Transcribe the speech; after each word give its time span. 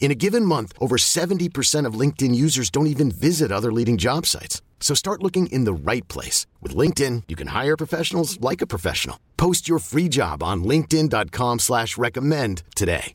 In 0.00 0.10
a 0.10 0.14
given 0.14 0.44
month, 0.44 0.72
over 0.80 0.96
70% 0.96 1.84
of 1.84 1.94
LinkedIn 1.94 2.34
users 2.34 2.70
don't 2.70 2.86
even 2.86 3.10
visit 3.10 3.52
other 3.52 3.70
leading 3.72 3.98
job 3.98 4.24
sites. 4.24 4.62
So 4.80 4.94
start 4.94 5.22
looking 5.22 5.48
in 5.48 5.64
the 5.64 5.72
right 5.74 6.06
place. 6.08 6.46
With 6.62 6.74
LinkedIn, 6.74 7.24
you 7.28 7.36
can 7.36 7.48
hire 7.48 7.76
professionals 7.76 8.40
like 8.40 8.62
a 8.62 8.66
professional. 8.66 9.18
Post 9.36 9.68
your 9.68 9.80
free 9.80 10.08
job 10.08 10.42
on 10.42 10.62
linkedin.com 10.64 11.58
slash 11.58 11.98
recommend 11.98 12.62
today. 12.74 13.12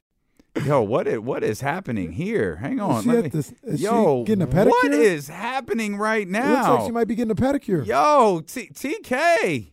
Yo, 0.64 0.84
what 0.84 1.08
is, 1.08 1.18
what 1.20 1.44
is 1.44 1.62
happening 1.62 2.12
here? 2.12 2.58
Hang 2.58 2.80
on. 2.80 3.02
she 3.04 3.10
let 3.10 3.18
at 3.20 3.24
me- 3.24 3.30
this- 3.32 3.54
is 3.64 3.80
she 3.80 3.86
Yo, 3.86 4.24
getting 4.24 4.44
a 4.44 4.48
pedicure? 4.48 4.70
What 4.70 4.94
is 4.94 5.28
happening 5.30 5.96
right 5.96 6.28
It 6.28 6.32
looks 6.32 6.46
now? 6.46 6.76
like 6.76 6.86
she 6.86 6.92
might 6.92 7.08
be 7.08 7.16
getting 7.16 7.32
a 7.32 7.36
pedicure. 7.36 7.84
Yo, 7.86 8.42
T- 8.46 8.70
TK. 8.72 9.73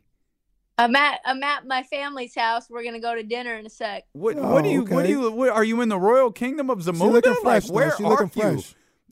I'm 0.81 0.97
at 0.97 1.21
I'm 1.27 1.43
at 1.43 1.67
my 1.67 1.83
family's 1.83 2.35
house. 2.35 2.71
We're 2.71 2.85
gonna 2.85 3.01
go 3.01 3.15
to 3.15 3.23
dinner 3.23 3.55
in 3.55 3.67
a 3.67 3.71
sec. 3.71 4.05
What, 4.13 4.37
Oh, 4.39 4.51
what 4.53 4.65
do 4.65 4.71
you 4.71 4.83
what 4.83 5.05
okay. 5.05 5.07
do 5.09 5.09
you 5.21 5.31
what, 5.31 5.51
are 5.51 5.63
you 5.65 5.83
in 5.83 5.91
the 5.91 5.99
royal 5.99 6.33
kingdom 6.33 6.71
of 6.71 6.79
Zamunda? 6.79 7.13
looking 7.13 7.33
like 7.45 7.65
fresh, 7.65 7.67
though. 7.67 7.75
where 7.75 7.97
She 7.97 8.05
are 8.05 8.09
looking 8.09 8.43
you? 8.43 8.63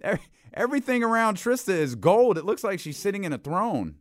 fresh. 0.01 0.21
Everything 0.55 1.05
around 1.05 1.37
Trysta 1.37 1.69
is 1.75 1.95
gold. 1.95 2.39
It 2.39 2.45
looks 2.47 2.65
like 2.65 2.81
she's 2.81 2.97
sitting 2.97 3.25
in 3.25 3.33
a 3.35 3.39
throne. 3.39 3.97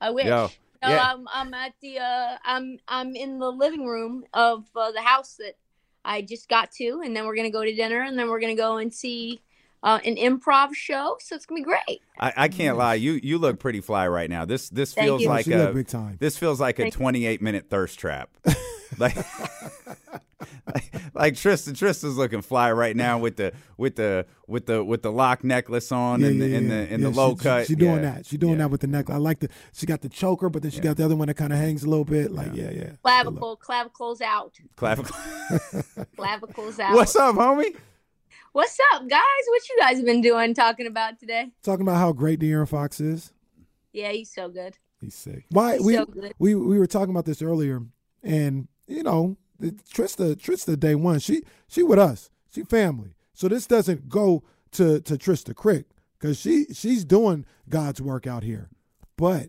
I 0.00 0.10
wish. 0.10 0.26
Yo, 0.26 0.50
no, 0.82 0.88
yeah. 0.88 1.12
I'm 1.14 1.28
I'm 1.32 1.54
at 1.54 1.74
the 1.80 2.00
uh 2.00 2.36
I'm 2.44 2.78
I'm 2.88 3.14
in 3.14 3.38
the 3.38 3.50
living 3.50 3.86
room 3.86 4.24
of 4.34 4.64
uh, 4.74 4.90
the 4.90 5.00
house 5.00 5.36
that 5.36 5.54
I 6.04 6.22
just 6.22 6.48
got 6.48 6.72
to, 6.72 7.02
and 7.04 7.16
then 7.16 7.24
we're 7.24 7.36
gonna 7.36 7.50
go 7.50 7.64
to 7.64 7.72
dinner, 7.74 8.02
and 8.02 8.18
then 8.18 8.28
we're 8.28 8.40
gonna 8.40 8.56
go 8.56 8.78
and 8.78 8.92
see 8.92 9.40
uh, 9.84 10.00
an 10.04 10.16
improv 10.16 10.74
show. 10.74 11.16
So 11.20 11.36
it's 11.36 11.46
gonna 11.46 11.60
be 11.60 11.64
great. 11.64 12.00
I, 12.18 12.32
I 12.36 12.48
can't 12.48 12.76
lie. 12.76 12.94
You 12.94 13.20
you 13.22 13.38
look 13.38 13.60
pretty 13.60 13.80
fly 13.80 14.08
right 14.08 14.28
now. 14.30 14.44
This 14.44 14.68
this 14.70 14.94
Thank 14.94 15.06
feels 15.06 15.22
you. 15.22 15.28
Like 15.28 15.44
she 15.44 15.52
a 15.52 15.58
look 15.58 15.74
big 15.74 15.86
time. 15.86 16.16
this 16.18 16.36
feels 16.36 16.60
like 16.60 16.78
a 16.80 16.90
28 16.90 17.40
minute 17.42 17.66
thirst 17.70 17.98
trap. 17.98 18.30
like, 18.98 19.16
like 20.74 20.92
like 21.14 21.34
Trysta 21.34 21.72
Trysta's 21.72 22.16
looking 22.16 22.40
fly 22.42 22.72
right 22.72 22.96
now 22.96 23.18
with 23.18 23.36
the 23.36 23.52
with 23.76 23.96
the 23.96 24.26
with 24.46 24.66
the 24.66 24.82
with 24.82 25.02
the 25.02 25.12
lock 25.12 25.44
necklace 25.44 25.92
on 25.92 26.20
Yeah, 26.20 26.28
and 26.28 26.38
yeah, 26.38 26.46
the 26.46 26.54
and 26.56 26.68
yeah. 26.68 26.74
the 26.74 26.80
and 26.94 27.02
Yeah, 27.02 27.08
the 27.10 27.14
low 27.14 27.36
she, 27.36 27.42
cut. 27.42 27.66
She, 27.66 27.72
she 27.72 27.76
doing 27.76 27.96
Yeah. 27.96 28.00
that. 28.12 28.26
She 28.26 28.36
doing 28.38 28.52
Yeah. 28.54 28.58
that 28.60 28.70
with 28.70 28.80
the 28.80 28.86
necklace. 28.86 29.14
I 29.14 29.18
like 29.18 29.40
the. 29.40 29.48
She 29.72 29.84
got 29.86 30.00
the 30.00 30.08
choker, 30.08 30.48
but 30.48 30.62
then 30.62 30.70
she 30.70 30.80
got 30.80 30.96
the 30.96 31.04
other 31.04 31.16
one 31.16 31.28
that 31.28 31.34
kind 31.34 31.52
of 31.52 31.58
hangs 31.58 31.84
a 31.84 31.88
little 31.88 32.04
bit. 32.04 32.30
Like 32.32 32.54
yeah, 32.54 32.70
yeah. 32.70 32.90
Clavicle, 33.02 33.56
clavicles 33.56 34.20
out, 34.22 34.54
Clavicle. 34.76 35.14
clavicles 36.16 36.78
out. 36.78 36.94
What's 36.94 37.14
up, 37.16 37.34
homie? 37.36 37.74
What's 38.54 38.78
up, 38.92 39.08
guys? 39.08 39.20
What 39.48 39.68
you 39.68 39.76
guys 39.80 40.00
been 40.02 40.20
doing? 40.20 40.54
Talking 40.54 40.86
about 40.86 41.18
today? 41.18 41.50
Talking 41.64 41.82
about 41.82 41.96
how 41.96 42.12
great 42.12 42.38
De'Aaron 42.38 42.68
Fox 42.68 43.00
is. 43.00 43.32
Yeah, 43.92 44.12
he's 44.12 44.30
so 44.32 44.48
good. 44.48 44.78
He's 45.00 45.16
sick. 45.16 45.44
Why 45.50 45.72
He's 45.78 45.82
we 45.84 45.94
so 45.96 46.06
good. 46.06 46.34
we 46.38 46.54
we 46.54 46.78
were 46.78 46.86
talking 46.86 47.10
about 47.10 47.24
this 47.24 47.42
earlier, 47.42 47.82
and 48.22 48.68
you 48.86 49.02
know, 49.02 49.36
Trysta 49.60 50.36
Trysta 50.36 50.78
day 50.78 50.94
one. 50.94 51.18
She 51.18 51.42
she 51.66 51.82
with 51.82 51.98
us. 51.98 52.30
She 52.48 52.62
family. 52.62 53.16
So 53.32 53.48
this 53.48 53.66
doesn't 53.66 54.08
go 54.08 54.44
to 54.70 55.00
to 55.00 55.14
Trysta 55.14 55.52
Krick 55.54 55.86
because 56.20 56.38
she 56.38 56.66
she's 56.72 57.04
doing 57.04 57.44
God's 57.68 58.00
work 58.00 58.24
out 58.24 58.44
here, 58.44 58.70
but 59.16 59.48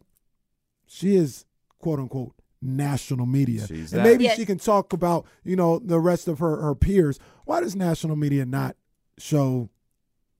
she 0.87 1.15
is 1.15 1.45
quote 1.77 1.99
unquote 1.99 2.33
national 2.59 3.27
media, 3.27 3.67
She's 3.67 3.93
and 3.93 4.01
maybe 4.01 4.23
Yes. 4.23 4.35
she 4.37 4.47
can 4.47 4.57
talk 4.57 4.93
about 4.93 5.27
you 5.43 5.55
know 5.55 5.77
the 5.77 5.99
rest 5.99 6.27
of 6.27 6.39
her 6.39 6.59
her 6.59 6.73
peers. 6.73 7.19
Why 7.45 7.61
does 7.61 7.75
national 7.75 8.15
media 8.15 8.47
not 8.47 8.75
show 9.17 9.69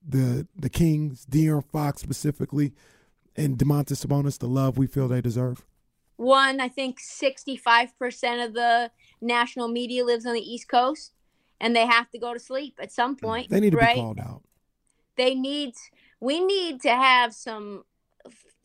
the 0.06 0.46
the 0.56 0.68
Kings, 0.70 1.26
De'Aaron 1.26 1.64
Fox 1.64 2.02
specifically, 2.02 2.72
and 3.36 3.58
Domantas 3.58 4.04
Sabonis 4.04 4.38
the 4.38 4.48
love 4.48 4.78
we 4.78 4.86
feel 4.86 5.08
they 5.08 5.20
deserve? 5.20 5.64
One, 6.16 6.60
I 6.60 6.68
think 6.68 6.98
65% 6.98 8.46
of 8.46 8.54
the 8.54 8.90
national 9.20 9.68
media 9.68 10.02
lives 10.02 10.24
on 10.24 10.32
the 10.32 10.40
East 10.40 10.66
Coast, 10.66 11.12
and 11.60 11.76
they 11.76 11.84
have 11.84 12.10
to 12.10 12.18
go 12.18 12.32
to 12.32 12.40
sleep 12.40 12.78
at 12.80 12.90
some 12.90 13.16
point. 13.16 13.50
They 13.50 13.60
need 13.60 13.72
to 13.72 13.76
right? 13.76 13.94
be 13.94 14.00
called 14.00 14.18
out. 14.18 14.42
They 15.16 15.34
need, 15.34 15.74
we 16.20 16.42
need 16.42 16.80
to 16.82 16.90
have 16.90 17.34
some 17.34 17.84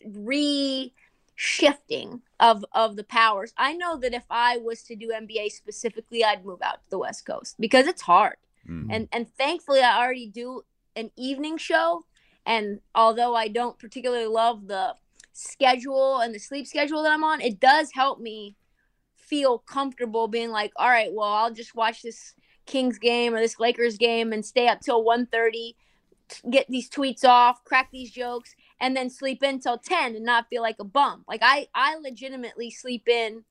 re 0.05 0.93
shifting 1.35 2.21
of 2.39 2.63
of 2.71 2.95
the 2.95 3.03
powers. 3.03 3.53
I 3.57 3.73
know 3.73 3.97
that 3.97 4.13
if 4.13 4.25
I 4.29 4.57
was 4.57 4.83
to 4.83 4.95
do 4.95 5.09
NBA 5.09 5.51
specifically, 5.51 6.23
I'd 6.23 6.45
move 6.45 6.61
out 6.61 6.83
to 6.83 6.89
the 6.89 6.99
West 6.99 7.25
Coast 7.25 7.55
because 7.59 7.87
it's 7.87 8.03
hard. 8.03 8.37
Mm. 8.69 8.87
And 8.89 9.07
and 9.11 9.33
thankfully 9.37 9.81
I 9.81 9.97
already 9.97 10.27
do 10.27 10.63
an 10.95 11.11
evening 11.15 11.57
show 11.57 12.05
and 12.45 12.79
although 12.95 13.35
I 13.35 13.47
don't 13.47 13.77
particularly 13.79 14.25
love 14.27 14.67
the 14.67 14.95
schedule 15.33 16.19
and 16.19 16.33
the 16.33 16.39
sleep 16.39 16.67
schedule 16.67 17.03
that 17.03 17.11
I'm 17.11 17.23
on, 17.23 17.41
it 17.41 17.59
does 17.59 17.91
help 17.93 18.19
me 18.19 18.55
feel 19.15 19.59
comfortable 19.59 20.27
being 20.27 20.49
like, 20.51 20.71
all 20.75 20.89
right, 20.89 21.11
well, 21.13 21.31
I'll 21.31 21.53
just 21.53 21.75
watch 21.75 22.01
this 22.01 22.33
Kings 22.65 22.97
game 22.97 23.33
or 23.33 23.39
this 23.39 23.59
Lakers 23.59 23.97
game 23.97 24.33
and 24.33 24.45
stay 24.45 24.67
up 24.67 24.81
till 24.81 25.03
1:30, 25.03 25.75
get 26.49 26.65
these 26.69 26.89
tweets 26.89 27.23
off, 27.25 27.63
crack 27.63 27.89
these 27.91 28.11
jokes, 28.11 28.55
and 28.79 28.95
then 28.95 29.09
sleep 29.09 29.43
in 29.43 29.59
till 29.59 29.77
10 29.77 30.15
and 30.15 30.25
not 30.25 30.47
feel 30.49 30.61
like 30.61 30.77
a 30.79 30.83
bum. 30.83 31.23
Like 31.27 31.41
I 31.43 31.67
I 31.73 31.95
legitimately 31.97 32.71
sleep 32.71 33.07
in 33.07 33.43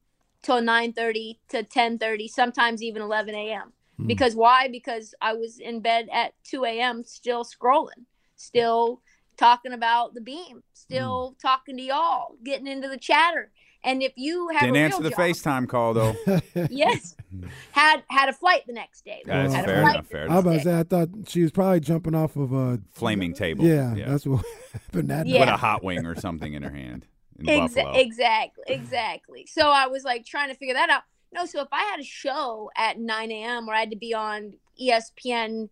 till 0.42 0.60
9:30 0.60 1.38
to 1.48 1.62
10:30, 1.62 2.28
sometimes 2.28 2.82
even 2.82 3.02
11 3.02 3.34
a.m. 3.34 3.72
Hmm. 4.00 4.06
Because 4.06 4.34
why? 4.34 4.68
Because 4.68 5.14
I 5.20 5.34
was 5.34 5.58
in 5.58 5.80
bed 5.80 6.08
at 6.12 6.34
2 6.44 6.64
a.m. 6.64 7.04
still 7.04 7.44
scrolling, 7.44 8.04
still 8.36 9.02
talking 9.36 9.72
about 9.72 10.14
the 10.14 10.20
beam, 10.20 10.62
still 10.72 11.30
hmm. 11.30 11.46
talking 11.46 11.76
to 11.76 11.82
y'all, 11.82 12.36
getting 12.44 12.66
into 12.66 12.88
the 12.88 12.98
chatter. 12.98 13.50
And 13.82 14.02
if 14.02 14.12
you 14.16 14.48
have 14.48 14.60
Didn't 14.60 14.76
a 14.76 14.80
answer 14.80 15.02
the 15.02 15.10
job- 15.10 15.18
FaceTime 15.18 15.68
call 15.68 15.94
though. 15.94 16.14
yes, 16.70 17.16
hmm. 17.30 17.46
had 17.72 18.02
had 18.08 18.28
a 18.28 18.32
flight 18.32 18.62
the 18.66 18.74
next 18.74 19.04
day. 19.06 19.22
That's 19.24 19.54
had 19.54 19.64
a 19.64 19.68
fair 19.68 19.80
enough, 19.80 19.96
the 19.96 20.02
fair 20.02 20.20
next 20.28 20.32
I 20.32 20.34
was 20.36 20.44
about 20.44 20.58
to 20.58 20.64
day. 20.64 20.78
I 20.78 20.82
thought 20.82 21.28
she 21.28 21.42
was 21.42 21.50
probably 21.50 21.80
jumping 21.80 22.14
off 22.14 22.36
of 22.36 22.52
a 22.52 22.80
Flaming 22.92 23.32
table. 23.32 23.64
yeah, 23.64 23.94
Yeah. 23.94 24.10
That's 24.10 24.26
what 24.26 24.44
happened 24.72 25.10
that 25.10 25.26
Yeah. 25.26 25.40
With 25.40 25.48
a 25.48 25.56
hot 25.56 25.82
wing 25.82 26.04
or 26.04 26.14
something 26.14 26.52
in 26.52 26.62
her 26.62 26.70
hand. 26.70 27.06
In 27.38 27.46
Exa- 27.46 27.96
exactly, 27.96 28.64
exactly. 28.66 29.46
So 29.46 29.70
I 29.70 29.86
was 29.86 30.04
like 30.04 30.26
trying 30.26 30.50
to 30.50 30.54
figure 30.54 30.74
that 30.74 30.90
out. 30.90 31.04
No, 31.32 31.46
so 31.46 31.60
if 31.60 31.68
I 31.72 31.82
had 31.84 32.00
a 32.00 32.04
show 32.04 32.70
at 32.76 32.98
9 32.98 33.30
a.m. 33.30 33.66
where 33.66 33.76
I 33.76 33.80
had 33.80 33.90
to 33.90 33.96
be 33.96 34.14
on 34.14 34.54
ESPN 34.80 35.68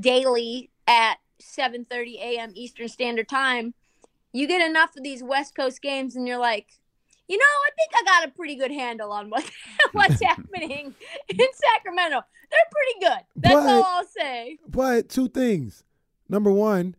daily 0.00 0.70
at 0.86 1.16
7:30 1.42 2.14
a.m. 2.20 2.52
Eastern 2.54 2.88
Standard 2.88 3.28
Time, 3.28 3.74
you 4.32 4.46
get 4.46 4.66
enough 4.68 4.96
of 4.96 5.02
these 5.02 5.22
West 5.22 5.54
Coast 5.54 5.82
games, 5.82 6.14
and 6.16 6.28
you're 6.28 6.38
like, 6.38 6.66
you 7.28 7.36
know, 7.38 7.42
I 7.44 7.70
think 7.76 7.90
I 7.94 8.04
got 8.20 8.28
a 8.28 8.32
pretty 8.32 8.54
good 8.56 8.70
handle 8.70 9.10
on 9.12 9.30
what 9.30 9.50
what's 9.92 10.22
happening 10.22 10.94
in 11.28 11.38
Sacramento. 11.74 12.20
They're 12.50 12.60
pretty 12.70 13.00
good. 13.14 13.24
That's 13.36 13.54
But- 13.54 13.66
all 13.66 13.84
I'll 13.84 14.06
say. 14.06 14.58
But 14.68 15.08
two 15.08 15.28
things. 15.28 15.82
Number 16.28 16.50
one, 16.52 16.94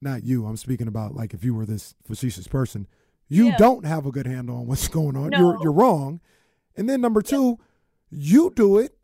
not 0.00 0.22
you. 0.22 0.46
I'm 0.46 0.56
speaking 0.56 0.86
about 0.86 1.14
like 1.16 1.34
if 1.34 1.42
you 1.44 1.54
were 1.54 1.66
this 1.66 1.94
facetious 2.04 2.46
person, 2.46 2.86
you 3.28 3.46
Yeah. 3.46 3.56
don't 3.56 3.84
have 3.84 4.06
a 4.06 4.12
good 4.12 4.26
handle 4.26 4.56
on 4.58 4.66
what's 4.66 4.86
going 4.88 5.16
on. 5.16 5.30
No. 5.30 5.38
You're 5.38 5.62
you're 5.64 5.72
wrong. 5.72 6.20
And 6.76 6.88
then 6.88 7.00
number 7.00 7.22
two, 7.22 7.58
you 8.10 8.52
do 8.54 8.78
it. 8.78 8.96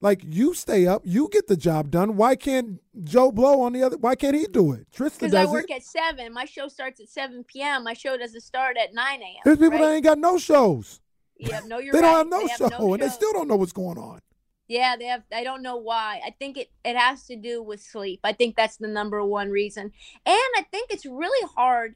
Like 0.00 0.20
you 0.22 0.52
stay 0.52 0.86
up, 0.86 1.00
you 1.04 1.28
get 1.32 1.46
the 1.46 1.56
job 1.56 1.90
done. 1.90 2.16
Why 2.16 2.36
can't 2.36 2.78
Joe 3.04 3.32
Blow 3.32 3.62
on 3.62 3.72
the 3.72 3.82
other? 3.82 3.96
Why 3.96 4.14
can't 4.14 4.36
he 4.36 4.46
do 4.46 4.72
it? 4.72 4.86
Tristan 4.92 5.30
Because 5.30 5.48
I 5.48 5.50
work 5.50 5.70
it. 5.70 5.76
at 5.76 5.82
seven. 5.82 6.30
My 6.34 6.44
show 6.44 6.68
starts 6.68 7.00
at 7.00 7.08
seven 7.08 7.42
p.m. 7.42 7.84
My 7.84 7.94
show 7.94 8.18
doesn't 8.18 8.42
start 8.42 8.76
at 8.76 8.92
nine 8.92 9.22
a.m. 9.22 9.40
There's 9.46 9.56
people 9.56 9.78
right? 9.78 9.80
that 9.80 9.92
ain't 9.94 10.04
got 10.04 10.18
no 10.18 10.36
shows. 10.36 11.00
Yeah, 11.38 11.60
no, 11.66 11.78
you're 11.78 11.92
they 11.94 12.00
right. 12.00 12.06
don't 12.06 12.18
have 12.18 12.28
no 12.28 12.46
They 12.46 12.54
show, 12.54 12.68
no 12.78 12.92
and 12.92 13.02
they 13.02 13.08
still 13.08 13.32
don't 13.32 13.48
know 13.48 13.56
what's 13.56 13.72
going 13.72 13.96
on. 13.96 14.20
Yeah, 14.68 14.96
they 14.98 15.06
have. 15.06 15.22
I 15.32 15.42
don't 15.42 15.62
know 15.62 15.76
why. 15.76 16.20
I 16.26 16.34
think 16.38 16.58
it 16.58 16.70
it 16.84 16.96
has 16.96 17.24
to 17.28 17.36
do 17.36 17.62
with 17.62 17.80
sleep. 17.82 18.20
I 18.24 18.34
think 18.34 18.56
that's 18.56 18.76
the 18.76 18.88
number 18.88 19.24
one 19.24 19.48
reason, 19.50 19.84
and 20.26 20.36
I 20.58 20.66
think 20.70 20.90
it's 20.90 21.06
really 21.06 21.48
hard 21.56 21.94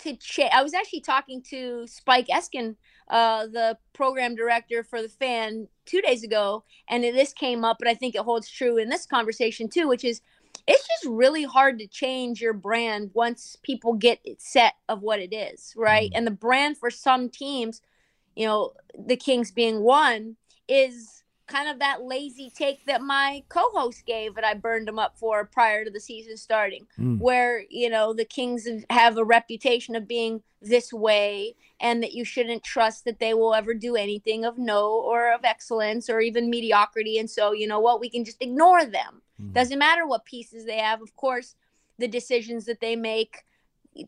to 0.00 0.16
change. 0.16 0.50
I 0.52 0.62
was 0.62 0.74
actually 0.74 1.00
talking 1.00 1.42
to 1.50 1.86
Spike 1.86 2.28
Eskin, 2.28 2.76
uh, 3.08 3.46
the 3.46 3.78
program 3.92 4.34
director 4.34 4.82
for 4.82 5.02
the 5.02 5.08
fan, 5.08 5.68
two 5.84 6.00
days 6.00 6.22
ago, 6.22 6.64
and 6.88 7.04
this 7.04 7.32
came 7.32 7.64
up, 7.64 7.76
but 7.78 7.88
I 7.88 7.94
think 7.94 8.14
it 8.14 8.22
holds 8.22 8.50
true 8.50 8.76
in 8.76 8.88
this 8.88 9.06
conversation 9.06 9.68
too, 9.68 9.88
which 9.88 10.04
is 10.04 10.20
it's 10.66 10.86
just 10.86 11.06
really 11.06 11.44
hard 11.44 11.78
to 11.78 11.86
change 11.86 12.40
your 12.40 12.52
brand 12.52 13.10
once 13.14 13.56
people 13.62 13.92
get 13.92 14.18
it 14.24 14.42
set 14.42 14.74
of 14.88 15.02
what 15.02 15.20
it 15.20 15.32
is, 15.34 15.72
right? 15.76 16.10
Mm. 16.10 16.18
And 16.18 16.26
the 16.26 16.32
brand 16.32 16.76
for 16.76 16.90
some 16.90 17.28
teams, 17.28 17.80
you 18.34 18.46
know, 18.46 18.72
the 18.98 19.16
Kings 19.16 19.50
being 19.50 19.82
one, 19.82 20.36
is 20.68 21.22
kind 21.46 21.68
of 21.68 21.78
that 21.78 22.02
lazy 22.02 22.50
take 22.50 22.84
that 22.86 23.02
my 23.02 23.42
co-host 23.48 24.04
gave 24.04 24.34
that 24.34 24.44
I 24.44 24.54
burned 24.54 24.88
him 24.88 24.98
up 24.98 25.16
for 25.16 25.44
prior 25.44 25.84
to 25.84 25.90
the 25.90 26.00
season 26.00 26.36
starting, 26.36 26.86
Mm. 26.98 27.18
where 27.20 27.64
you 27.70 27.88
know 27.88 28.12
the 28.12 28.24
Kings 28.24 28.68
have 28.90 29.16
a 29.16 29.24
reputation 29.24 29.94
of 29.94 30.08
being 30.08 30.42
this 30.60 30.92
way, 30.92 31.54
and 31.78 32.02
that 32.02 32.14
you 32.14 32.24
shouldn't 32.24 32.64
trust 32.64 33.04
that 33.04 33.20
they 33.20 33.34
will 33.34 33.54
ever 33.54 33.74
do 33.74 33.94
anything 33.94 34.44
of 34.44 34.58
no 34.58 34.90
or 34.90 35.32
of 35.32 35.44
excellence 35.44 36.10
or 36.10 36.20
even 36.20 36.50
mediocrity. 36.50 37.18
And 37.18 37.30
so, 37.30 37.52
you 37.52 37.66
know 37.68 37.78
what, 37.80 38.00
we 38.00 38.08
can 38.08 38.24
just 38.24 38.42
ignore 38.42 38.84
them. 38.84 39.22
Mm. 39.40 39.52
Doesn't 39.52 39.78
matter 39.78 40.06
what 40.06 40.24
pieces 40.24 40.64
they 40.64 40.78
have. 40.78 41.00
Of 41.02 41.14
course, 41.14 41.54
the 41.98 42.08
decisions 42.08 42.64
that 42.64 42.80
they 42.80 42.96
make, 42.96 43.44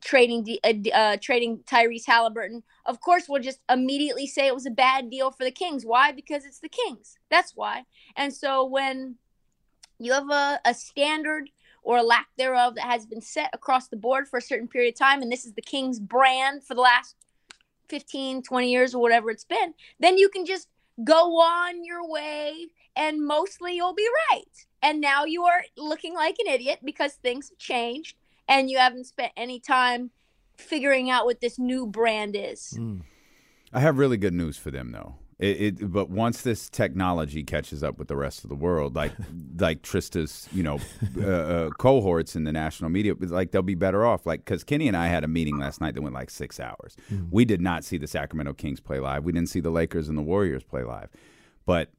trading 0.03 0.59
uh, 0.65 0.73
uh, 0.95 1.17
trading 1.21 1.59
Tyrese 1.67 2.07
Halliburton, 2.07 2.63
of 2.87 3.01
course, 3.01 3.25
we'll 3.29 3.43
just 3.43 3.61
immediately 3.69 4.27
say 4.27 4.47
it 4.47 4.55
was 4.55 4.67
a 4.67 4.71
bad 4.71 5.11
deal 5.11 5.31
for 5.31 5.45
the 5.45 5.51
Kings. 5.51 5.85
Why? 5.85 6.13
Because 6.13 6.45
it's 6.45 6.61
the 6.61 6.69
Kings. 6.69 7.19
That's 7.31 7.53
why. 7.55 7.85
And 8.17 8.33
so 8.33 8.65
when 8.65 9.17
you 9.99 10.13
have 10.13 10.31
a, 10.31 10.61
a 10.65 10.75
standard 10.75 11.51
or 11.83 11.99
a 11.99 12.03
lack 12.03 12.29
thereof 12.37 12.75
that 12.75 12.85
has 12.85 13.07
been 13.07 13.21
set 13.21 13.51
across 13.53 13.89
the 13.89 13.97
board 13.97 14.29
for 14.29 14.39
a 14.39 14.43
certain 14.43 14.69
period 14.69 14.95
of 14.95 14.99
time, 14.99 15.23
and 15.23 15.33
this 15.33 15.47
is 15.47 15.55
the 15.55 15.63
Kings 15.63 15.99
brand 15.99 16.65
for 16.65 16.75
the 16.75 16.81
last 16.81 17.17
15, 17.89 18.43
20 18.43 18.71
years 18.71 18.95
or 18.95 19.01
whatever 19.01 19.31
it's 19.31 19.45
been, 19.45 19.75
then 19.99 20.19
you 20.19 20.29
can 20.29 20.45
just 20.45 20.69
go 21.05 21.41
on 21.41 21.85
your 21.85 22.09
way 22.09 22.67
and 22.97 23.25
mostly 23.25 23.77
you'll 23.77 23.95
be 23.95 24.09
right. 24.33 24.67
And 24.83 25.01
now 25.01 25.25
you 25.25 25.45
are 25.45 25.65
looking 25.77 26.15
like 26.15 26.37
an 26.39 26.53
idiot 26.53 26.81
because 26.85 27.15
things 27.15 27.49
have 27.49 27.59
changed 27.59 28.17
and 28.49 28.71
you 28.71 28.79
haven't 28.79 29.05
spent 29.05 29.33
any 29.37 29.61
time 29.61 30.11
figuring 30.57 31.11
out 31.11 31.25
what 31.25 31.41
this 31.41 31.59
new 31.59 31.87
brand 31.87 32.35
is. 32.37 32.75
Mm. 32.77 33.03
I 33.73 33.81
have 33.81 33.99
really 33.99 34.17
good 34.17 34.35
news 34.35 34.57
for 34.57 34.71
them, 34.71 34.93
though. 34.93 35.17
It, 35.39 35.61
it, 35.61 35.93
but 35.93 36.11
once 36.11 36.43
this 36.43 36.69
technology 36.69 37.45
catches 37.45 37.85
up 37.85 37.97
with 37.97 38.09
the 38.09 38.17
rest 38.17 38.43
of 38.43 38.49
the 38.49 38.57
world, 38.57 38.97
like 38.97 39.13
like 39.59 39.83
Trysta's, 39.83 40.49
you 40.53 40.65
know, 40.65 40.81
uh, 41.17 41.27
uh, 41.27 41.71
cohorts 41.71 42.35
in 42.35 42.43
the 42.43 42.51
national 42.51 42.91
media, 42.91 43.15
like 43.21 43.53
they'll 43.53 43.63
be 43.63 43.77
better 43.77 44.05
off. 44.05 44.27
Like 44.27 44.45
because 44.45 44.65
Kenny 44.65 44.89
and 44.89 44.97
I 44.97 45.07
had 45.07 45.23
a 45.23 45.29
meeting 45.29 45.57
last 45.57 45.81
night 45.81 45.95
that 45.95 46.03
went 46.03 46.15
like 46.15 46.31
six 46.31 46.59
hours. 46.59 46.97
We 47.31 47.45
did 47.45 47.61
not 47.61 47.85
see 47.85 47.99
the 47.99 48.09
Sacramento 48.09 48.55
Kings 48.55 48.81
play 48.81 48.99
live. 48.99 49.25
We 49.25 49.31
didn't 49.31 49.49
see 49.49 49.61
the 49.61 49.71
Lakers 49.71 50.09
and 50.09 50.19
the 50.19 50.23
Warriors 50.23 50.65
play 50.65 50.83
live, 50.83 51.09
but 51.67 51.91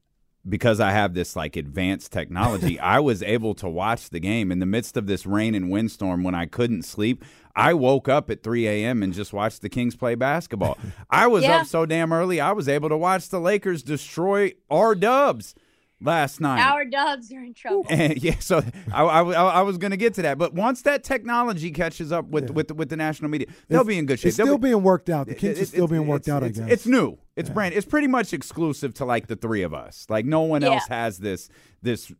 because 0.48 0.80
I 0.80 0.92
have 0.92 1.14
this 1.14 1.36
like 1.36 1.56
advanced 1.56 2.12
technology, 2.12 2.80
I 2.96 3.00
was 3.00 3.22
able 3.24 3.54
to 3.56 3.68
watch 3.70 4.10
the 4.10 4.20
game 4.20 4.52
in 4.52 4.60
the 4.60 4.66
midst 4.66 4.96
of 4.98 5.08
this 5.08 5.26
rain 5.26 5.54
and 5.56 5.70
windstorm 5.70 6.24
when 6.24 6.36
I 6.36 6.46
couldn't 6.46 6.84
sleep. 6.84 7.24
I 7.56 7.74
woke 7.74 8.08
up 8.08 8.30
at 8.30 8.42
3 8.42 8.68
a.m. 8.68 9.04
and 9.04 9.12
just 9.14 9.34
watched 9.34 9.62
the 9.62 9.70
Kings 9.70 9.96
play 9.96 10.16
basketball. 10.16 10.78
I 11.10 11.28
was 11.28 11.44
Yeah. 11.44 11.58
up 11.62 11.68
so 11.68 11.86
damn 11.86 12.14
early, 12.14 12.40
I 12.40 12.54
was 12.54 12.70
able 12.70 12.90
to 12.90 12.98
watch 12.98 13.30
the 13.30 13.40
Lakers 13.40 13.84
destroy 13.84 14.54
our 14.72 14.96
dubs 14.96 15.56
last 16.02 16.40
night. 16.40 16.62
Our 16.62 16.86
Dubs 16.86 17.30
are 17.34 17.44
in 17.44 17.54
trouble. 17.54 17.86
And 17.90 18.24
yeah, 18.24 18.36
so 18.40 18.62
I, 18.94 19.04
I, 19.04 19.22
I 19.32 19.62
was 19.64 19.78
going 19.78 19.92
to 19.92 19.98
get 19.98 20.14
to 20.14 20.22
that, 20.22 20.38
but 20.38 20.54
once 20.54 20.84
that 20.84 21.04
technology 21.04 21.72
catches 21.72 22.14
up 22.14 22.28
with 22.30 22.52
with, 22.52 22.72
with 22.72 22.88
the 22.88 22.96
national 22.96 23.30
media, 23.30 23.48
they'll 23.68 23.82
It's- 23.82 23.88
be 23.88 23.98
in 23.98 24.06
good 24.06 24.20
shape. 24.20 24.30
It's 24.30 24.38
They'll 24.38 24.46
still 24.46 24.58
be- 24.58 24.70
being 24.70 24.84
worked 24.84 25.10
out. 25.10 25.28
The 25.28 25.36
Kings 25.36 25.58
it- 25.60 25.64
are 25.64 25.66
still 25.66 25.88
being 25.90 26.08
worked 26.08 26.30
out. 26.30 26.44
I 26.46 26.50
guess 26.50 26.72
it's 26.72 26.86
new. 26.86 27.18
It's 27.40 27.50
brand. 27.50 27.74
It's 27.74 27.86
pretty 27.86 28.08
much 28.08 28.34
exclusive 28.34 28.94
to 28.96 29.06
like 29.06 29.28
the 29.28 29.36
three 29.36 29.64
of 29.64 29.74
us. 29.74 30.06
Like 30.10 30.26
no 30.26 30.42
one 30.42 30.62
Yeah. 30.62 30.74
else 30.74 30.88
has 30.90 31.18
this 31.18 31.50
this 31.82 32.12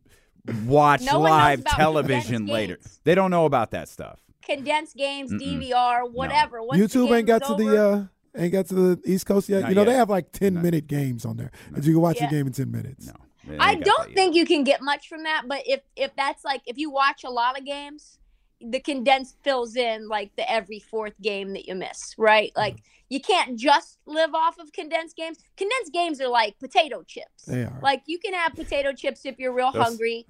watch 0.66 1.02
No 1.02 1.20
live 1.20 1.64
television 1.64 2.46
later. 2.46 2.76
games. 2.76 3.00
They 3.04 3.14
don't 3.14 3.30
know 3.30 3.44
about 3.44 3.70
that 3.72 3.88
stuff. 3.88 4.18
Condensed 4.42 4.96
games, 4.96 5.32
DVR, 5.32 6.10
whatever. 6.10 6.62
Once 6.62 6.80
the 6.92 6.98
YouTube 7.00 7.16
ain't 7.16 7.26
got 7.26 7.42
is 7.42 7.48
to 7.48 7.54
over- 7.54 7.64
the 7.64 7.88
uh, 7.88 8.04
ain't 8.36 8.52
got 8.52 8.66
to 8.68 8.74
the 8.96 9.02
East 9.04 9.26
Coast 9.26 9.48
yet. 9.48 9.60
Not 9.62 9.68
you 9.68 9.74
know 9.74 9.84
they 9.84 9.94
have 9.94 10.08
like 10.10 10.32
ten 10.32 10.60
minute 10.60 10.86
games 10.86 11.24
on 11.24 11.36
there 11.36 11.50
that 11.72 11.84
you 11.84 11.92
can 11.92 12.00
watch 12.02 12.16
Yeah. 12.20 12.28
the 12.28 12.34
game 12.36 12.46
in 12.46 12.52
ten 12.52 12.70
minutes. 12.70 13.06
No, 13.06 13.56
I 13.58 13.74
don't 13.74 13.84
that 13.84 14.08
yet. 14.08 14.16
think 14.16 14.34
you 14.34 14.46
can 14.46 14.64
get 14.64 14.80
much 14.82 15.08
from 15.08 15.24
that, 15.24 15.42
but 15.46 15.62
if 15.66 15.80
if 15.96 16.14
that's 16.16 16.44
like 16.44 16.62
if 16.66 16.78
you 16.78 16.90
watch 16.90 17.22
a 17.24 17.30
lot 17.30 17.58
of 17.58 17.64
games, 17.66 18.18
the 18.60 18.80
condensed 18.80 19.36
fills 19.42 19.76
in 19.76 20.08
like 20.08 20.34
the 20.36 20.50
every 20.50 20.78
fourth 20.78 21.14
game 21.20 21.52
that 21.54 21.66
you 21.66 21.74
miss, 21.74 22.14
right? 22.18 22.52
Like 22.56 22.74
mm-hmm. 22.74 22.84
you 23.08 23.20
can't 23.20 23.58
just 23.58 23.98
live 24.06 24.34
off 24.34 24.58
of 24.58 24.72
condensed 24.72 25.16
games. 25.16 25.38
Condensed 25.56 25.92
games 25.92 26.20
are 26.20 26.28
like 26.28 26.58
potato 26.58 27.02
chips. 27.02 27.44
They 27.46 27.62
are. 27.62 27.78
Like 27.82 28.02
you 28.06 28.18
can 28.18 28.34
have 28.34 28.54
potato 28.54 28.92
chips 28.92 29.24
if 29.24 29.38
you're 29.38 29.52
real 29.52 29.72
Those- 29.72 29.82
hungry 29.84 30.26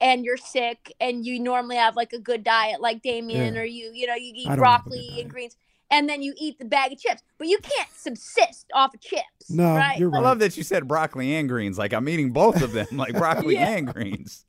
and 0.00 0.24
you're 0.24 0.36
sick 0.36 0.92
and 1.00 1.24
you 1.24 1.38
normally 1.38 1.76
have 1.76 1.94
like 1.94 2.12
a 2.12 2.18
good 2.18 2.42
diet 2.42 2.80
like 2.80 3.00
Damien 3.02 3.54
Yeah. 3.54 3.60
or 3.60 3.64
you 3.64 3.92
you 3.94 4.06
know 4.06 4.14
you 4.14 4.32
eat 4.34 4.46
don't 4.46 4.50
have 4.50 4.52
a 4.52 4.56
good 4.56 4.60
broccoli 4.60 5.20
and 5.20 5.30
greens 5.30 5.56
and 5.90 6.08
then 6.08 6.22
you 6.22 6.34
eat 6.36 6.58
the 6.58 6.64
bag 6.64 6.92
of 6.92 6.98
chips. 6.98 7.22
But 7.38 7.48
you 7.48 7.58
can't 7.58 7.88
subsist 7.94 8.66
off 8.74 8.94
of 8.94 9.00
chips. 9.00 9.50
No, 9.50 9.76
right? 9.76 9.98
you're 9.98 10.14
I 10.14 10.18
love 10.20 10.38
that 10.40 10.56
you 10.56 10.62
said 10.62 10.88
broccoli 10.88 11.34
and 11.34 11.48
greens. 11.48 11.78
Like 11.78 11.92
I'm 11.92 12.08
eating 12.08 12.32
both 12.32 12.62
of 12.62 12.72
them, 12.72 12.86
like 12.92 13.12
broccoli 13.18 13.54
Yeah. 13.54 13.68
and 13.68 13.92
greens. 13.92 14.44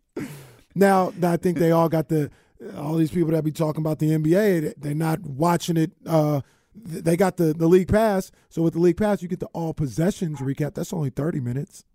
Now, 0.74 1.14
now 1.18 1.31
I 1.31 1.38
think 1.38 1.58
they 1.58 1.72
all 1.72 1.90
got 1.90 2.10
the 2.10 2.31
all 2.78 2.96
these 2.96 3.12
people 3.12 3.31
that 3.31 3.44
be 3.44 3.52
talking 3.52 3.81
about 3.81 4.00
the 4.00 4.12
NBA. 4.12 4.60
they- 4.62 4.74
They're 4.78 4.94
not 4.96 5.22
watching 5.22 5.78
it. 5.78 5.92
Uh, 6.06 6.42
they 6.75 7.16
got 7.16 7.38
the 7.38 7.54
the 7.54 7.68
league 7.68 7.88
pass. 7.88 8.31
So 8.50 8.62
with 8.62 8.74
the 8.74 8.80
league 8.80 8.98
pass, 8.98 9.22
you 9.22 9.28
get 9.28 9.40
the 9.40 9.48
all 9.48 9.74
possessions 9.74 10.40
recap. 10.40 10.74
That's 10.74 10.92
only 10.94 11.10
thirty 11.10 11.40
minutes. 11.40 11.86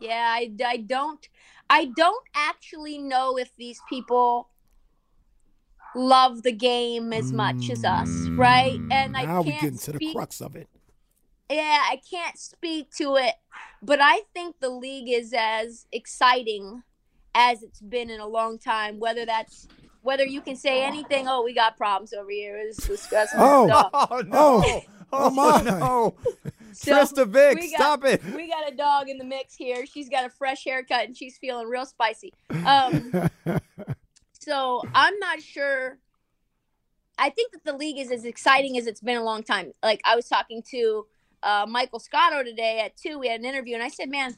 Yeah, 0.00 0.26
I, 0.36 0.50
I 0.64 0.76
don't 0.78 1.26
I 1.68 1.86
don't 1.96 2.24
actually 2.34 2.98
know 2.98 3.36
if 3.38 3.54
these 3.56 3.80
people 3.88 4.48
love 5.94 6.42
the 6.42 6.52
game 6.52 7.12
as 7.12 7.32
much 7.32 7.70
as 7.70 7.84
us, 7.84 8.08
right? 8.30 8.78
And 8.90 9.16
I 9.16 9.24
now 9.24 9.40
we 9.42 9.50
can't 9.52 9.62
getting 9.62 9.78
to 9.78 9.92
the 9.92 10.12
crux 10.12 10.40
of 10.40 10.56
it. 10.56 10.68
Yeah, 11.50 11.80
I 11.90 12.00
can't 12.10 12.36
speak 12.38 12.90
to 12.96 13.16
it, 13.16 13.34
but 13.82 13.98
I 14.02 14.22
think 14.34 14.56
the 14.60 14.68
league 14.68 15.08
is 15.08 15.32
as 15.36 15.86
exciting 15.92 16.82
as 17.36 17.62
it's 17.62 17.80
been 17.80 18.08
in 18.10 18.18
a 18.18 18.26
long 18.26 18.58
time. 18.58 18.98
Whether 18.98 19.24
that's 19.26 19.68
whether 20.02 20.24
you 20.24 20.40
can 20.40 20.56
say 20.56 20.82
anything, 20.82 21.28
oh, 21.28 21.42
we 21.44 21.52
got 21.52 21.76
problems 21.76 22.12
over 22.12 22.30
here. 22.30 22.56
It's 22.58 22.86
disgusting 22.86 23.38
Oh. 23.40 23.66
stuff. 23.68 23.90
Oh 24.10 24.20
no! 24.26 24.62
Oh, 24.64 24.82
Oh, 25.12 25.30
my. 25.30 25.60
no! 25.62 26.14
So, 26.72 26.92
Trysta 26.92 27.24
Krick, 27.24 27.54
got- 27.56 27.64
stop 27.70 28.04
it! 28.04 28.22
We 28.34 28.50
got 28.50 28.70
a 28.70 28.76
dog 28.76 29.08
in 29.08 29.16
the 29.16 29.24
mix 29.24 29.54
here. 29.54 29.86
She's 29.86 30.10
got 30.10 30.26
a 30.26 30.28
fresh 30.28 30.62
haircut 30.64 31.06
and 31.06 31.16
she's 31.16 31.38
feeling 31.38 31.68
real 31.68 31.86
spicy. 31.86 32.34
Um, 32.66 33.30
so 34.38 34.82
I'm 34.94 35.18
not 35.18 35.40
sure. 35.40 35.98
I 37.18 37.30
think 37.30 37.52
that 37.52 37.64
the 37.64 37.72
league 37.72 37.96
is 37.98 38.10
as 38.10 38.26
exciting 38.26 38.76
as 38.76 38.86
it's 38.86 39.00
been 39.00 39.16
in 39.16 39.22
a 39.22 39.24
long 39.24 39.42
time. 39.42 39.72
Like 39.82 40.02
I 40.04 40.16
was 40.16 40.28
talking 40.28 40.62
to 40.70 41.06
uh, 41.42 41.64
Michael 41.66 41.98
Scotto 41.98 42.42
today 42.42 42.80
at 42.84 42.94
two. 42.98 43.18
We 43.18 43.28
had 43.28 43.40
an 43.40 43.46
interview, 43.46 43.74
and 43.74 43.82
I 43.82 43.88
said, 43.88 44.10
"Man, 44.10 44.36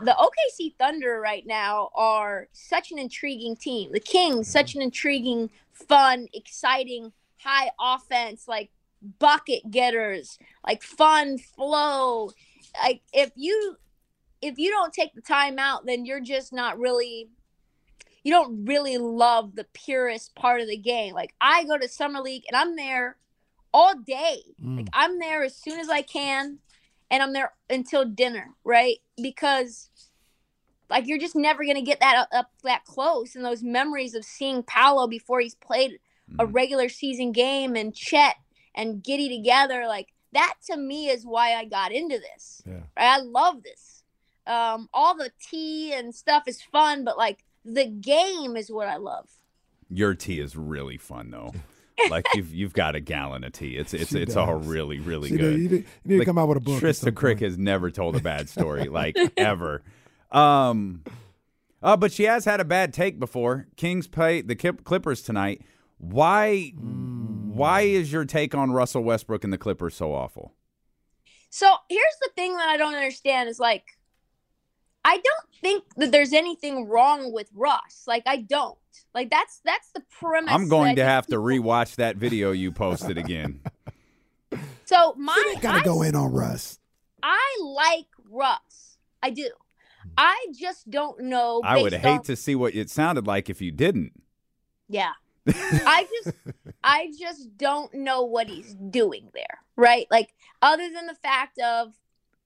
the 0.00 0.16
OKC 0.18 0.74
Thunder 0.78 1.20
right 1.20 1.46
now 1.46 1.90
are 1.94 2.48
such 2.52 2.92
an 2.92 2.98
intriguing 2.98 3.56
team. 3.56 3.92
The 3.92 4.00
Kings, 4.00 4.48
such 4.48 4.74
an 4.74 4.82
intriguing, 4.82 5.50
fun, 5.72 6.28
exciting, 6.32 7.12
high 7.38 7.70
offense, 7.80 8.46
like 8.46 8.70
bucket 9.18 9.70
getters, 9.70 10.38
like 10.66 10.82
fun 10.82 11.38
flow. 11.38 12.30
Like 12.82 13.02
if 13.12 13.30
you 13.34 13.76
if 14.40 14.58
you 14.58 14.70
don't 14.70 14.92
take 14.92 15.14
the 15.14 15.20
time 15.20 15.58
out, 15.58 15.86
then 15.86 16.04
you're 16.04 16.20
just 16.20 16.52
not 16.52 16.78
really 16.78 17.28
you 18.22 18.32
don't 18.32 18.66
really 18.66 18.98
love 18.98 19.54
the 19.54 19.66
purest 19.72 20.34
part 20.34 20.60
of 20.60 20.68
the 20.68 20.76
game. 20.76 21.14
Like 21.14 21.34
I 21.40 21.64
go 21.64 21.78
to 21.78 21.88
summer 21.88 22.20
league 22.20 22.44
and 22.48 22.56
I'm 22.56 22.76
there 22.76 23.16
all 23.72 23.94
day. 23.96 24.42
Mm. 24.62 24.78
Like 24.78 24.88
I'm 24.92 25.18
there 25.18 25.42
as 25.42 25.56
soon 25.56 25.80
as 25.80 25.88
I 25.88 26.02
can 26.02 26.58
and 27.10 27.22
I'm 27.22 27.32
there 27.32 27.52
until 27.70 28.04
dinner, 28.04 28.50
right? 28.64 28.98
Because 29.20 29.90
like 30.90 31.06
you're 31.06 31.18
just 31.18 31.36
never 31.36 31.64
gonna 31.64 31.82
get 31.82 32.00
that 32.00 32.16
up, 32.16 32.28
up 32.32 32.50
that 32.64 32.84
close 32.84 33.34
and 33.34 33.44
those 33.44 33.62
memories 33.62 34.14
of 34.14 34.24
seeing 34.24 34.62
Paolo 34.62 35.06
before 35.06 35.40
he's 35.40 35.54
played 35.54 35.98
a 36.38 36.46
Mhm. 36.46 36.54
regular 36.54 36.88
season 36.88 37.32
game 37.32 37.76
and 37.76 37.94
Chet 37.94 38.36
and 38.74 39.02
Giddey 39.02 39.28
together, 39.34 39.86
like 39.86 40.12
that 40.32 40.54
to 40.66 40.76
me 40.76 41.08
is 41.08 41.26
why 41.26 41.54
I 41.54 41.64
got 41.64 41.92
into 41.92 42.18
this. 42.18 42.62
Yeah. 42.66 42.82
I 42.96 43.20
love 43.20 43.62
this. 43.62 44.02
Um, 44.46 44.88
all 44.94 45.14
the 45.14 45.30
tea 45.40 45.92
and 45.92 46.14
stuff 46.14 46.44
is 46.46 46.62
fun, 46.62 47.04
but 47.04 47.18
like 47.18 47.44
the 47.64 47.86
game 47.86 48.56
is 48.56 48.70
what 48.70 48.88
I 48.88 48.96
love. 48.96 49.28
Your 49.90 50.14
tea 50.14 50.40
is 50.40 50.56
really 50.56 50.96
fun 50.98 51.30
though. 51.30 51.52
like 52.10 52.26
you've 52.34 52.54
you've 52.54 52.72
got 52.72 52.94
a 52.94 53.00
gallon 53.00 53.44
of 53.44 53.52
tea. 53.52 53.76
It's 53.76 53.94
it's 53.94 54.10
She 54.10 54.20
it's 54.22 54.36
all 54.36 54.54
really 54.54 55.00
really 55.00 55.30
See, 55.30 55.36
good. 55.36 55.58
You 55.58 55.68
need, 55.68 55.72
you 55.72 55.84
need 56.04 56.18
to 56.18 56.24
come 56.24 56.38
out 56.38 56.48
with 56.48 56.58
a 56.58 56.60
book. 56.60 56.82
at 56.82 56.82
Trysta 56.82 57.12
Krick 57.12 57.40
has 57.40 57.58
never 57.58 57.90
told 57.90 58.16
a 58.16 58.20
bad 58.20 58.48
story 58.48 58.88
like 58.88 59.16
ever. 59.36 59.82
Um, 60.30 61.02
uh, 61.82 61.96
but 61.96 62.12
she 62.12 62.24
has 62.24 62.44
had 62.44 62.60
a 62.60 62.64
bad 62.64 62.92
take 62.92 63.18
before. 63.18 63.66
Kings 63.76 64.06
play 64.06 64.40
the 64.42 64.54
Kip- 64.54 64.84
Clippers 64.84 65.22
tonight. 65.22 65.62
Why? 65.98 66.72
why 67.58 67.80
is 67.80 68.12
your 68.12 68.24
take 68.24 68.54
on 68.54 68.70
Russell 68.70 69.02
Westbrook 69.02 69.42
and 69.42 69.52
the 69.52 69.58
Clippers 69.58 69.96
so 69.96 70.14
awful? 70.14 70.54
So 71.50 71.74
here's 71.88 72.16
the 72.22 72.30
thing 72.36 72.56
that 72.56 72.68
I 72.68 72.76
don't 72.76 72.94
understand 72.94 73.48
is 73.48 73.58
like, 73.58 73.84
I 75.04 75.16
don't 75.16 75.47
think 75.60 75.84
that 75.96 76.12
there's 76.12 76.32
anything 76.32 76.88
wrong 76.88 77.32
with 77.32 77.48
Russ. 77.54 78.04
Like 78.06 78.22
I 78.26 78.38
don't. 78.38 78.78
Like 79.14 79.30
that's 79.30 79.60
that's 79.64 79.90
the 79.92 80.02
premise. 80.18 80.52
I'm 80.52 80.68
going 80.68 80.96
to 80.96 81.04
have 81.04 81.26
think 81.26 81.36
to 81.36 81.42
rewatch 81.42 81.96
that 81.96 82.16
video 82.16 82.52
you 82.52 82.72
posted 82.72 83.18
again. 83.18 83.60
So 84.84 85.12
my 85.18 85.54
Gotta 85.60 85.80
I 85.80 85.82
go 85.82 86.00
in 86.00 86.14
on 86.14 86.32
Russ. 86.32 86.78
I 87.22 87.58
like 87.62 88.06
Russ. 88.30 88.96
I 89.22 89.28
do. 89.28 89.50
I 90.16 90.46
just 90.58 90.88
don't 90.88 91.24
know. 91.24 91.60
I 91.62 91.82
would 91.82 91.92
hate 91.92 92.06
on- 92.06 92.22
to 92.22 92.36
see 92.36 92.54
what 92.54 92.74
it 92.74 92.88
sounded 92.88 93.26
like 93.26 93.50
if 93.50 93.60
you 93.60 93.70
didn't. 93.70 94.12
Yeah. 94.88 95.12
I 95.46 96.06
just 96.24 96.36
I 96.82 97.12
just 97.18 97.56
don't 97.58 97.92
know 97.92 98.22
what 98.22 98.48
he's 98.48 98.74
doing 98.74 99.28
there, 99.34 99.58
right? 99.76 100.06
Like 100.10 100.30
other 100.62 100.88
than 100.90 101.06
the 101.06 101.14
fact 101.14 101.58
of 101.58 101.92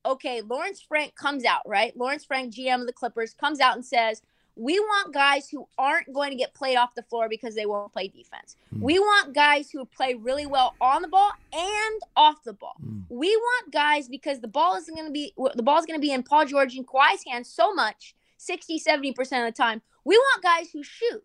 okay, 0.05 0.43
Lawrence 0.43 0.81
Frank 0.81 1.15
comes 1.15 1.45
out, 1.45 1.63
right? 1.67 1.97
Lawrence 1.97 2.25
Frank, 2.25 2.55
GM 2.55 2.81
of 2.81 2.87
the 2.87 2.93
Clippers, 2.93 3.35
comes 3.35 3.61
out 3.61 3.75
and 3.75 3.85
says, 3.85 4.23
"We 4.57 4.79
want 4.79 5.15
guys 5.15 5.49
who 5.49 5.69
aren't 5.79 6.13
going 6.13 6.31
to 6.31 6.37
get 6.37 6.55
played 6.55 6.77
off 6.77 6.95
the 6.95 7.03
floor 7.03 7.29
because 7.29 7.55
they 7.55 7.67
won't 7.67 7.93
play 7.93 8.09
defense. 8.09 8.57
Hmm. 8.71 8.83
We 8.83 8.99
want 8.99 9.35
guys 9.35 9.71
who 9.71 9.85
play 9.85 10.15
really 10.15 10.47
well 10.47 10.75
on 10.81 11.03
the 11.03 11.09
ball 11.09 11.33
and 11.53 12.01
off 12.17 12.43
the 12.45 12.53
ball. 12.53 12.77
Hmm. 12.81 13.01
We 13.09 13.35
want 13.37 13.73
guys 13.73 14.09
because 14.09 14.41
the 14.41 14.49
ball 14.49 14.77
isn't 14.77 14.95
going 14.95 15.07
to 15.07 15.13
be 15.13 15.33
the 15.55 15.63
ball's 15.63 15.87
going 15.87 15.99
to 15.99 16.05
be 16.05 16.13
in 16.13 16.23
Paul 16.23 16.47
George 16.47 16.75
and 16.75 16.87
Kawhi's 16.87 17.25
hands 17.27 17.49
so 17.49 17.73
much, 17.73 18.15
60, 18.39 18.81
70% 18.81 19.19
of 19.21 19.27
the 19.27 19.53
time. 19.53 19.83
We 20.05 20.17
want 20.17 20.43
guys 20.43 20.71
who 20.73 20.83
shoot. 20.83 21.25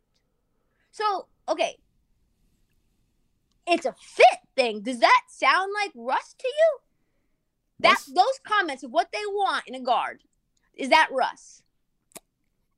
So, 0.91 1.27
okay. 1.49 1.77
It's 3.67 3.85
a 3.85 3.93
fit 3.99 4.39
thing. 4.55 4.81
Does 4.81 4.99
that 4.99 5.23
sound 5.27 5.71
like 5.83 5.91
Russ 5.93 6.33
to 6.39 6.47
you? 6.47 6.79
That 7.79 7.89
Russ- 7.89 8.05
those 8.13 8.39
comments 8.43 8.83
of 8.83 8.91
what 8.91 9.11
they 9.11 9.25
want 9.27 9.67
in 9.67 9.75
a 9.75 9.79
guard. 9.79 10.23
Is 10.73 10.89
that 10.89 11.09
Russ? 11.11 11.61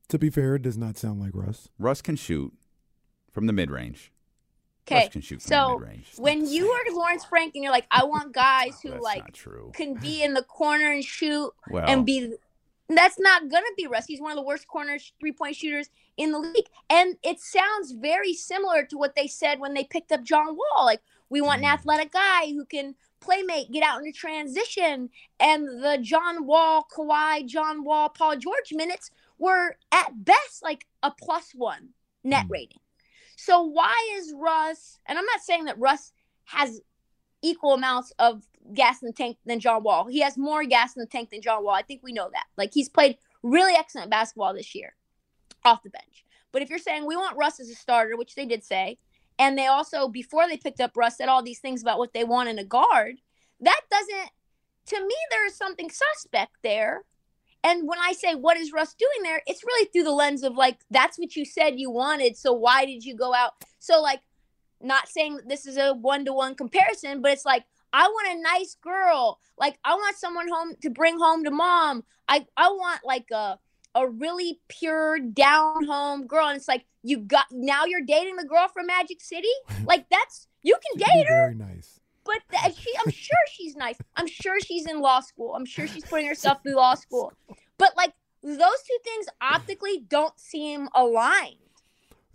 To 0.09 0.17
be 0.17 0.29
fair, 0.29 0.55
it 0.55 0.61
does 0.63 0.77
not 0.77 0.97
sound 0.97 1.19
like 1.21 1.31
Russ. 1.33 1.69
Russ 1.77 2.01
can 2.01 2.15
shoot 2.15 2.53
from 3.31 3.45
the 3.47 3.53
mid 3.53 3.69
range. 3.69 4.11
Russ 4.89 4.97
Okay. 5.01 5.09
can 5.09 5.21
shoot 5.21 5.41
from 5.41 5.49
So 5.49 5.73
the 5.79 5.79
mid 5.85 5.89
range. 5.89 6.07
when 6.17 6.47
you 6.47 6.69
are 6.71 6.81
Lawrence 6.93 7.23
Frank 7.23 7.53
and 7.55 7.63
you're 7.63 7.71
like, 7.73 7.85
I 7.91 8.03
want 8.05 8.33
guys 8.33 8.81
who 8.81 8.89
That's 8.89 9.03
like 9.03 9.33
true. 9.33 9.71
can 9.75 9.93
be 9.93 10.23
in 10.23 10.33
the 10.33 10.41
corner 10.43 10.91
and 10.91 11.03
shoot 11.03 11.51
Well, 11.69 11.85
and 11.87 12.05
be 12.05 12.33
that's 12.87 13.19
not 13.19 13.49
gonna 13.49 13.65
be 13.77 13.85
Russ. 13.85 14.07
He's 14.07 14.19
one 14.19 14.31
of 14.31 14.35
the 14.37 14.41
worst 14.41 14.67
corner 14.67 14.97
three 15.19 15.31
point 15.31 15.55
shooters 15.55 15.89
in 16.17 16.31
the 16.31 16.39
league. 16.39 16.65
And 16.89 17.17
it 17.21 17.39
sounds 17.39 17.91
very 17.91 18.33
similar 18.33 18.83
to 18.85 18.97
what 18.97 19.15
they 19.15 19.27
said 19.27 19.59
when 19.59 19.75
they 19.75 19.83
picked 19.83 20.11
up 20.11 20.23
John 20.23 20.57
Wall. 20.57 20.85
Like, 20.85 21.01
we 21.29 21.39
want 21.39 21.61
an 21.61 21.67
Mm. 21.69 21.73
athletic 21.73 22.11
guy 22.11 22.47
who 22.47 22.65
can 22.65 22.95
playmate, 23.19 23.71
get 23.71 23.83
out 23.83 23.99
into 23.99 24.11
transition. 24.11 25.09
And 25.39 25.67
the 25.67 25.99
John 26.01 26.45
Wall, 26.45 26.87
Kawhi, 26.95 27.45
John 27.45 27.83
Wall, 27.83 28.09
Paul 28.09 28.37
George 28.37 28.71
minutes 28.73 29.11
were 29.37 29.77
at 29.91 30.25
best 30.25 30.63
like 30.63 30.85
a 31.03 31.11
plus 31.11 31.51
one 31.53 31.89
net 32.23 32.45
Mm. 32.45 32.49
rating. 32.51 32.79
So 33.35 33.61
why 33.61 33.95
is 34.17 34.33
Russ 34.35 34.99
and 35.05 35.17
I'm 35.17 35.25
not 35.25 35.41
saying 35.41 35.65
that 35.65 35.79
Russ 35.79 36.11
has 36.45 36.81
equal 37.41 37.73
amounts 37.73 38.11
of 38.19 38.45
gas 38.73 39.01
in 39.01 39.07
the 39.07 39.13
tank 39.13 39.37
than 39.45 39.59
John 39.59 39.83
Wall. 39.83 40.07
He 40.07 40.19
has 40.19 40.37
more 40.37 40.65
gas 40.65 40.95
in 40.95 40.99
the 40.99 41.07
tank 41.07 41.29
than 41.29 41.41
John 41.41 41.63
Wall. 41.63 41.73
I 41.73 41.81
think 41.81 42.01
we 42.03 42.11
know 42.11 42.29
that. 42.33 42.45
Like 42.57 42.73
he's 42.73 42.89
played 42.89 43.17
really 43.43 43.73
excellent 43.73 44.11
basketball 44.11 44.53
this 44.53 44.75
year 44.75 44.95
off 45.63 45.83
the 45.83 45.89
bench. 45.89 46.25
But 46.51 46.61
if 46.61 46.69
you're 46.69 46.79
saying 46.79 47.05
we 47.05 47.15
want 47.15 47.37
Russ 47.37 47.59
as 47.59 47.69
a 47.69 47.75
starter, 47.75 48.17
which 48.17 48.35
they 48.35 48.45
did 48.45 48.63
say, 48.63 48.97
and 49.39 49.57
they 49.57 49.65
also 49.65 50.09
before 50.09 50.47
they 50.47 50.57
picked 50.57 50.81
up 50.81 50.95
Russ 50.95 51.17
said 51.17 51.29
all 51.29 51.41
these 51.41 51.59
things 51.59 51.81
about 51.81 51.97
what 51.97 52.13
they 52.13 52.25
want 52.25 52.49
in 52.49 52.59
a 52.59 52.63
guard, 52.63 53.15
that 53.61 53.81
doesn't 53.89 54.29
to 54.87 55.05
me 55.05 55.15
there 55.31 55.47
is 55.47 55.55
something 55.55 55.89
suspect 55.89 56.51
there. 56.61 57.05
And 57.63 57.87
when 57.87 57.99
I 57.99 58.13
say 58.13 58.35
what 58.35 58.57
is 58.57 58.71
Russ 58.71 58.93
doing 58.93 59.23
there, 59.23 59.41
it's 59.47 59.63
really 59.63 59.89
through 59.91 60.03
the 60.03 60.11
lens 60.11 60.43
of 60.43 60.55
like 60.55 60.79
that's 60.91 61.17
what 61.17 61.35
you 61.35 61.45
said 61.45 61.79
you 61.79 61.89
wanted, 61.89 62.37
so 62.37 62.53
why 62.53 62.85
did 62.85 63.03
you 63.03 63.15
go 63.15 63.33
out? 63.33 63.53
So 63.79 64.01
like 64.01 64.21
not 64.81 65.07
saying 65.07 65.37
that 65.37 65.49
this 65.49 65.65
is 65.65 65.77
a 65.77 65.93
one 65.93 66.25
to 66.25 66.33
one 66.33 66.55
comparison, 66.55 67.21
but 67.21 67.31
it's 67.31 67.45
like 67.45 67.63
I 67.93 68.07
want 68.07 68.37
a 68.37 68.41
nice 68.41 68.75
girl. 68.81 69.39
Like 69.57 69.79
I 69.83 69.95
want 69.95 70.17
someone 70.17 70.47
home 70.47 70.75
to 70.81 70.89
bring 70.89 71.17
home 71.17 71.43
to 71.45 71.51
mom. 71.51 72.03
I 72.27 72.45
I 72.57 72.69
want 72.69 73.01
like 73.05 73.31
a 73.31 73.57
a 73.95 74.07
really 74.07 74.59
pure 74.67 75.19
down 75.19 75.85
home 75.85 76.27
girl. 76.27 76.47
And 76.47 76.57
it's 76.57 76.67
like 76.67 76.85
you 77.03 77.17
got 77.19 77.45
now 77.51 77.85
you're 77.85 78.01
dating 78.05 78.35
the 78.35 78.45
girl 78.45 78.67
from 78.67 78.85
Magic 78.87 79.21
City. 79.21 79.47
Like 79.85 80.05
that's 80.09 80.47
you 80.61 80.73
can 80.75 80.99
She 80.99 81.05
could 81.05 81.13
date 81.13 81.27
her, 81.27 81.53
Very 81.53 81.55
nice. 81.55 81.99
but 82.25 82.39
th- 82.51 82.75
she 82.77 82.91
I'm 83.05 83.11
sure 83.11 83.37
she's 83.51 83.75
nice. 83.75 83.97
I'm 84.15 84.27
sure 84.27 84.59
she's 84.59 84.85
in 84.87 84.99
law 85.01 85.19
school. 85.21 85.55
I'm 85.55 85.65
sure 85.65 85.87
she's 85.87 86.03
putting 86.05 86.27
herself 86.27 86.61
through 86.63 86.75
law 86.75 86.95
school. 86.95 87.33
But 87.77 87.95
like 87.97 88.13
those 88.43 88.57
two 88.57 88.97
things 89.03 89.25
optically 89.41 90.03
don't 90.07 90.37
seem 90.39 90.87
aligned. 90.95 91.55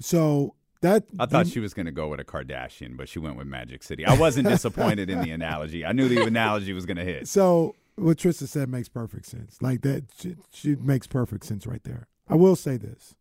So 0.01 0.55
that 0.81 1.05
I 1.19 1.27
thought 1.27 1.47
she 1.47 1.61
was 1.61 1.73
going 1.73 1.87
to 1.87 1.93
go 1.93 2.09
with 2.09 2.21
a 2.21 2.25
Kardashian, 2.25 2.97
but 2.97 3.09
she 3.09 3.19
went 3.19 3.37
with 3.37 3.47
Magic 3.47 3.83
City. 3.83 4.05
I 4.05 4.15
wasn't 4.17 4.49
disappointed 4.49 5.09
in 5.09 5.23
the 5.23 5.31
analogy. 5.31 5.85
I 5.85 5.93
knew 5.93 6.09
the 6.09 6.25
analogy 6.25 6.73
was 6.75 6.85
going 6.85 6.99
to 6.99 7.05
hit. 7.05 7.27
So 7.29 7.75
what 7.97 8.19
Trista 8.19 8.47
said 8.49 8.69
makes 8.69 8.89
perfect 8.89 9.27
sense. 9.27 9.61
Like 9.63 9.83
that, 9.83 10.05
she, 10.19 10.37
she 10.53 10.75
makes 10.77 11.07
perfect 11.07 11.45
sense 11.45 11.67
right 11.67 11.83
there. 11.85 12.09
I 12.29 12.35
will 12.35 12.57
say 12.57 12.77
this. 12.77 13.15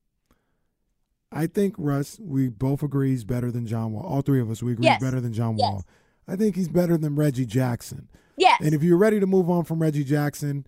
I 1.31 1.47
think 1.47 1.75
Russ, 1.77 2.19
we 2.21 2.49
both 2.49 2.83
agree 2.83 3.09
he's 3.09 3.23
better 3.23 3.51
than 3.51 3.65
John 3.65 3.91
Wall. 3.93 4.03
All 4.05 4.21
three 4.21 4.39
of 4.39 4.49
us, 4.51 4.61
we 4.61 4.73
agree 4.73 4.85
Yes. 4.85 5.01
better 5.01 5.19
than 5.19 5.33
John 5.33 5.57
Yes. 5.57 5.71
Wall. 5.71 5.85
I 6.27 6.35
think 6.35 6.55
he's 6.55 6.69
better 6.69 6.95
than 6.97 7.15
Reggie 7.15 7.45
Jackson. 7.45 8.07
Yes. 8.37 8.59
And 8.61 8.73
if 8.73 8.83
you're 8.83 8.97
ready 8.97 9.19
to 9.19 9.27
move 9.27 9.49
on 9.49 9.63
from 9.63 9.81
Reggie 9.81 10.03
Jackson, 10.03 10.65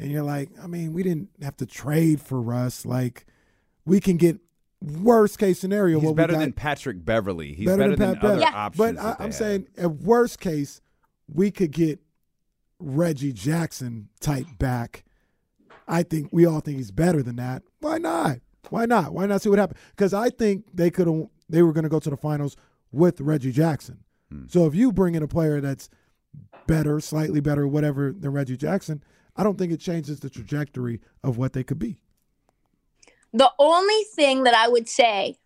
and 0.00 0.10
you're 0.10 0.22
like, 0.22 0.50
I 0.62 0.66
mean, 0.66 0.92
we 0.92 1.02
didn't 1.02 1.28
have 1.42 1.56
to 1.58 1.66
trade 1.66 2.20
for 2.20 2.40
Russ. 2.40 2.84
Like, 2.84 3.26
we 3.84 4.00
can 4.00 4.16
get 4.16 4.38
worst 4.82 5.38
case 5.38 5.58
scenario. 5.58 6.00
He's 6.00 6.12
better 6.12 6.36
than 6.36 6.52
Patrick 6.52 7.04
Beverley. 7.04 7.54
He's 7.54 7.66
Better 7.66 7.78
better, 7.84 7.96
than 7.96 8.08
than, 8.10 8.14
Pat 8.16 8.24
other 8.24 8.34
Bev. 8.34 8.40
Yeah. 8.42 8.52
options. 8.54 8.96
But 8.96 9.02
I, 9.04 9.10
I'm 9.12 9.16
have. 9.26 9.34
saying, 9.34 9.68
at 9.78 9.90
worst 9.92 10.40
case, 10.40 10.80
we 11.32 11.50
could 11.50 11.70
get 11.72 12.00
Reggie 12.78 13.32
Jackson 13.32 14.08
type 14.20 14.46
back. 14.58 15.04
I 15.88 16.02
think 16.02 16.30
we 16.32 16.46
all 16.46 16.60
think 16.60 16.78
he's 16.78 16.90
better 16.90 17.22
than 17.22 17.36
that. 17.36 17.62
Why 17.80 17.98
not? 17.98 18.38
Why 18.70 18.86
not? 18.86 19.12
Why 19.12 19.26
not 19.26 19.42
see 19.42 19.48
what 19.48 19.58
happens? 19.58 19.80
Because 19.90 20.12
I 20.12 20.30
think 20.30 20.64
they 20.74 20.90
could 20.90 21.06
have. 21.06 21.28
They 21.48 21.62
were 21.62 21.72
going 21.72 21.84
to 21.84 21.90
go 21.90 22.00
to 22.00 22.10
the 22.10 22.16
finals 22.16 22.56
with 22.90 23.20
Reggie 23.20 23.52
Jackson. 23.52 24.00
Hmm. 24.30 24.46
So 24.48 24.66
if 24.66 24.74
you 24.74 24.92
bring 24.92 25.14
in 25.14 25.22
a 25.22 25.28
player 25.28 25.60
that's 25.60 25.88
better, 26.66 26.98
slightly 27.00 27.40
better, 27.40 27.68
whatever 27.68 28.12
than 28.12 28.32
Reggie 28.32 28.56
Jackson, 28.56 29.02
I 29.36 29.44
don't 29.44 29.56
think 29.56 29.72
it 29.72 29.80
changes 29.80 30.20
the 30.20 30.30
trajectory 30.30 31.00
of 31.22 31.38
what 31.38 31.52
they 31.52 31.62
could 31.62 31.78
be. 31.78 31.98
The 33.32 33.52
only 33.58 34.02
thing 34.14 34.44
that 34.44 34.54
I 34.54 34.68
would 34.68 34.88
say 34.88 35.36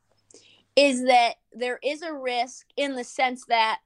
is 0.76 1.04
that 1.04 1.34
there 1.52 1.78
is 1.82 2.02
a 2.02 2.14
risk 2.14 2.66
in 2.76 2.94
the 2.94 3.04
sense 3.04 3.44
that 3.46 3.80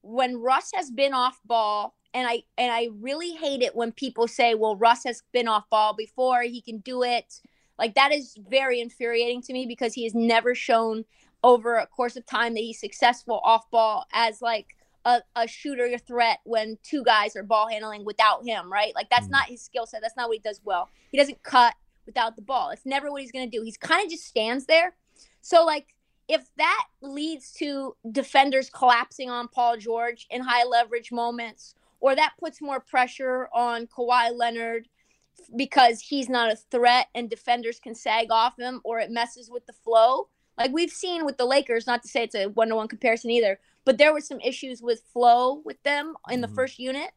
when 0.00 0.38
Russ 0.38 0.72
has 0.74 0.90
been 0.90 1.12
off 1.12 1.38
ball, 1.44 1.94
and 2.14 2.26
I 2.26 2.42
and 2.58 2.72
I 2.72 2.90
really 3.00 3.32
hate 3.32 3.62
it 3.62 3.74
when 3.74 3.92
people 3.92 4.28
say, 4.28 4.54
"Well, 4.54 4.76
Russ 4.76 5.04
has 5.04 5.22
been 5.32 5.48
off 5.48 5.68
ball 5.70 5.94
before; 5.94 6.42
he 6.42 6.60
can 6.60 6.78
do 6.78 7.02
it." 7.02 7.40
Like 7.78 7.94
that 7.94 8.12
is 8.12 8.36
very 8.48 8.80
infuriating 8.80 9.42
to 9.42 9.52
me 9.52 9.66
because 9.66 9.94
he 9.94 10.04
has 10.04 10.14
never 10.14 10.54
shown 10.54 11.04
over 11.42 11.76
a 11.76 11.86
course 11.86 12.16
of 12.16 12.24
time 12.26 12.54
that 12.54 12.60
he's 12.60 12.78
successful 12.78 13.40
off 13.42 13.68
ball 13.70 14.06
as 14.12 14.40
like 14.40 14.76
a, 15.04 15.20
a 15.34 15.48
shooter 15.48 15.86
a 15.86 15.98
threat 15.98 16.38
when 16.44 16.78
two 16.82 17.02
guys 17.02 17.34
are 17.34 17.42
ball 17.42 17.68
handling 17.68 18.04
without 18.04 18.44
him, 18.44 18.72
right? 18.72 18.94
Like 18.94 19.10
that's 19.10 19.26
hmm. 19.26 19.32
not 19.32 19.46
his 19.46 19.62
skill 19.62 19.86
set. 19.86 20.00
That's 20.02 20.16
not 20.16 20.28
what 20.28 20.36
he 20.36 20.40
does 20.40 20.60
well. 20.64 20.88
He 21.10 21.18
doesn't 21.18 21.42
cut 21.42 21.74
without 22.06 22.36
the 22.36 22.42
ball. 22.42 22.70
It's 22.70 22.86
never 22.86 23.10
what 23.10 23.22
he's 23.22 23.32
going 23.32 23.50
to 23.50 23.56
do. 23.56 23.64
He's 23.64 23.76
kind 23.76 24.04
of 24.04 24.10
just 24.10 24.24
stands 24.24 24.66
there. 24.66 24.94
So 25.40 25.64
like 25.64 25.94
if 26.28 26.46
that 26.56 26.86
leads 27.00 27.52
to 27.54 27.96
defenders 28.10 28.70
collapsing 28.70 29.28
on 29.28 29.48
Paul 29.48 29.76
George 29.76 30.26
in 30.30 30.40
high 30.40 30.64
leverage 30.64 31.10
moments 31.10 31.74
or 32.02 32.16
that 32.16 32.32
puts 32.38 32.60
more 32.60 32.80
pressure 32.80 33.48
on 33.54 33.86
Kawhi 33.86 34.36
Leonard 34.36 34.88
because 35.56 36.00
he's 36.00 36.28
not 36.28 36.52
a 36.52 36.56
threat 36.56 37.06
and 37.14 37.30
defenders 37.30 37.78
can 37.78 37.94
sag 37.94 38.26
off 38.30 38.58
him 38.58 38.80
or 38.84 38.98
it 38.98 39.10
messes 39.10 39.48
with 39.48 39.64
the 39.66 39.72
flow. 39.72 40.28
Like 40.58 40.72
we've 40.72 40.90
seen 40.90 41.24
with 41.24 41.38
the 41.38 41.46
Lakers, 41.46 41.86
not 41.86 42.02
to 42.02 42.08
say 42.08 42.24
it's 42.24 42.34
a 42.34 42.46
one 42.46 42.68
to 42.68 42.74
one 42.76 42.88
comparison 42.88 43.30
either, 43.30 43.60
but 43.84 43.98
there 43.98 44.12
were 44.12 44.20
some 44.20 44.40
issues 44.40 44.82
with 44.82 45.02
flow 45.12 45.62
with 45.64 45.80
them 45.84 46.14
in 46.28 46.40
the 46.40 46.48
Mhm. 46.48 46.54
first 46.56 46.78
unit 46.80 47.12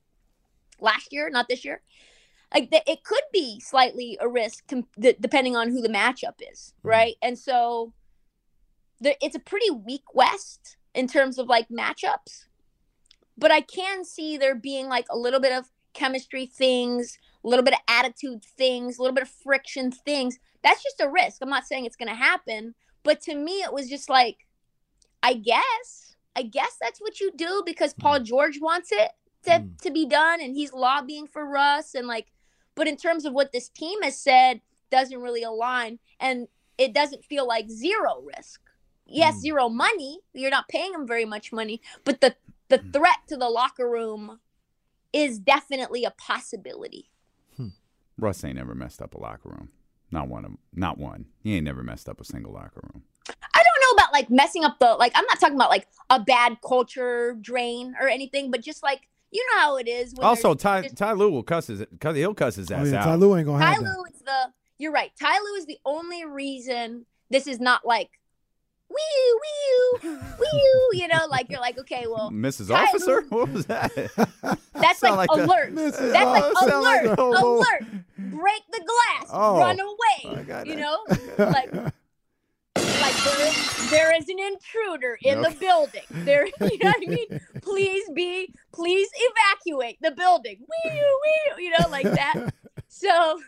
last 0.79 1.11
year, 1.11 1.29
not 1.31 1.47
this 1.49 1.65
year. 1.65 1.81
Like 2.53 2.69
the, 2.69 2.87
it 2.89 3.03
could 3.03 3.23
be 3.33 3.59
slightly 3.59 4.17
a 4.21 4.27
risk 4.29 4.67
com- 4.67 4.87
d- 4.99 5.15
depending 5.19 5.55
on 5.55 5.69
who 5.71 5.81
the 5.81 5.89
matchup 5.89 6.35
is, 6.51 6.73
Mhm. 6.83 6.89
right? 6.89 7.15
And 7.23 7.39
so 7.39 7.91
the, 9.01 9.17
it's 9.25 9.35
a 9.35 9.39
pretty 9.39 9.71
weak 9.71 10.13
West 10.13 10.77
in 10.93 11.07
terms 11.07 11.39
of 11.39 11.47
like 11.47 11.67
matchups, 11.69 12.45
but 13.37 13.51
I 13.51 13.61
can 13.61 14.03
see 14.05 14.37
there 14.37 14.55
being 14.55 14.87
like 14.87 15.05
a 15.09 15.17
little 15.17 15.39
bit 15.39 15.53
of 15.53 15.69
chemistry 15.93 16.45
things, 16.45 17.17
a 17.43 17.47
little 17.47 17.63
bit 17.63 17.73
of 17.73 17.79
attitude 17.87 18.43
things, 18.57 18.97
a 18.97 19.01
little 19.01 19.15
bit 19.15 19.23
of 19.23 19.29
friction 19.29 19.91
things. 19.91 20.37
That's 20.63 20.83
just 20.83 20.99
a 21.01 21.09
risk. 21.09 21.37
I'm 21.41 21.49
not 21.49 21.65
saying 21.65 21.85
it's 21.85 21.95
going 21.95 22.09
to 22.09 22.15
happen, 22.15 22.75
but 23.03 23.21
to 23.21 23.35
me, 23.35 23.61
it 23.61 23.71
was 23.73 23.89
just 23.89 24.09
like, 24.09 24.45
I 25.23 25.33
guess. 25.35 26.15
I 26.35 26.43
guess 26.43 26.75
that's 26.81 26.99
what 26.99 27.19
you 27.21 27.31
do 27.35 27.63
because 27.65 27.93
Paul 27.93 28.19
George 28.19 28.59
wants 28.59 28.91
it 28.91 29.11
to, 29.43 29.51
Mm. 29.51 29.81
to 29.83 29.91
be 29.91 30.05
done 30.05 30.41
and 30.41 30.53
he's 30.55 30.73
lobbying 30.73 31.27
for 31.27 31.45
Russ 31.45 31.93
and 31.95 32.07
like 32.07 32.27
but 32.73 32.87
in 32.89 32.97
terms 32.97 33.23
of 33.23 33.31
what 33.31 33.53
this 33.53 33.69
team 33.69 34.01
has 34.01 34.19
said 34.19 34.59
doesn't 34.91 35.21
really 35.21 35.43
align 35.43 35.99
and 36.19 36.49
it 36.77 36.93
doesn't 36.93 37.23
feel 37.23 37.47
like 37.47 37.69
zero 37.69 38.21
risk. 38.35 38.59
Yes, 39.05 39.35
Mm. 39.35 39.39
zero 39.39 39.69
money. 39.69 40.19
You're 40.33 40.51
not 40.51 40.67
paying 40.67 40.93
him 40.93 41.07
very 41.07 41.23
much 41.23 41.53
money, 41.53 41.79
but 42.03 42.19
the 42.19 42.35
the 42.69 42.77
threat 42.79 43.17
to 43.27 43.37
the 43.37 43.49
locker 43.49 43.89
room 43.89 44.39
is 45.13 45.39
definitely 45.39 46.03
a 46.03 46.11
possibility. 46.11 47.09
Hmm. 47.57 47.69
Russ 48.17 48.43
ain't 48.43 48.55
never 48.57 48.75
messed 48.75 49.01
up 49.01 49.13
a 49.13 49.19
locker 49.19 49.49
room. 49.49 49.69
Not 50.11 50.27
one. 50.27 50.45
of- 50.45 50.57
Not 50.73 50.97
one. 50.97 51.25
He 51.43 51.55
ain't 51.55 51.65
never 51.65 51.83
messed 51.83 52.07
up 52.09 52.19
a 52.21 52.25
single 52.25 52.53
locker 52.53 52.81
room. 52.93 53.03
I 53.27 53.63
don't 53.63 53.97
know 53.97 54.03
about 54.03 54.13
like 54.13 54.29
messing 54.29 54.63
up 54.63 54.77
the 54.79 54.93
like 54.95 55.11
I'm 55.15 55.25
not 55.25 55.39
talking 55.39 55.55
about 55.55 55.69
like 55.69 55.87
a 56.09 56.19
bad 56.19 56.57
culture 56.65 57.35
drain 57.41 57.95
or 57.99 58.07
anything, 58.07 58.51
but 58.51 58.61
just 58.61 58.83
like 58.83 59.07
you 59.31 59.43
know 59.51 59.59
how 59.59 59.77
it 59.77 59.87
is. 59.87 60.13
When 60.13 60.25
Also, 60.25 60.49
there's 60.53 60.61
Ty 60.61 60.81
just- 60.83 60.97
Ty 60.97 61.13
Lue 61.13 61.31
will 61.31 61.43
cuss 61.43 61.67
his. 61.67 61.83
Cause 61.99 62.15
he'll 62.15 62.33
cuss 62.35 62.55
his 62.55 62.71
Oh 62.71 62.75
ass 62.75 62.87
yeah, 62.91 62.99
out. 62.99 63.05
Ty 63.05 63.15
Lue 63.15 63.35
ain't 63.35 63.47
gonna 63.47 63.63
Ty 63.63 63.71
have 63.73 63.83
that. 63.83 63.97
Lue 63.97 64.05
is 64.13 64.21
the 64.21 64.51
you're 64.77 64.91
right. 64.91 65.11
Ty 65.19 65.39
Lue 65.39 65.55
is 65.55 65.65
the 65.65 65.79
only 65.85 66.23
reason 66.25 67.05
this 67.29 67.47
is 67.47 67.59
not 67.59 67.85
like 67.85 68.11
wee 68.89 69.39
wee 70.03 70.09
wee 70.39 70.99
you 70.99 71.07
know, 71.07 71.25
like 71.29 71.49
you're 71.49 71.59
like, 71.59 71.77
okay, 71.79 72.05
well 72.07 72.31
Mrs. 72.31 72.69
Ty 72.69 72.83
Officer, 72.85 73.21
what 73.29 73.49
was 73.51 73.65
that? 73.65 73.91
that's 74.73 75.01
like, 75.03 75.29
like 75.29 75.29
alert. 75.29 75.75
That's 75.75 75.99
like 75.99 76.43
Oh, 76.55 76.81
like 76.83 77.03
alert, 77.05 77.19
a 77.19 77.21
alert. 77.21 77.85
Break 78.17 78.61
the 78.71 78.79
glass, 78.85 79.29
Oh, 79.31 79.59
run 79.59 79.79
away. 79.79 80.63
You 80.65 80.75
know? 80.75 81.05
Like 81.37 81.73
like 83.01 83.23
there 83.23 83.47
is, 83.47 83.89
there 83.91 84.15
is 84.17 84.29
an 84.29 84.39
intruder 84.39 85.17
in 85.21 85.41
the 85.41 85.51
building. 85.59 86.01
There, 86.09 86.47
you 86.47 86.77
know 86.79 86.91
what 86.91 87.03
I 87.03 87.09
mean? 87.09 87.41
Please 87.61 88.09
be, 88.13 88.53
please 88.73 89.07
evacuate 89.15 89.97
the 90.01 90.11
building. 90.11 90.57
Wee 90.59 90.91
wee, 90.91 91.63
you 91.65 91.69
know, 91.71 91.87
like 91.89 92.09
that. 92.09 92.53
So, 92.87 93.39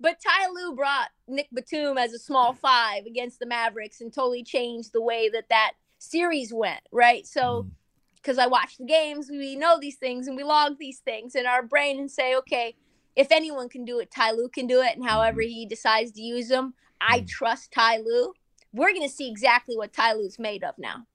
but 0.00 0.18
Ty 0.20 0.48
Lue 0.52 0.74
brought 0.74 1.08
Nick 1.28 1.48
Batum 1.52 1.98
as 1.98 2.12
a 2.12 2.18
small 2.18 2.52
five 2.52 3.06
against 3.06 3.38
the 3.38 3.46
Mavericks 3.46 4.00
and 4.00 4.12
totally 4.12 4.42
changed 4.42 4.92
the 4.92 5.02
way 5.02 5.28
that 5.28 5.48
that 5.50 5.72
series 5.98 6.52
went, 6.52 6.80
right? 6.92 7.26
So, 7.26 7.64
mm. 7.64 7.70
because 8.16 8.38
I 8.38 8.46
watch 8.46 8.76
the 8.76 8.84
games, 8.84 9.28
we 9.30 9.56
know 9.56 9.78
these 9.80 9.96
things 9.96 10.26
and 10.26 10.36
we 10.36 10.44
log 10.44 10.78
these 10.78 10.98
things 10.98 11.34
in 11.34 11.46
our 11.46 11.62
brain 11.62 11.98
and 11.98 12.10
say, 12.10 12.34
okay, 12.36 12.74
if 13.16 13.30
anyone 13.30 13.68
can 13.68 13.84
do 13.84 14.00
it, 14.00 14.10
Ty 14.10 14.32
Lue 14.32 14.48
can 14.48 14.66
do 14.66 14.80
it. 14.80 14.96
And 14.96 15.06
however 15.06 15.40
mm-hmm. 15.40 15.50
he 15.50 15.66
decides 15.66 16.12
to 16.12 16.22
use 16.22 16.48
them, 16.48 16.74
I 17.00 17.20
mm. 17.20 17.28
trust 17.28 17.72
Ty 17.72 17.98
Lue. 17.98 18.34
We're 18.72 18.92
going 18.92 19.02
to 19.02 19.08
see 19.08 19.30
exactly 19.30 19.76
what 19.76 19.92
Ty 19.92 20.14
Lue's 20.14 20.38
made 20.38 20.64
of 20.64 20.74
now. 20.78 21.06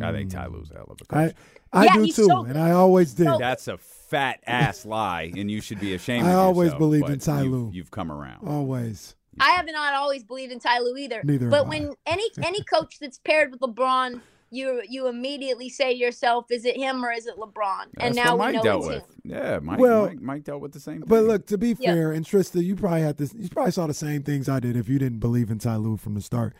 I 0.00 0.12
think 0.12 0.30
mm. 0.30 0.34
Ty 0.34 0.46
Lue's 0.46 0.70
a 0.70 0.74
hell 0.74 0.88
of 0.90 1.00
a 1.00 1.04
coach. 1.04 1.34
I 1.72 1.84
Yeah, 1.86 1.94
do 1.94 2.06
too, 2.06 2.26
so 2.26 2.44
and 2.44 2.58
I 2.58 2.70
always 2.70 3.14
did. 3.14 3.26
So- 3.26 3.38
That's 3.38 3.68
a 3.68 3.78
fat 4.14 4.40
ass 4.46 4.84
lie, 4.86 5.32
and 5.36 5.50
you 5.50 5.60
should 5.60 5.80
be 5.80 5.94
ashamed. 5.94 6.26
I 6.26 6.32
of 6.32 6.38
always 6.38 6.66
yourself, 6.66 6.78
believed 6.78 7.04
but 7.06 7.12
in 7.14 7.18
Ty 7.18 7.42
you've- 7.42 7.48
Lue. 7.54 7.70
You've 7.72 7.90
come 7.90 8.10
around. 8.12 8.46
always. 8.48 9.14
I 9.40 9.50
have 9.50 9.66
not 9.66 9.94
always 9.94 10.22
believed 10.22 10.52
in 10.52 10.60
Ty 10.60 10.78
Lue 10.78 10.96
either. 10.96 11.20
Neither 11.24 11.48
but 11.50 11.64
have 11.64 11.66
I. 11.66 11.68
when 11.68 11.94
any 12.06 12.24
any 12.42 12.62
coach 12.62 12.98
that's 13.00 13.18
paired 13.18 13.50
with 13.50 13.60
LeBron, 13.60 14.20
you 14.50 14.80
you 14.88 15.08
immediately 15.08 15.68
say 15.68 15.92
to 15.94 15.98
yourself, 15.98 16.46
is 16.50 16.64
it 16.64 16.76
him 16.76 17.04
or 17.04 17.10
is 17.10 17.26
it 17.26 17.36
LeBron? 17.36 17.86
and 17.98 18.14
That's 18.14 18.26
now 18.28 18.36
what 18.36 18.46
we 18.48 18.52
know 18.58 18.62
dealt 18.62 18.80
it's 18.84 18.88
with. 18.88 19.02
him. 19.02 19.32
Yeah, 19.32 19.58
Mike, 19.60 19.80
Well, 19.80 20.06
Mike. 20.06 20.20
Mike 20.22 20.44
dealt 20.44 20.60
with 20.60 20.70
the 20.72 20.78
same. 20.78 21.00
But 21.00 21.16
thing. 21.18 21.26
look, 21.26 21.46
to 21.46 21.58
be 21.58 21.74
Yeah. 21.80 21.94
fair, 21.94 22.12
and 22.12 22.24
Trysta, 22.24 22.62
you 22.62 22.76
probably 22.76 23.00
had 23.00 23.16
this. 23.16 23.34
You 23.34 23.48
probably 23.48 23.72
saw 23.72 23.88
the 23.88 23.94
same 23.94 24.22
things 24.22 24.48
I 24.48 24.60
did 24.60 24.76
if 24.76 24.88
you 24.88 25.00
didn't 25.00 25.18
believe 25.18 25.50
in 25.50 25.58
Ty 25.58 25.76
Lue 25.76 25.96
from 25.96 26.14
the 26.14 26.20
start. 26.22 26.54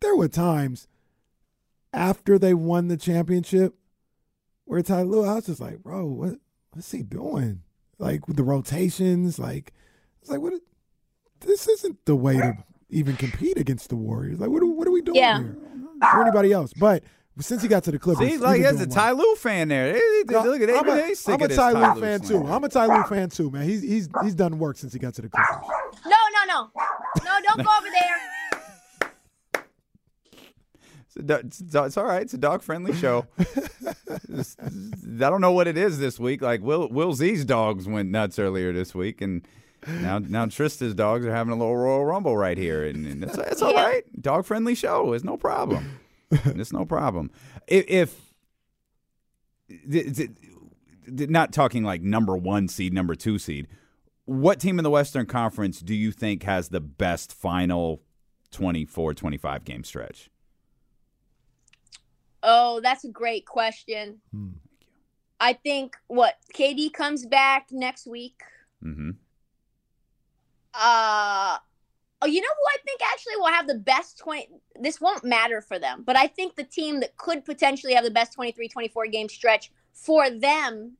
There 0.00 0.14
were 0.14 0.28
times 0.28 0.86
after 1.94 2.38
they 2.38 2.52
won 2.52 2.88
the 2.88 2.98
championship 2.98 3.74
where 4.66 4.82
Ty 4.82 5.02
Lue, 5.04 5.24
I 5.24 5.36
was 5.36 5.46
just 5.46 5.60
like, 5.62 5.82
bro, 5.82 6.04
what 6.04 6.34
what's 6.78 6.92
he 6.92 7.02
doing? 7.02 7.60
Like 7.98 8.28
with 8.28 8.36
the 8.36 8.44
rotations, 8.44 9.38
like 9.38 9.72
it's 10.22 10.30
like 10.30 10.38
what? 10.40 10.52
This 11.40 11.66
isn't 11.66 12.04
the 12.04 12.14
way 12.14 12.36
to 12.36 12.56
even 12.88 13.16
compete 13.16 13.58
against 13.58 13.88
the 13.88 13.96
Warriors. 13.96 14.38
Like 14.38 14.50
what? 14.50 14.62
Are, 14.62 14.66
what 14.66 14.86
are 14.86 14.92
we 14.92 15.02
doing 15.02 15.16
Yeah. 15.16 15.38
here? 15.38 15.56
Or 16.14 16.22
anybody 16.22 16.52
else? 16.52 16.72
But 16.72 17.02
since 17.40 17.62
he 17.62 17.68
got 17.68 17.82
to 17.84 17.90
the 17.90 17.98
Clippers, 17.98 18.28
See, 18.28 18.38
like 18.38 18.54
been 18.54 18.62
there's 18.62 18.76
a 18.80 18.86
doing 18.86 18.90
Ty. 18.90 19.10
Lue 19.12 19.34
fan 19.34 19.66
there. 19.68 19.92
Hey, 19.92 19.98
hey, 19.98 20.22
No, 20.28 20.42
look 20.44 20.60
at 20.62 20.70
I'm 20.70 20.86
they 20.86 21.12
a, 21.12 21.16
sick 21.16 21.34
I'm 21.34 21.42
a 21.42 21.48
this 21.48 21.56
Ty 21.56 21.72
Ty 21.72 21.94
Lue 21.94 22.00
fan 22.00 22.22
slander. 22.22 22.46
too. 22.46 22.52
I'm 22.52 22.62
a 22.64 22.68
Ty 22.68 22.86
Lue 22.86 23.02
fan 23.04 23.28
too, 23.30 23.50
man. 23.50 23.64
He's 23.68 23.82
he's 23.82 24.08
he's 24.22 24.34
done 24.36 24.58
work 24.60 24.76
since 24.76 24.92
he 24.92 25.00
got 25.00 25.14
to 25.14 25.22
the 25.22 25.28
Clippers. 25.28 25.56
No, 26.06 26.10
no, 26.10 26.44
no. 26.46 26.70
No, 27.24 27.30
don't 27.42 27.64
go 27.64 27.70
over 27.78 27.88
there. 27.90 28.16
It's, 31.18 31.60
it's, 31.60 31.74
it's 31.74 31.96
all 31.96 32.04
right. 32.04 32.22
It's 32.22 32.34
a 32.34 32.38
dog 32.38 32.62
friendly 32.62 32.94
show. 32.94 33.26
I 33.38 35.30
don't 35.30 35.40
know 35.40 35.52
what 35.52 35.66
it 35.66 35.76
is 35.76 35.98
this 35.98 36.18
week. 36.18 36.42
Like 36.42 36.62
Will 36.62 36.88
Will 36.88 37.12
Z's 37.12 37.44
dogs 37.44 37.86
went 37.86 38.10
nuts 38.10 38.38
earlier 38.38 38.72
this 38.72 38.94
week, 38.94 39.20
and 39.20 39.46
now 39.86 40.18
now 40.18 40.46
Trysta's 40.46 40.94
dogs 40.94 41.24
are 41.26 41.34
having 41.34 41.52
a 41.52 41.56
little 41.56 41.76
Royal 41.76 42.04
Rumble 42.04 42.36
right 42.36 42.56
here, 42.58 42.84
and, 42.84 43.06
and 43.06 43.24
it's, 43.24 43.36
it's 43.38 43.62
all 43.62 43.72
Yeah. 43.72 43.84
right. 43.86 44.22
Dog 44.22 44.44
friendly 44.44 44.74
show. 44.74 45.12
It's 45.12 45.24
no 45.24 45.36
problem. 45.36 45.98
it's 46.30 46.72
no 46.72 46.84
problem. 46.84 47.30
If, 47.66 48.20
if 49.68 51.28
not 51.28 51.52
talking 51.52 51.82
like 51.84 52.02
number 52.02 52.36
one 52.36 52.68
seed, 52.68 52.92
number 52.92 53.14
two 53.14 53.38
seed, 53.38 53.66
what 54.24 54.60
team 54.60 54.78
in 54.78 54.82
the 54.82 54.90
Western 54.90 55.26
Conference 55.26 55.80
do 55.80 55.94
you 55.94 56.12
think 56.12 56.42
has 56.42 56.68
the 56.68 56.80
best 56.80 57.32
final 57.32 58.02
24, 58.50 59.14
25 59.14 59.64
game 59.64 59.84
stretch? 59.84 60.30
Oh, 62.42 62.80
that's 62.80 63.04
a 63.04 63.08
great 63.08 63.46
question. 63.46 64.20
Hmm. 64.32 64.50
I 65.40 65.52
think 65.52 65.96
what 66.08 66.34
KD 66.54 66.92
comes 66.92 67.24
back 67.24 67.68
next 67.70 68.06
week. 68.06 68.40
Mm-hmm. 68.84 69.10
Uh 70.74 71.58
oh, 72.22 72.26
you 72.26 72.40
know 72.40 72.48
who 72.48 72.66
I 72.68 72.76
think 72.84 73.00
actually 73.12 73.36
will 73.36 73.46
have 73.46 73.66
the 73.66 73.74
best 73.74 74.18
20 74.18 74.48
this 74.80 75.00
won't 75.00 75.24
matter 75.24 75.60
for 75.60 75.78
them, 75.78 76.02
but 76.04 76.16
I 76.16 76.26
think 76.26 76.56
the 76.56 76.64
team 76.64 77.00
that 77.00 77.16
could 77.16 77.44
potentially 77.44 77.94
have 77.94 78.04
the 78.04 78.10
best 78.10 78.34
23 78.34 78.68
24 78.68 79.06
game 79.06 79.28
stretch 79.28 79.70
for 79.92 80.30
them 80.30 80.96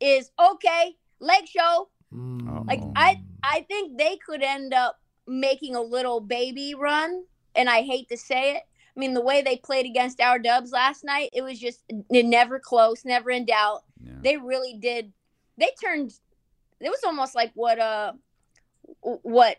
is 0.00 0.30
okay, 0.40 0.96
Lake 1.20 1.46
Show. 1.46 1.88
Like 2.66 2.80
Oh. 2.82 2.92
I 2.96 3.22
I 3.42 3.62
think 3.68 3.98
they 3.98 4.16
could 4.16 4.42
end 4.42 4.72
up 4.74 4.98
making 5.26 5.76
a 5.76 5.82
little 5.82 6.20
baby 6.20 6.74
run 6.74 7.24
and 7.54 7.68
I 7.68 7.82
hate 7.82 8.08
to 8.08 8.16
say 8.16 8.56
it. 8.56 8.62
I 8.96 9.00
mean 9.00 9.14
the 9.14 9.20
way 9.20 9.42
they 9.42 9.56
played 9.56 9.86
against 9.86 10.20
our 10.20 10.38
Dubs 10.38 10.72
last 10.72 11.04
night, 11.04 11.30
it 11.32 11.42
was 11.42 11.58
just 11.58 11.82
never 12.10 12.58
close, 12.58 13.04
never 13.04 13.30
in 13.30 13.46
doubt. 13.46 13.84
Yeah. 14.02 14.12
They 14.22 14.36
really 14.36 14.74
did. 14.74 15.12
They 15.58 15.70
turned 15.82 16.12
it 16.80 16.88
was 16.88 17.00
almost 17.04 17.34
like 17.34 17.52
what 17.54 17.78
uh 17.78 18.12
what 19.00 19.58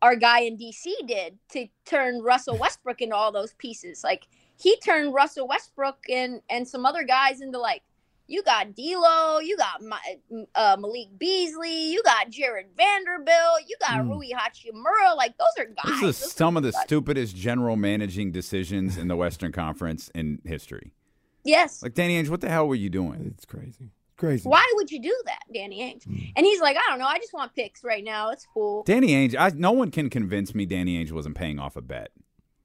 our 0.00 0.16
guy 0.16 0.40
in 0.40 0.56
DC 0.56 0.84
did 1.06 1.38
to 1.50 1.66
turn 1.84 2.22
Russell 2.22 2.56
Westbrook 2.56 3.00
into 3.00 3.16
all 3.16 3.32
those 3.32 3.54
pieces. 3.54 4.04
Like 4.04 4.28
he 4.56 4.76
turned 4.76 5.12
Russell 5.12 5.48
Westbrook 5.48 5.98
and 6.08 6.40
and 6.48 6.66
some 6.66 6.86
other 6.86 7.02
guys 7.02 7.40
into 7.40 7.58
like 7.58 7.82
you 8.32 8.42
got 8.42 8.74
D'Lo, 8.74 9.38
you 9.40 9.56
got 9.56 9.82
Ma- 9.82 10.44
uh, 10.54 10.76
Malik 10.80 11.08
Beasley, 11.18 11.90
you 11.92 12.02
got 12.02 12.30
Jarred 12.30 12.66
Vanderbilt, 12.76 13.60
you 13.68 13.76
got 13.80 14.00
Mm. 14.00 14.08
Rui 14.10 14.28
Hachimura. 14.30 15.16
Like 15.16 15.34
those 15.38 15.64
are 15.64 15.66
guys. 15.66 16.00
This 16.00 16.16
is 16.16 16.20
Those 16.22 16.32
some 16.32 16.56
of 16.56 16.62
the 16.62 16.72
guys. 16.72 16.82
stupidest 16.82 17.36
general 17.36 17.76
managing 17.76 18.32
decisions 18.32 18.96
in 18.96 19.08
the 19.08 19.16
Western 19.16 19.52
Conference 19.52 20.10
in 20.14 20.40
history. 20.44 20.92
Yes. 21.44 21.82
Like 21.82 21.94
Danny 21.94 22.22
Ainge, 22.22 22.28
what 22.30 22.40
the 22.40 22.48
hell 22.48 22.66
were 22.68 22.74
you 22.74 22.88
doing? 22.90 23.32
It's 23.34 23.44
crazy. 23.44 23.90
Crazy. 24.16 24.48
Why 24.48 24.64
would 24.76 24.90
you 24.90 25.02
do 25.02 25.14
that, 25.26 25.40
Danny 25.52 25.80
Ainge? 25.80 26.06
Mm. 26.06 26.32
And 26.36 26.46
he's 26.46 26.60
like, 26.60 26.76
I 26.76 26.82
don't 26.88 26.98
know. 27.00 27.06
I 27.06 27.18
just 27.18 27.32
want 27.34 27.54
picks 27.54 27.82
right 27.82 28.04
now. 28.04 28.30
It's 28.30 28.46
cool. 28.54 28.84
Danny 28.84 29.08
Ainge, 29.08 29.34
I, 29.38 29.50
no 29.54 29.72
one 29.72 29.90
can 29.90 30.08
convince 30.10 30.54
me 30.54 30.64
Danny 30.64 31.02
Ainge 31.04 31.10
wasn't 31.12 31.34
paying 31.34 31.58
off 31.58 31.76
a 31.76 31.82
bet. 31.82 32.10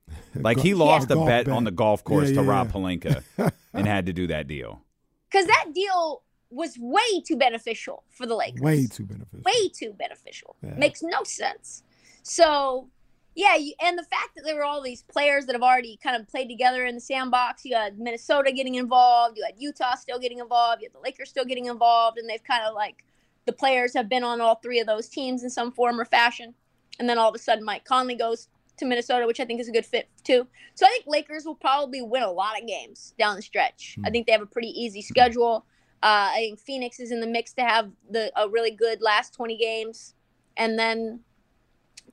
Like 0.35 0.59
he 0.59 0.73
lost 0.75 1.09
Yeah. 1.09 1.17
a 1.21 1.25
bet 1.25 1.45
bet. 1.47 1.55
on 1.55 1.63
the 1.63 1.71
golf 1.71 2.03
course 2.03 2.29
Yeah, 2.29 2.35
to 2.35 2.43
Rob 2.43 2.67
yeah. 2.67 2.73
Palenka 2.73 3.51
and 3.73 3.87
had 3.87 4.05
to 4.05 4.13
do 4.13 4.27
that 4.27 4.47
deal. 4.47 4.81
Because 5.29 5.47
that 5.47 5.67
deal 5.73 6.23
was 6.49 6.77
way 6.79 7.21
too 7.25 7.35
beneficial 7.35 8.03
for 8.09 8.25
the 8.25 8.35
Lakers. 8.35 8.61
Way 8.61 8.87
too 8.87 9.03
beneficial. 9.03 9.43
way 9.43 9.69
too 9.69 9.93
beneficial. 9.93 10.55
Yeah. 10.63 10.75
Makes 10.77 11.03
no 11.03 11.23
sense. 11.23 11.83
So, 12.23 12.87
yeah, 13.35 13.55
you, 13.55 13.73
and 13.81 13.97
the 13.97 14.03
fact 14.03 14.35
that 14.35 14.43
there 14.45 14.55
were 14.55 14.63
all 14.63 14.81
these 14.81 15.03
players 15.03 15.45
that 15.45 15.53
have 15.53 15.61
already 15.61 15.99
kind 16.01 16.15
of 16.15 16.27
played 16.27 16.47
together 16.47 16.85
in 16.85 16.95
the 16.95 17.01
sandbox. 17.01 17.65
You 17.65 17.75
had 17.75 17.99
Minnesota 17.99 18.51
getting 18.51 18.75
involved. 18.75 19.37
You 19.37 19.45
had 19.45 19.55
Utah 19.57 19.95
still 19.95 20.19
getting 20.19 20.39
involved. 20.39 20.81
You 20.81 20.87
had 20.87 20.93
the 20.93 21.03
Lakers 21.03 21.29
still 21.29 21.45
getting 21.45 21.65
involved, 21.65 22.17
and 22.17 22.29
they've 22.29 22.43
kind 22.43 22.63
of 22.65 22.73
like 22.73 23.03
the 23.45 23.53
players 23.53 23.93
have 23.93 24.09
been 24.09 24.23
on 24.23 24.41
all 24.41 24.55
three 24.55 24.79
of 24.79 24.87
those 24.87 25.07
teams 25.07 25.43
in 25.43 25.49
some 25.49 25.71
form 25.71 25.99
or 25.99 26.05
fashion. 26.05 26.53
And 26.99 27.07
then 27.07 27.17
all 27.17 27.29
of 27.29 27.35
a 27.35 27.39
sudden, 27.39 27.63
Mike 27.63 27.85
Conley 27.85 28.15
goes 28.15 28.47
to 28.77 28.85
Minnesota, 28.85 29.25
which 29.27 29.39
I 29.39 29.45
think 29.45 29.59
is 29.59 29.67
a 29.67 29.71
good 29.71 29.85
fit 29.85 30.07
too. 30.23 30.47
So 30.75 30.85
I 30.85 30.89
think 30.89 31.05
Lakers 31.07 31.45
will 31.45 31.55
probably 31.55 32.01
win 32.01 32.23
a 32.23 32.31
lot 32.31 32.59
of 32.59 32.67
games 32.67 33.13
down 33.19 33.35
the 33.35 33.41
stretch. 33.41 33.97
I 34.05 34.09
think 34.09 34.25
they 34.25 34.31
have 34.33 34.41
a 34.41 34.45
pretty 34.47 34.69
easy 34.69 35.01
schedule. 35.01 35.65
Uh, 36.03 36.29
I 36.31 36.35
think 36.37 36.59
Phoenix 36.59 36.99
is 36.99 37.11
in 37.11 37.19
the 37.21 37.27
mix 37.27 37.53
to 37.53 37.63
have 37.63 37.89
the 38.09 38.31
a 38.39 38.47
really 38.47 38.71
good 38.71 39.01
last 39.01 39.33
20 39.33 39.57
games, 39.57 40.13
and 40.55 40.77
then 40.77 41.21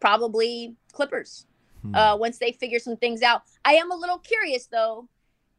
probably 0.01 0.75
Clippers 0.93 1.47
uh, 1.95 2.17
once 2.19 2.39
they 2.39 2.53
figure 2.53 2.79
some 2.79 2.97
things 2.97 3.21
out. 3.23 3.43
I 3.65 3.75
am 3.75 3.91
a 3.91 3.95
little 3.97 4.19
curious 4.19 4.67
though 4.67 5.07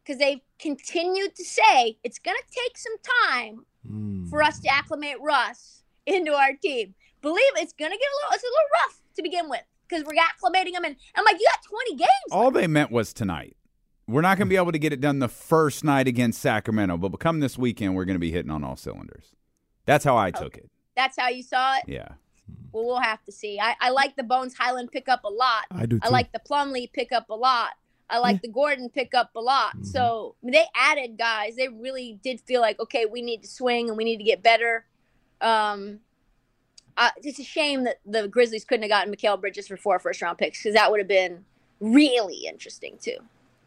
because 0.04 0.18
they've 0.18 0.40
continued 0.58 1.36
to 1.36 1.44
say 1.44 1.98
it's 2.02 2.18
going 2.18 2.36
to 2.36 2.54
take 2.62 2.76
some 2.78 2.96
time 3.30 3.64
Mm. 3.88 4.28
for 4.28 4.42
us 4.42 4.58
to 4.58 4.68
acclimate 4.68 5.14
Russ 5.20 5.84
into 6.06 6.32
our 6.32 6.52
team. 6.60 6.92
Believe 7.22 7.44
it's 7.54 7.72
going 7.72 7.92
to 7.92 7.96
get 7.96 8.04
a 8.04 8.16
little, 8.16 8.34
it's 8.34 8.42
a 8.42 8.46
little 8.46 8.70
rough 8.84 9.00
to 9.14 9.22
begin 9.22 9.48
with 9.48 9.62
because 9.88 10.04
we're 10.04 10.14
acclimating 10.14 10.72
them. 10.72 10.84
And 10.84 10.96
I'm 11.14 11.24
like, 11.24 11.36
you 11.40 11.46
got 11.52 11.68
20 11.68 11.96
games. 11.96 12.08
All 12.30 12.50
they 12.50 12.66
meant 12.66 12.90
was 12.90 13.12
tonight. 13.12 13.56
We're 14.08 14.20
not 14.22 14.38
going 14.38 14.46
to 14.46 14.50
be 14.50 14.56
able 14.56 14.72
to 14.72 14.78
get 14.78 14.92
it 14.92 15.00
done 15.00 15.18
the 15.18 15.28
first 15.28 15.82
night 15.82 16.06
against 16.06 16.40
Sacramento, 16.40 16.96
but 16.96 17.08
come 17.18 17.40
this 17.40 17.58
weekend, 17.58 17.96
we're 17.96 18.04
going 18.04 18.14
to 18.14 18.20
be 18.20 18.30
hitting 18.30 18.52
on 18.52 18.62
all 18.62 18.76
cylinders. 18.76 19.32
That's 19.84 20.04
how 20.04 20.16
I 20.16 20.30
took 20.30 20.56
it. 20.56 20.70
That's 20.96 21.18
how 21.18 21.28
you 21.28 21.42
saw 21.42 21.76
it. 21.76 21.84
Yeah. 21.88 22.08
Well, 22.72 22.84
we'll 22.86 23.00
have 23.00 23.22
to 23.24 23.32
see. 23.32 23.58
I, 23.60 23.74
I 23.80 23.90
like 23.90 24.14
the 24.16 24.22
Bones 24.22 24.54
Hyland 24.56 24.90
pickup 24.92 25.24
a 25.24 25.28
lot. 25.28 25.64
I 25.72 25.86
do 25.86 25.98
too. 25.98 26.06
I 26.06 26.10
like 26.10 26.30
the 26.32 26.38
Plumlee 26.38 26.92
pickup 26.92 27.28
a 27.30 27.34
lot. 27.34 27.70
I 28.08 28.18
like 28.18 28.40
the 28.40 28.48
Gordon 28.48 28.88
pickup 28.88 29.30
a 29.34 29.40
lot. 29.40 29.76
Mhm. 29.78 29.86
So 29.86 30.36
they 30.40 30.64
added 30.76 31.18
guys. 31.18 31.56
They 31.56 31.66
really 31.68 32.20
did 32.22 32.40
feel 32.40 32.60
like, 32.60 32.78
okay, 32.78 33.04
we 33.06 33.20
need 33.20 33.42
to 33.42 33.48
swing 33.48 33.88
and 33.88 33.96
we 33.96 34.04
need 34.04 34.18
to 34.18 34.24
get 34.24 34.44
better. 34.44 34.86
Um, 35.40 36.00
uh, 36.96 37.10
it's 37.22 37.38
a 37.38 37.44
shame 37.44 37.84
that 37.84 38.00
the 38.06 38.28
Grizzlies 38.28 38.64
couldn't 38.64 38.82
have 38.82 38.90
gotten 38.90 39.14
Mikal 39.14 39.40
Bridges 39.40 39.68
for 39.68 39.76
four 39.76 39.98
first 39.98 40.22
round 40.22 40.38
picks 40.38 40.62
because 40.62 40.74
that 40.74 40.90
would 40.90 41.00
have 41.00 41.08
been 41.08 41.44
really 41.80 42.46
interesting 42.46 42.96
too. 43.00 43.18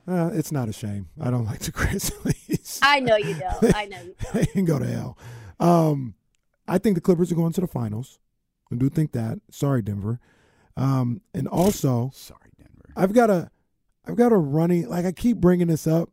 Uh, 0.07 0.31
it's 0.33 0.51
not 0.51 0.67
a 0.67 0.73
shame. 0.73 1.07
I 1.21 1.29
don't 1.29 1.45
like 1.45 1.59
the 1.59 1.71
Grizzlies. 1.71 2.79
I 2.81 2.99
know 2.99 3.15
you 3.15 3.35
don't. 3.35 3.75
I 3.75 3.85
know 3.85 4.01
you 4.01 4.15
don't. 4.23 4.33
they 4.33 4.45
can 4.53 4.65
go 4.65 4.79
to 4.79 4.87
hell. 4.87 5.17
Um, 5.59 6.15
I 6.67 6.77
think 6.77 6.95
the 6.95 7.01
Clippers 7.01 7.31
are 7.31 7.35
going 7.35 7.53
to 7.53 7.61
the 7.61 7.67
finals. 7.67 8.19
I 8.71 8.75
do 8.75 8.89
think 8.89 9.11
that. 9.11 9.39
Sorry, 9.51 9.81
Denver. 9.81 10.19
Um, 10.77 11.21
and 11.33 11.47
also, 11.47 12.11
Sorry, 12.13 12.49
Denver. 12.57 12.89
I've 12.95 13.13
got 13.13 13.29
a, 13.29 13.51
I've 14.05 14.15
got 14.15 14.31
a 14.31 14.37
running 14.37 14.87
like 14.89 15.05
I 15.05 15.11
keep 15.11 15.37
bringing 15.37 15.67
this 15.67 15.85
up, 15.85 16.09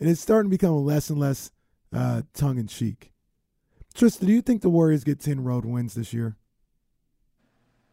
and 0.00 0.08
it's 0.08 0.20
starting 0.20 0.50
to 0.50 0.54
become 0.56 0.84
less 0.84 1.10
and 1.10 1.20
less 1.20 1.50
uh, 1.92 2.22
tongue 2.34 2.58
in 2.58 2.66
cheek. 2.66 3.12
Tristan, 3.98 4.28
do 4.28 4.32
you 4.32 4.42
think 4.42 4.62
the 4.62 4.70
Warriors 4.70 5.02
get 5.02 5.20
ten 5.20 5.42
road 5.42 5.64
wins 5.64 5.94
this 5.94 6.12
year? 6.12 6.36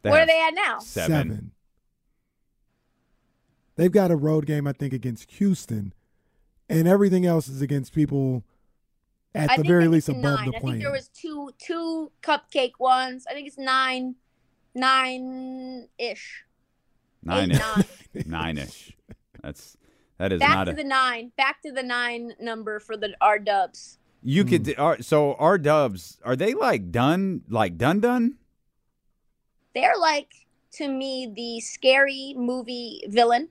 They 0.04 0.12
Where 0.12 0.22
are 0.22 0.26
they 0.28 0.40
at 0.40 0.54
now? 0.54 0.78
Seven. 0.80 1.52
They've 3.76 3.92
got 3.92 4.12
a 4.12 4.16
road 4.16 4.46
game, 4.46 4.68
I 4.68 4.72
think, 4.72 4.94
against 4.94 5.32
Houston, 5.32 5.94
and 6.70 6.88
everything 6.88 7.26
else 7.26 7.50
is 7.50 7.62
against 7.62 7.94
people 7.94 8.44
at 9.34 9.50
I 9.50 9.58
the 9.58 9.64
very 9.64 9.88
least 9.88 10.08
above 10.08 10.22
nine. 10.24 10.52
the 10.52 10.58
I 10.58 10.60
think 10.60 10.80
there 10.80 10.92
was 10.92 11.10
two 11.10 11.52
two 11.58 12.12
cupcake 12.22 12.74
ones. 12.80 13.26
I 13.30 13.34
think 13.34 13.48
it's 13.48 13.58
nine, 13.58 14.16
nine 14.76 15.88
ish. 15.98 16.46
Nine 17.24 17.52
ish. 17.52 18.26
Nine 18.28 18.58
ish. 18.60 18.96
That's 19.42 19.76
that 20.20 20.32
is 20.32 20.40
Back 20.40 20.50
not 20.56 20.64
to 20.66 20.72
a. 20.72 20.76
the 20.76 20.84
nine. 20.84 21.32
Back 21.36 21.64
to 21.64 21.72
the 21.72 21.84
nine 21.84 22.34
number 22.40 22.80
for 22.80 22.96
the 22.96 23.16
R 23.20 23.40
Dubs. 23.40 23.98
You 24.28 24.42
Hmm. 24.42 24.50
could 24.50 24.80
are, 24.80 25.02
so 25.04 25.36
our 25.36 25.60
Dubs 25.60 26.18
are 26.24 26.36
they 26.36 26.56
like 26.56 26.92
done 26.92 27.44
like 27.48 27.78
done 27.78 28.00
done? 28.00 28.40
They're 29.76 29.98
like 30.00 30.34
to 30.74 30.88
me 30.88 31.32
the 31.34 31.62
scary 31.62 32.34
movie 32.36 33.04
villain 33.08 33.50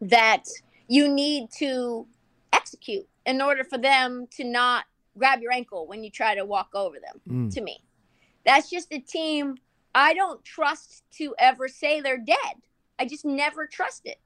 that 0.00 0.44
you 0.88 1.08
need 1.08 1.50
to 1.58 2.08
execute 2.52 3.06
in 3.24 3.40
order 3.40 3.62
for 3.62 3.78
them 3.78 4.26
to 4.32 4.42
not 4.42 4.86
grab 5.16 5.40
your 5.40 5.52
ankle 5.52 5.86
when 5.86 6.02
you 6.02 6.10
try 6.10 6.34
to 6.34 6.44
walk 6.44 6.70
over 6.74 6.96
them. 6.98 7.20
Mm. 7.28 7.54
To 7.54 7.60
me, 7.60 7.84
that's 8.44 8.68
just 8.70 8.88
a 8.92 8.98
team 8.98 9.58
I 9.94 10.12
don't 10.12 10.44
trust 10.44 11.04
to 11.18 11.36
ever 11.38 11.68
say 11.68 12.00
they're 12.00 12.18
dead. 12.18 12.56
I 12.98 13.06
just 13.06 13.24
never 13.24 13.66
trust 13.66 14.06
it 14.06 14.18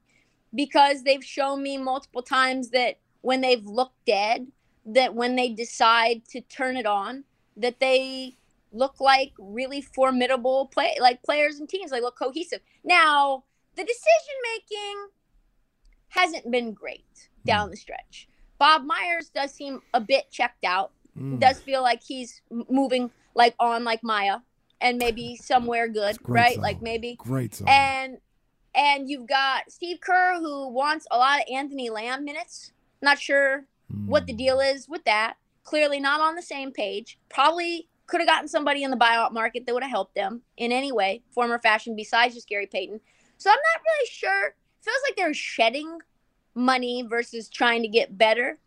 because 0.55 1.03
they've 1.03 1.25
shown 1.25 1.63
me 1.63 1.77
multiple 1.77 2.23
times 2.23 2.71
that 2.71 2.99
when 3.21 3.43
they've 3.43 3.65
looked 3.65 4.05
dead, 4.07 4.47
that 4.87 5.15
when 5.15 5.37
they 5.37 5.49
decide 5.51 6.23
to 6.31 6.41
turn 6.41 6.77
it 6.77 6.87
on, 6.87 7.25
that 7.57 7.81
they 7.81 8.37
look 8.73 9.01
like 9.01 9.33
really 9.39 9.81
formidable 9.81 10.67
play 10.67 10.97
like 11.01 11.23
players 11.23 11.59
and 11.59 11.69
teams, 11.69 11.91
like 11.93 12.03
look 12.03 12.19
cohesive. 12.19 12.61
Now, 12.85 13.45
the 13.77 13.85
decision 13.85 14.35
making 14.55 15.07
hasn't 16.09 16.51
been 16.51 16.73
great 16.73 17.29
down 17.47 17.71
the 17.71 17.77
stretch. 17.77 18.29
Bob 18.59 18.85
Myers 18.85 19.31
does 19.35 19.53
seem 19.53 19.81
a 19.95 20.01
bit 20.01 20.31
checked 20.31 20.65
out. 20.65 20.93
Mm. 21.19 21.41
Does 21.41 21.59
feel 21.61 21.83
like 21.83 22.03
he's 22.03 22.41
moving 22.71 23.11
like 23.35 23.55
on 23.59 23.85
like 23.85 24.03
Maya 24.03 24.39
and 24.81 24.99
maybe 24.99 25.37
somewhere 25.43 25.89
good, 25.89 26.17
right? 26.27 26.55
song. 26.55 26.63
Like 26.63 26.83
maybe 26.83 27.17
Great 27.19 27.55
song. 27.55 27.69
and 27.69 28.19
and 28.75 29.09
you've 29.11 29.27
got 29.27 29.71
Steve 29.71 30.01
Kerr 30.01 30.39
who 30.39 30.69
wants 30.69 31.07
a 31.11 31.19
lot 31.19 31.41
of 31.41 31.47
Anthony 31.53 31.91
Lamb 31.91 32.25
minutes. 32.25 32.73
Not 33.03 33.19
sure 33.19 33.67
what 34.07 34.27
the 34.27 34.33
Mm. 34.35 34.39
deal 34.39 34.61
is 34.61 34.89
with 34.89 35.05
that. 35.05 35.37
Clearly 35.65 36.01
not 36.01 36.21
on 36.21 36.35
the 36.35 36.43
same 36.43 36.73
page. 36.73 37.19
Probably 37.29 37.89
could 38.07 38.21
have 38.21 38.29
gotten 38.29 38.49
somebody 38.49 38.83
in 38.83 38.91
the 38.91 38.97
buyout 38.97 39.33
market 39.33 39.65
that 39.65 39.73
would 39.75 39.83
have 39.83 39.91
helped 39.91 40.15
them 40.15 40.43
in 40.57 40.73
any 40.73 40.93
way, 40.93 41.23
form 41.31 41.53
or 41.53 41.59
fashion, 41.59 41.97
besides 41.97 42.35
just 42.35 42.49
Gary 42.49 42.67
Payton. 42.67 43.01
So 43.39 43.51
I'm 43.51 43.57
not 43.57 43.83
really 43.85 44.09
sure. 44.11 44.55
Feels 44.81 44.97
like 45.09 45.17
they're 45.17 45.33
shedding 45.35 45.99
money 46.55 47.03
versus 47.03 47.49
trying 47.49 47.83
to 47.83 47.89
get 47.89 48.19
better. 48.19 48.59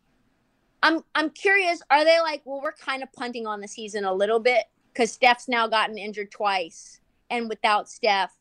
I'm 0.81 1.03
I'm 1.13 1.29
curious. 1.29 1.81
Are 1.89 2.05
they 2.05 2.19
like, 2.19 2.41
well, 2.45 2.61
we're 2.61 2.71
kind 2.71 3.03
of 3.03 3.11
punting 3.13 3.45
on 3.45 3.59
the 3.59 3.67
season 3.67 4.05
a 4.05 4.13
little 4.13 4.39
bit 4.39 4.65
because 4.93 5.11
Steph's 5.11 5.47
now 5.47 5.67
gotten 5.67 5.97
injured 5.97 6.31
twice, 6.31 6.99
and 7.29 7.49
without 7.49 7.89
Steph, 7.89 8.33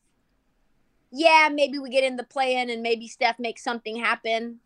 yeah, 1.11 1.49
maybe 1.51 1.79
we 1.79 1.89
get 1.89 2.03
in 2.03 2.15
the 2.15 2.23
play 2.23 2.57
in 2.57 2.69
and 2.69 2.81
maybe 2.81 3.07
Steph 3.07 3.39
makes 3.39 3.63
something 3.63 3.95
happen, 3.97 4.59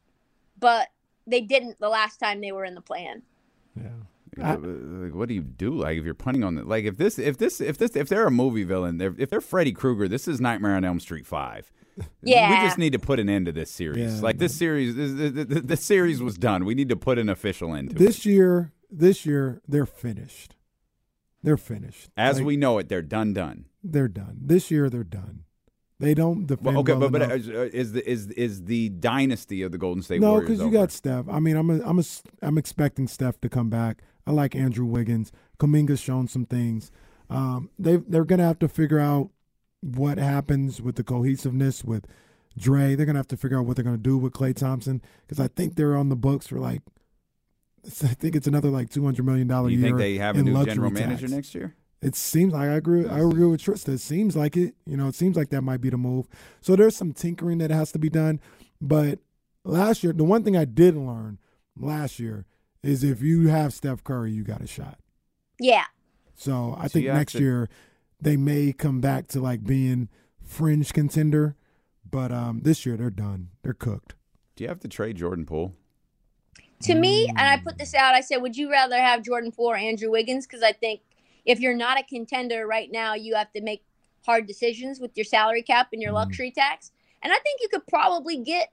but 0.59 0.89
they 1.29 1.41
didn't 1.41 1.79
the 1.79 1.89
last 1.89 2.17
time 2.17 2.41
they 2.41 2.51
were 2.51 2.65
in 2.65 2.75
the 2.75 2.81
plan. 2.81 3.21
Yeah. 3.75 3.89
Like, 4.37 5.13
what 5.15 5.27
do 5.27 5.33
you 5.33 5.41
do? 5.41 5.71
Like 5.71 5.97
if 5.97 6.05
you're 6.05 6.13
punting 6.13 6.43
on 6.43 6.55
the 6.55 6.63
like 6.63 6.85
if 6.85 6.97
this 6.97 7.19
if 7.19 7.37
this 7.37 7.59
if 7.59 7.77
this 7.77 7.95
if 7.95 8.07
they're 8.09 8.27
a 8.27 8.31
movie 8.31 8.63
villain, 8.63 8.97
they're, 8.97 9.15
if 9.17 9.29
they're 9.29 9.41
Freddy 9.41 9.71
Krueger, 9.71 10.07
this 10.07 10.27
is 10.27 10.39
Nightmare 10.39 10.75
on 10.75 10.85
Elm 10.85 10.99
Street 10.99 11.25
five. 11.25 11.71
Yeah. 12.21 12.49
we 12.49 12.67
just 12.67 12.77
need 12.77 12.93
to 12.93 12.99
put 12.99 13.19
an 13.19 13.29
end 13.29 13.47
to 13.47 13.51
this 13.51 13.69
series. 13.69 14.15
Yeah, 14.15 14.21
like 14.21 14.37
this 14.37 14.55
series, 14.55 14.95
this, 14.95 15.11
this, 15.33 15.61
this 15.63 15.83
series 15.83 16.21
was 16.21 16.37
done. 16.37 16.63
We 16.63 16.73
need 16.75 16.87
to 16.89 16.95
put 16.95 17.17
an 17.17 17.27
official 17.27 17.75
end 17.75 17.89
to 17.89 17.95
it. 17.95 17.99
This 17.99 18.25
year, 18.25 18.71
this 18.89 19.25
year 19.25 19.61
they're 19.67 19.85
finished. 19.85 20.55
They're 21.43 21.57
finished. 21.57 22.09
As 22.15 22.37
Like, 22.37 22.45
we 22.45 22.57
know 22.57 22.77
it, 22.77 22.87
they're 22.87 23.01
done. 23.01 23.33
Done. 23.33 23.65
they're 23.83 24.07
done. 24.07 24.37
This 24.41 24.71
year 24.71 24.89
they're 24.89 25.03
done. 25.03 25.43
They 25.99 26.13
don't 26.13 26.47
defend. 26.47 26.65
Well, 26.65 26.77
okay, 26.79 26.93
well 26.93 27.09
but 27.09 27.19
but 27.19 27.31
uh, 27.31 27.35
is 27.35 27.91
the 27.91 28.09
is 28.09 28.27
is 28.27 28.65
the 28.65 28.89
dynasty 28.89 29.61
of 29.63 29.73
the 29.73 29.77
Golden 29.77 30.01
State 30.01 30.21
no, 30.21 30.31
Warriors? 30.31 30.49
because 30.49 30.65
you 30.65 30.71
got 30.71 30.91
Steph. 30.91 31.25
I 31.29 31.39
mean, 31.39 31.57
I'm 31.57 31.69
a, 31.69 31.81
I'm 31.83 31.99
a, 31.99 32.03
I'm 32.41 32.57
expecting 32.57 33.07
Steph 33.07 33.41
to 33.41 33.49
come 33.49 33.69
back. 33.69 34.01
I 34.25 34.31
like 34.31 34.55
Andrew 34.55 34.85
Wiggins. 34.85 35.33
Kuminga's 35.59 35.99
shown 35.99 36.27
some 36.27 36.45
things. 36.45 36.89
Um, 37.29 37.69
they 37.77 37.97
they're 37.97 38.23
gonna 38.23 38.45
have 38.45 38.59
to 38.59 38.69
figure 38.69 38.99
out 38.99 39.31
what 39.81 40.17
happens 40.17 40.81
with 40.81 40.95
the 40.95 41.03
cohesiveness 41.03 41.83
with 41.83 42.05
Dre. 42.57 42.95
They're 42.95 43.05
gonna 43.05 43.19
have 43.19 43.27
to 43.27 43.37
figure 43.37 43.59
out 43.59 43.65
what 43.65 43.75
they're 43.75 43.85
gonna 43.85 43.97
do 43.97 44.17
with 44.17 44.31
Klay 44.31 44.55
Thompson 44.55 45.01
because 45.27 45.39
I 45.39 45.49
think 45.49 45.75
they're 45.75 45.97
on 45.97 46.09
the 46.09 46.15
books 46.15 46.47
for 46.47 46.59
like. 46.59 46.81
I 47.85 48.13
think 48.13 48.35
it's 48.35 48.47
another 48.47 48.69
like 48.69 48.89
two 48.89 49.03
hundred 49.03 49.25
million 49.25 49.47
dollar 49.47 49.69
You 49.69 49.79
year. 49.79 49.87
think 49.87 49.97
they 49.97 50.15
have 50.17 50.37
a 50.37 50.43
new 50.43 50.65
general 50.65 50.91
tax. 50.91 50.99
manager 51.01 51.27
next 51.27 51.55
year? 51.55 51.75
It 52.01 52.15
seems 52.15 52.53
like 52.53 52.69
I 52.69 52.73
agree. 52.75 53.07
I 53.07 53.19
agree 53.19 53.45
with 53.45 53.61
Trysta. 53.61 53.89
It 53.89 53.99
seems 53.99 54.35
like 54.35 54.55
it. 54.55 54.73
You 54.85 54.95
know, 54.95 55.07
it 55.07 55.15
seems 55.15 55.35
like 55.35 55.49
that 55.49 55.61
might 55.63 55.81
be 55.81 55.89
the 55.89 55.97
move. 55.97 56.27
So 56.61 56.75
there's 56.75 56.95
some 56.95 57.11
tinkering 57.13 57.57
that 57.57 57.71
has 57.71 57.91
to 57.91 57.99
be 57.99 58.09
done. 58.09 58.39
But 58.79 59.19
last 59.65 60.03
year, 60.03 60.13
the 60.13 60.23
one 60.23 60.43
thing 60.43 60.55
I 60.55 60.63
did 60.65 60.95
learn 60.95 61.39
last 61.77 62.17
year 62.19 62.45
is 62.83 63.03
if 63.03 63.21
you 63.21 63.47
have 63.49 63.73
Steph 63.73 64.03
Curry, 64.05 64.31
you 64.31 64.43
got 64.43 64.61
a 64.61 64.67
shot. 64.67 64.97
Yeah. 65.59 65.83
So 66.35 66.73
I 66.77 66.83
So 66.83 66.93
think 66.93 67.07
next 67.07 67.33
to- 67.33 67.39
year 67.41 67.69
they 68.21 68.37
may 68.37 68.71
come 68.71 69.01
back 69.01 69.27
to 69.29 69.41
like 69.41 69.65
being 69.65 70.07
fringe 70.41 70.93
contender. 70.93 71.55
But 72.09 72.31
um, 72.31 72.61
this 72.63 72.85
year 72.85 72.95
they're 72.97 73.09
done. 73.09 73.49
They're 73.61 73.73
cooked. 73.73 74.15
Do 74.55 74.63
you 74.63 74.67
have 74.69 74.79
to 74.79 74.87
trade 74.87 75.17
Jordan 75.17 75.45
Poole? 75.45 75.73
To 76.83 76.95
me, 76.95 77.27
and 77.27 77.39
I 77.41 77.57
put 77.57 77.77
this 77.77 77.93
out, 77.93 78.15
I 78.15 78.21
said, 78.21 78.37
would 78.37 78.55
you 78.55 78.71
rather 78.71 78.95
have 78.97 79.21
Jordan 79.21 79.51
Poole 79.51 79.71
or 79.71 79.75
Andrew 79.75 80.09
Wiggins? 80.09 80.47
Because 80.47 80.63
I 80.63 80.71
think 80.71 81.01
if 81.49 81.59
you're 81.59 81.75
not 81.75 81.99
a 81.99 82.03
contender 82.03 82.67
right 82.67 82.91
now, 82.91 83.15
you 83.15 83.33
have 83.33 83.51
to 83.53 83.61
make 83.61 83.83
hard 84.23 84.45
decisions 84.45 84.99
with 84.99 85.11
your 85.17 85.23
salary 85.23 85.63
cap 85.63 85.87
and 85.91 85.99
your 86.01 86.11
Mhm. 86.11 86.21
luxury 86.21 86.51
tax. 86.51 86.91
And 87.23 87.33
I 87.33 87.39
think 87.39 87.59
you 87.61 87.67
could 87.69 87.87
probably 87.87 88.37
get 88.37 88.71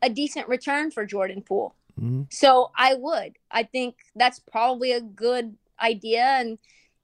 a 0.00 0.08
decent 0.08 0.46
return 0.48 0.92
for 0.92 1.04
Jordan 1.04 1.42
Poole. 1.42 1.74
Mhm. 2.00 2.32
So 2.32 2.70
I 2.76 2.94
would. 2.94 3.38
I 3.50 3.64
think 3.64 3.96
that's 4.14 4.38
probably 4.38 4.92
a 4.92 5.00
good 5.00 5.56
idea. 5.80 6.22
And 6.22 6.58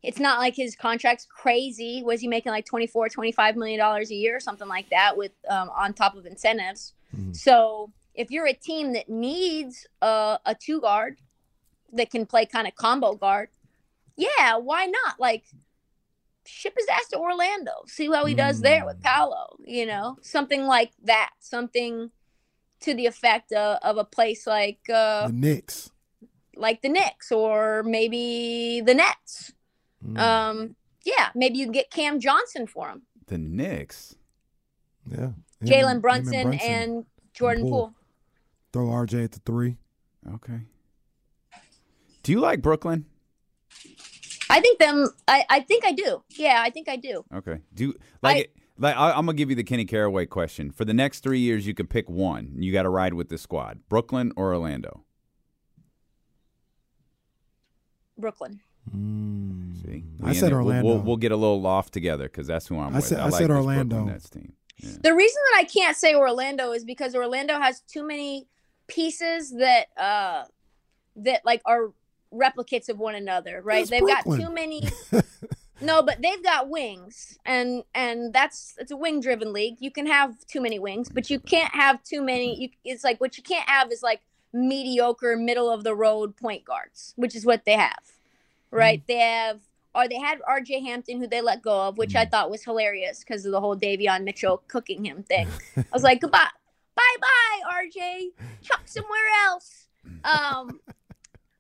it's 0.05 0.21
not 0.21 0.39
like 0.39 0.55
his 0.55 0.77
contract's 0.77 1.27
crazy. 1.27 2.01
Was 2.05 2.21
he 2.21 2.29
making 2.29 2.53
like 2.53 2.65
24, 2.65 3.09
25 3.09 3.57
million 3.57 3.81
dollars 3.81 4.13
a 4.13 4.15
year 4.15 4.37
or 4.37 4.41
something 4.41 4.69
like 4.69 4.89
that 4.91 5.17
with 5.17 5.33
um, 5.49 5.69
on 5.71 5.95
top 5.95 6.15
of 6.15 6.27
incentives? 6.27 6.95
Mhm. 7.13 7.35
So 7.35 7.91
if 8.15 8.31
you're 8.31 8.47
a 8.47 8.55
team 8.55 8.93
that 8.93 9.09
needs 9.09 9.85
a, 10.01 10.39
a 10.47 10.55
two 10.55 10.81
guard 10.81 11.19
that 11.93 12.09
can 12.11 12.25
play 12.25 12.47
kind 12.47 12.69
of 12.69 12.77
combo 12.77 13.15
guard, 13.17 13.49
yeah, 14.19 14.57
why 14.57 14.85
not? 14.87 15.19
Like 15.19 15.45
ship 16.45 16.75
his 16.77 16.87
ass 16.89 17.09
to 17.09 17.19
Orlando, 17.19 17.73
see 17.87 18.07
how 18.09 18.25
he 18.27 18.35
does 18.35 18.61
there 18.61 18.85
with 18.85 18.99
Mm. 19.01 19.03
Paolo, 19.03 19.57
you 19.65 19.87
know, 19.87 20.17
something 20.23 20.65
like 20.67 20.93
that, 21.05 21.31
something 21.41 22.11
to 22.81 22.95
the 22.95 23.07
effect 23.07 23.53
of, 23.53 23.79
of 23.83 23.97
a 23.99 24.05
place 24.05 24.47
like 24.47 24.81
uh, 24.93 25.27
the 25.29 25.33
Knicks. 25.33 25.91
like 26.57 26.81
the 26.83 26.89
Knicks 26.89 27.31
or 27.33 27.83
maybe 27.85 28.81
the 28.85 28.95
Nets. 28.95 29.53
Mm. 30.05 30.19
Um, 30.19 30.77
yeah, 31.05 31.29
maybe 31.35 31.59
you 31.59 31.65
can 31.67 31.73
get 31.73 31.91
Cam 31.91 32.19
Johnson 32.21 32.67
for 32.67 32.89
him, 32.89 33.03
The 33.27 33.39
Knicks. 33.39 34.15
yeah. 35.11 35.17
Him 35.19 35.35
and- 35.61 35.69
Jalen 35.71 35.93
him 35.93 36.01
Brunson, 36.01 36.55
and 36.55 37.05
Jordan 37.35 37.65
Poole. 37.65 37.71
Poole. 37.71 37.95
throw 38.73 38.87
RJ 38.87 39.25
at 39.25 39.33
the 39.33 39.41
three. 39.41 39.77
Okay. 40.35 40.61
Do 42.23 42.33
you 42.33 42.41
like 42.41 42.63
Brooklyn? 42.63 43.07
I 44.51 44.61
think 44.61 44.79
them. 44.79 45.09
I, 45.27 45.45
I 45.51 45.61
think 45.61 45.85
I 45.85 45.93
do. 45.93 46.23
Yeah, 46.31 46.61
I 46.65 46.71
think 46.71 46.89
I 46.89 46.97
do. 46.97 47.25
Okay. 47.35 47.61
Do 47.75 47.95
like 48.23 48.37
I, 48.37 48.61
like 48.79 48.97
I, 48.97 49.11
I'm 49.11 49.27
gonna 49.27 49.35
give 49.35 49.51
you 49.51 49.57
the 49.57 49.65
Kenny 49.65 49.85
Caraway 49.85 50.27
question. 50.27 50.71
For 50.71 50.85
the 50.85 50.95
next 50.95 51.21
three 51.21 51.41
years, 51.41 51.67
you 51.67 51.75
could 51.75 51.91
pick 51.91 52.09
one. 52.09 52.53
You 52.57 52.73
got 52.73 52.83
to 52.85 52.89
ride 52.89 53.15
with 53.15 53.29
this 53.29 53.43
squad: 53.43 53.81
Brooklyn 53.89 54.33
or 54.37 54.53
Orlando. 54.55 55.05
Brooklyn. 58.17 58.61
Mm. 58.95 59.83
See, 59.83 60.05
I 60.23 60.33
said 60.33 60.51
in. 60.53 60.57
We'll- 60.59 60.67
Orlando. 60.67 60.89
We'll, 60.89 60.99
we'll 61.03 61.17
get 61.17 61.33
a 61.33 61.37
little 61.37 61.61
loft 61.61 61.93
together 61.93 62.25
because 62.25 62.47
that's 62.47 62.67
who 62.67 62.79
I'm 62.79 62.93
I 62.95 62.97
with. 62.97 63.05
said- 63.05 63.21
I 63.21 63.25
like 63.25 63.33
said 63.35 63.51
this 63.51 63.57
Orlando. 63.57 63.97
Brooklyn 63.97 64.13
Nets 64.15 64.31
team. 64.31 64.53
Yeah. 64.79 64.91
The 65.03 65.15
reason 65.15 65.41
that 65.53 65.59
I 65.61 65.65
can't 65.65 65.97
say 65.97 66.15
Orlando 66.15 66.73
is 66.73 66.85
because 66.85 67.15
Orlando 67.15 67.59
has 67.59 67.81
too 67.81 68.07
many 68.07 68.47
pieces 68.87 69.51
that 69.59 69.87
uh 69.99 70.45
that 71.17 71.45
like 71.45 71.61
are 71.67 71.91
replicates 72.33 72.89
of 72.89 72.99
one 72.99 73.15
another, 73.15 73.61
right? 73.63 73.89
That's 73.89 73.91
they've 73.91 74.07
got 74.07 74.25
too 74.25 74.51
many 74.51 74.89
No, 75.81 76.03
but 76.03 76.21
they've 76.21 76.43
got 76.43 76.69
wings 76.69 77.39
and 77.47 77.85
and 77.95 78.33
that's 78.33 78.75
it's 78.79 78.91
a 78.91 78.97
wing 78.97 79.21
driven 79.21 79.53
league. 79.53 79.77
You 79.79 79.91
can 79.91 80.07
have 80.07 80.35
too 80.47 80.61
many 80.61 80.79
wings, 80.79 81.09
but 81.09 81.31
you 81.31 81.39
can't 81.39 81.73
have 81.75 82.03
too 82.03 82.21
many 82.23 82.61
you, 82.61 82.69
it's 82.85 83.05
like 83.05 83.21
what 83.21 83.37
you 83.37 83.43
can't 83.43 83.69
have 83.69 83.93
is 83.93 84.03
like 84.03 84.21
mediocre 84.53 85.37
middle 85.37 85.71
of 85.71 85.85
the 85.85 85.95
road 85.95 86.37
point 86.37 86.65
guards, 86.65 87.13
which 87.17 87.37
is 87.37 87.47
what 87.47 87.65
they 87.65 87.77
have. 87.77 88.03
Right? 88.71 89.03
They 89.07 89.19
have 89.19 89.61
or 89.95 90.09
they 90.09 90.19
had 90.19 90.41
RJ 90.41 90.83
Hampton 90.83 91.21
who 91.21 91.29
they 91.29 91.41
let 91.41 91.63
go 91.63 91.89
of, 91.89 91.97
which 91.97 92.17
I 92.17 92.25
thought 92.25 92.51
was 92.51 92.65
hilarious 92.65 93.21
because 93.21 93.47
of 93.47 93.53
the 93.53 93.61
whole 93.61 93.77
Davion 93.77 94.25
Mitchell 94.25 94.63
cooking 94.69 95.05
him 95.05 95.23
thing. 95.23 95.47
I 95.77 95.85
was 95.93 96.03
like, 96.03 96.21
goodbye, 96.21 96.49
bye 96.97 97.17
bye, 97.21 97.85
RJ, 97.85 98.31
chuck 98.63 98.83
somewhere 98.87 99.19
else. 99.47 99.87
Um, 100.25 100.81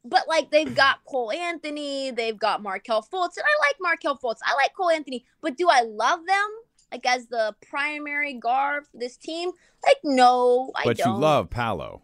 but 0.08 0.26
like 0.28 0.50
they've 0.50 0.74
got 0.74 1.04
Cole 1.04 1.30
Anthony, 1.32 2.10
they've 2.10 2.38
got 2.38 2.62
Markelle 2.62 3.02
Fultz, 3.02 3.36
and 3.36 3.44
I 3.44 3.66
like 3.68 3.76
Markelle 3.80 4.16
Fultz. 4.18 4.38
I 4.44 4.54
like 4.54 4.74
Cole 4.74 4.90
Anthony, 4.90 5.24
but 5.40 5.56
do 5.56 5.68
I 5.70 5.82
love 5.82 6.20
them 6.26 6.48
like 6.92 7.06
as 7.06 7.26
the 7.26 7.54
primary 7.68 8.34
guard 8.34 8.86
for 8.86 8.96
this 8.98 9.16
team? 9.16 9.50
Like, 9.84 9.98
no, 10.04 10.70
I 10.74 10.84
But 10.84 10.96
don't. 10.98 11.14
you 11.14 11.20
love 11.20 11.50
Paolo. 11.50 12.02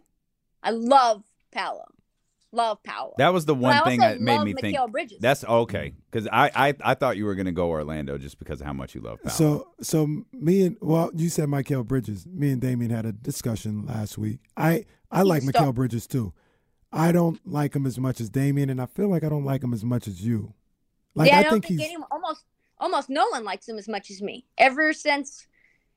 I 0.63 0.71
love 0.71 1.25
Paolo. 1.51 1.85
Love 2.53 2.81
Paolo. 2.85 3.15
That 3.19 3.33
was 3.33 3.47
the 3.47 3.55
one 3.55 3.83
thing 3.83 3.99
that 3.99 4.21
made 4.21 4.37
love 4.37 4.45
me 4.45 4.55
think. 4.55 4.79
Bridges. 4.93 5.19
That's 5.21 5.43
okay 5.45 5.93
because 6.09 6.29
I, 6.31 6.53
I 6.55 6.75
I 6.85 6.95
thought 6.95 7.17
you 7.17 7.25
were 7.25 7.35
gonna 7.35 7.51
go 7.51 7.69
Orlando 7.69 8.17
just 8.17 8.39
because 8.39 8.61
of 8.61 8.67
how 8.69 8.73
much 8.73 8.95
you 8.95 9.01
love 9.01 9.19
Paolo. 9.25 9.35
So, 9.35 9.69
so 9.81 10.25
me 10.33 10.63
and 10.67 10.77
well, 10.81 11.11
you 11.17 11.31
said 11.31 11.49
Michael 11.49 11.83
Bridges. 11.83 12.25
Me 12.27 12.53
and 12.53 12.61
Damien 12.61 12.93
had 12.93 13.07
a 13.07 13.13
discussion 13.13 13.87
last 13.87 14.19
week. 14.19 14.39
I 14.57 14.85
I 15.11 15.23
like 15.23 15.43
Stop. 15.43 15.55
Michael 15.55 15.73
Bridges 15.73 16.07
too. 16.07 16.33
I 16.95 17.13
don't 17.13 17.41
like 17.47 17.75
him 17.75 17.87
as 17.87 17.99
much 17.99 18.21
as 18.21 18.31
Damien, 18.31 18.71
and 18.71 18.81
I 18.81 18.87
feel 18.87 19.09
like 19.09 19.25
I 19.25 19.29
don't 19.29 19.45
like 19.45 19.63
him 19.63 19.73
as 19.75 19.85
much 19.85 20.07
as 20.09 20.25
you. 20.25 20.55
Like 21.15 21.29
yeah, 21.29 21.37
I, 21.37 21.41
I, 21.41 21.43
don't 21.45 21.53
think, 21.53 21.67
think, 21.67 21.81
he's 21.81 21.91
any, 21.91 22.05
almost 22.11 22.45
almost 22.79 23.09
no 23.09 23.27
one 23.29 23.45
likes 23.45 23.69
him 23.69 23.79
as 23.79 23.89
much 23.89 24.11
as 24.11 24.21
me. 24.23 24.45
Ever 24.59 24.93
since 24.93 25.47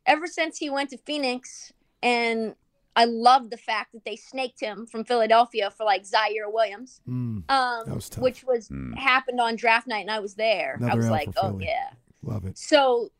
ever 0.05 0.27
since 0.27 0.57
he 0.57 0.69
went 0.69 0.89
to 0.91 0.97
Phoenix 0.97 1.71
and 2.03 2.55
I 2.95 3.05
love 3.05 3.49
the 3.49 3.57
fact 3.57 3.93
that 3.93 4.05
they 4.05 4.15
snaked 4.15 4.59
him 4.59 4.87
from 4.87 5.03
Philadelphia 5.03 5.69
for 5.69 5.83
like 5.85 6.05
Zaire 6.05 6.49
Williams. 6.49 7.01
Mm, 7.07 7.43
Um 7.49 7.83
That 7.85 7.95
was 7.95 8.09
tough. 8.09 8.23
which 8.23 8.43
was 8.43 8.69
Mm. 8.69 8.95
happened 8.97 9.39
on 9.39 9.55
draft 9.55 9.87
night 9.87 10.01
and 10.01 10.11
I 10.11 10.19
was 10.19 10.35
there. 10.35 10.79
I 10.83 10.95
was 10.95 11.09
like, 11.09 11.29
"Oh 11.37 11.51
Philly. 11.51 11.65
yeah." 11.65 11.89
love 12.23 12.45
it. 12.45 12.57
So, 12.57 13.11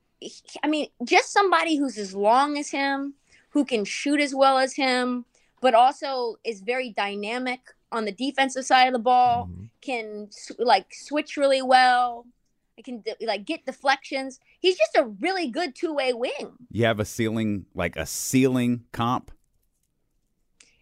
I 0.63 0.68
mean, 0.68 0.88
just 1.04 1.32
somebody 1.32 1.78
who's 1.78 1.98
as 1.98 2.13
long 2.16 2.58
as 2.58 2.70
him, 2.70 3.13
who 3.52 3.63
can 3.66 3.86
shoot 3.86 4.20
as 4.20 4.34
well 4.36 4.58
as 4.58 4.74
him, 4.76 5.26
but 5.62 5.74
also 5.74 6.36
is 6.43 6.62
very 6.62 6.89
dynamic 6.91 7.62
on 7.91 8.06
the 8.06 8.12
defensive 8.12 8.65
side 8.65 8.88
of 8.88 8.93
the 8.93 9.00
ball, 9.00 9.48
Mhm. 9.52 9.70
can 9.82 10.30
like 10.60 10.93
switch 10.93 11.38
really 11.38 11.62
well, 11.62 12.26
I 12.78 12.82
can 12.82 13.04
like 13.22 13.46
get 13.46 13.65
deflections. 13.65 14.39
He's 14.60 14.78
just 14.78 14.96
a 14.96 15.06
really 15.06 15.48
good 15.48 15.76
two 15.76 15.93
way 15.93 16.13
wing. 16.13 16.54
you 16.72 16.86
have 16.86 17.00
a 17.00 17.06
ceiling 17.06 17.65
like 17.74 17.96
a 17.96 18.06
ceiling 18.06 18.86
comp. 18.91 19.32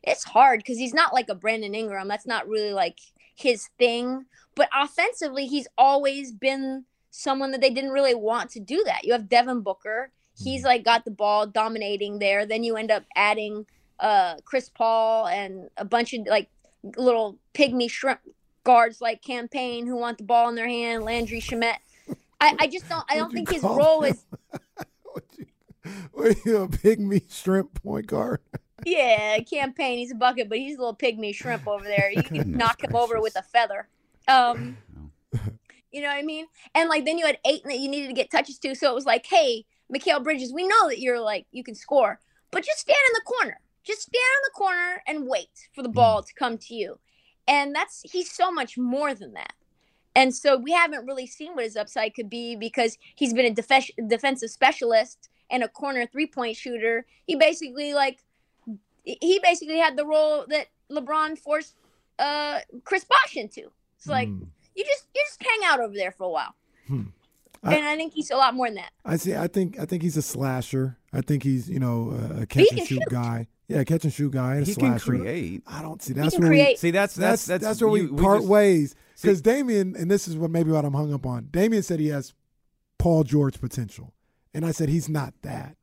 It's 0.04 0.24
hard 0.24 0.60
because 0.60 0.78
he's 0.78 0.94
not 0.94 1.14
like 1.14 1.30
a 1.30 1.36
Brandon 1.36 1.74
Ingram. 1.74 2.08
That's 2.08 2.28
not 2.28 2.48
really 2.48 2.74
like 2.74 3.00
his 3.36 3.70
thing. 3.80 4.26
But 4.56 4.70
offensively, 4.74 5.48
he's 5.48 5.68
always 5.78 6.32
been 6.32 6.86
someone 7.12 7.52
that 7.52 7.62
they 7.62 7.70
didn't 7.72 7.92
really 7.92 8.14
want 8.16 8.50
to 8.52 8.60
do 8.60 8.84
that. 8.86 9.04
You 9.04 9.14
have 9.14 9.30
Devin 9.30 9.62
Booker. 9.62 10.12
He's 10.38 10.64
like 10.64 10.84
got 10.84 11.06
the 11.06 11.12
ball 11.12 11.48
dominating 11.48 12.20
there. 12.20 12.46
Then 12.46 12.64
you 12.64 12.76
end 12.76 12.92
up 12.92 13.04
adding 13.16 13.66
uh 14.00 14.36
Chris 14.46 14.70
Paul 14.70 15.28
and 15.28 15.70
a 15.78 15.86
bunch 15.86 16.14
of 16.14 16.28
like 16.28 16.50
little 16.98 17.38
pygmy 17.54 17.90
shrimp 17.90 18.20
guards 18.64 19.02
like 19.02 19.22
Cam 19.22 19.48
Payne 19.48 19.88
who 19.88 19.96
want 19.96 20.18
the 20.18 20.24
ball 20.24 20.50
in 20.50 20.56
their 20.56 20.68
hand, 20.68 21.04
Landry 21.04 21.40
Shamet. 21.40 21.78
I, 22.42 22.56
I 22.60 22.68
just 22.68 22.88
don't 22.90 23.06
I 23.10 23.16
don't 23.16 23.32
think 23.32 23.50
his 23.50 23.64
role 23.64 24.04
him? 24.04 24.14
is 24.14 24.26
What 25.04 25.24
you, 25.38 25.46
what 26.12 26.46
you 26.46 26.58
a 26.58 26.68
pygmy 26.68 27.22
shrimp 27.32 27.82
point 27.82 28.08
guard? 28.08 28.40
Yeah, 28.86 29.40
Cam 29.40 29.74
Payne. 29.74 29.98
He's 29.98 30.12
a 30.12 30.16
bucket, 30.16 30.48
but 30.48 30.60
he's 30.60 30.76
a 30.76 30.80
little 30.80 30.96
pygmy 30.96 31.34
shrimp 31.34 31.68
over 31.68 31.86
there. 31.86 32.12
You 32.12 32.22
can 32.22 32.38
Goodness 32.38 32.58
knock 32.58 32.84
him 32.84 32.96
over 32.96 33.20
with 33.20 33.36
a 33.36 33.42
feather. 33.42 33.88
Um, 34.28 34.78
you 35.92 36.02
know 36.02 36.08
what 36.08 36.18
I 36.18 36.22
mean? 36.22 36.46
And 36.76 36.90
like 36.90 37.06
then 37.06 37.18
you 37.18 37.26
had 37.26 37.40
eight 37.46 37.64
that 37.64 37.80
you 37.80 37.88
needed 37.88 38.08
to 38.08 38.14
get 38.14 38.30
touches 38.30 38.60
to, 38.60 38.76
so 38.76 38.92
it 38.92 38.94
was 38.94 39.06
like, 39.06 39.26
hey, 39.26 39.66
Mikal 39.92 40.24
Bridges, 40.24 40.54
we 40.54 40.68
know 40.68 40.90
that 40.90 41.00
you're 41.00 41.20
like 41.20 41.48
you 41.52 41.64
can 41.64 41.74
score, 41.74 42.20
but 42.52 42.64
just 42.64 42.80
stand 42.80 42.98
in 43.10 43.14
the 43.14 43.22
corner. 43.22 43.60
Just 43.86 44.02
stand 44.02 44.16
in 44.16 44.44
the 44.46 44.52
corner 44.52 45.02
and 45.08 45.28
wait 45.28 45.50
for 45.74 45.82
the 45.84 45.90
ball 45.90 46.24
to 46.24 46.34
come 46.34 46.58
to 46.58 46.74
you. 46.74 47.00
And 47.48 47.74
that's 47.76 48.02
he's 48.12 48.32
so 48.32 48.52
much 48.52 48.78
more 48.78 49.14
than 49.14 49.34
that. 49.34 49.54
And 50.16 50.34
so 50.34 50.58
we 50.58 50.72
haven't 50.72 51.06
really 51.06 51.28
seen 51.28 51.54
what 51.56 51.66
his 51.66 51.76
upside 51.76 52.16
could 52.16 52.30
be 52.30 52.56
because 52.56 52.98
he's 53.16 53.34
been 53.34 53.46
a 53.46 53.52
def- 53.54 53.92
defensive 54.08 54.50
specialist 54.50 55.30
and 55.50 55.62
a 55.62 55.68
corner 55.68 56.06
three 56.08 56.26
point 56.28 56.56
shooter. 56.58 57.06
He 57.28 57.36
basically 57.36 57.94
like 57.94 58.20
he 59.04 59.40
basically 59.44 59.78
had 59.78 59.98
the 59.98 60.06
role 60.06 60.46
that 60.50 60.68
LeBron 60.92 61.38
forced 61.38 61.76
uh 62.18 62.60
Chris 62.84 63.04
Bosh 63.06 63.36
into. 63.36 63.70
It's 63.98 64.08
like 64.08 64.30
Mm. 64.30 64.48
you 64.76 64.84
just 64.84 65.06
you 65.14 65.22
just 65.28 65.44
hang 65.44 65.60
out 65.70 65.80
over 65.80 65.94
there 65.94 66.12
for 66.12 66.24
a 66.24 66.30
while. 66.30 66.56
Hmm. 66.88 67.04
I- 67.64 67.76
and 67.76 67.86
I 67.86 67.96
think 67.96 68.14
he's 68.14 68.32
a 68.32 68.36
lot 68.38 68.56
more 68.56 68.68
than 68.68 68.76
that. 68.76 68.92
I 69.04 69.18
see. 69.18 69.36
I 69.36 69.48
think. 69.48 69.80
I 69.80 69.86
think 69.86 70.04
he's 70.04 70.18
a 70.18 70.22
slasher. 70.22 70.98
I 71.12 71.22
think 71.22 71.44
he's 71.44 71.70
you 71.70 71.80
know 71.80 72.12
a- 72.12 72.42
a 72.42 72.46
catch 72.46 72.68
and 72.72 72.80
shoot 72.80 72.88
shoot. 72.88 73.04
guy. 73.10 73.48
Yeah, 73.68 73.84
catch 73.84 74.04
and 74.04 74.14
shoot 74.14 74.32
guy. 74.32 74.56
And 74.56 74.64
a 74.64 74.66
He 74.66 74.76
can 74.76 75.00
create. 75.00 75.64
I 75.66 75.82
don't 75.82 76.02
see. 76.02 76.14
That's 76.14 76.36
can 76.36 76.42
where 76.44 76.52
create. 76.52 76.78
See, 76.80 76.92
that's 76.92 77.16
we. 77.18 77.22
That's 77.22 77.46
that's 77.46 77.64
that's, 77.64 77.82
where 77.82 77.90
we 77.90 78.02
you- 78.02 78.16
part 78.16 78.40
just- 78.40 78.50
ways. 78.50 78.96
Because 79.22 79.42
Damien, 79.42 79.96
and 79.96 80.12
this 80.12 80.28
is 80.28 80.38
what 80.38 80.52
maybe 80.52 80.72
what 80.72 80.84
I'm 80.86 80.94
hung 80.94 81.14
up 81.14 81.26
on. 81.26 81.48
Damien 81.50 81.82
said 81.84 82.00
he 82.00 82.10
has 82.10 82.34
Paul 83.00 83.24
George 83.24 83.60
potential, 83.62 84.14
and 84.54 84.66
I 84.66 84.72
said 84.72 84.90
he's 84.90 85.08
not 85.10 85.34
that. 85.44 85.78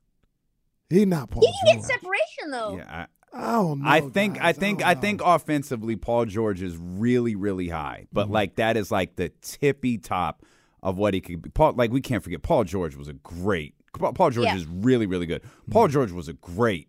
He's 0.91 1.07
not 1.07 1.31
Paul. 1.31 1.43
He 1.43 1.53
can 1.67 1.77
get 1.77 1.85
separation 1.85 2.51
though. 2.51 2.77
Yeah, 2.77 3.07
I 3.33 3.53
don't 3.53 3.81
know. 3.81 3.89
I, 3.89 3.97
I 3.97 4.01
think 4.03 4.41
I 4.41 4.53
think 4.53 4.81
don't 4.81 4.89
I 4.89 4.95
think 4.95 5.23
offensively, 5.25 5.97
Paul 5.97 6.27
George 6.27 6.63
is 6.63 6.77
really 6.77 7.35
really 7.35 7.69
high, 7.69 8.07
but 8.13 8.25
Mm-hmm. 8.27 8.33
like 8.35 8.57
that 8.57 8.77
is 8.77 8.93
like 8.93 9.17
the 9.17 9.31
tippy 9.41 9.97
top 9.99 10.45
of 10.83 10.99
what 10.99 11.15
he 11.15 11.21
could 11.23 11.41
be. 11.43 11.49
Paul, 11.51 11.73
like 11.73 11.91
we 11.91 12.01
can't 12.03 12.23
forget, 12.23 12.43
Paul 12.43 12.65
George 12.65 12.95
was 12.95 13.09
a 13.09 13.15
great. 13.15 13.75
Paul 13.99 14.13
Paul 14.13 14.31
George 14.31 14.45
Yeah. 14.47 14.57
is 14.57 14.67
really 14.67 15.07
really 15.07 15.27
good. 15.27 15.43
Paul 15.71 15.89
George 15.89 16.13
was 16.13 16.29
a 16.29 16.35
great 16.35 16.89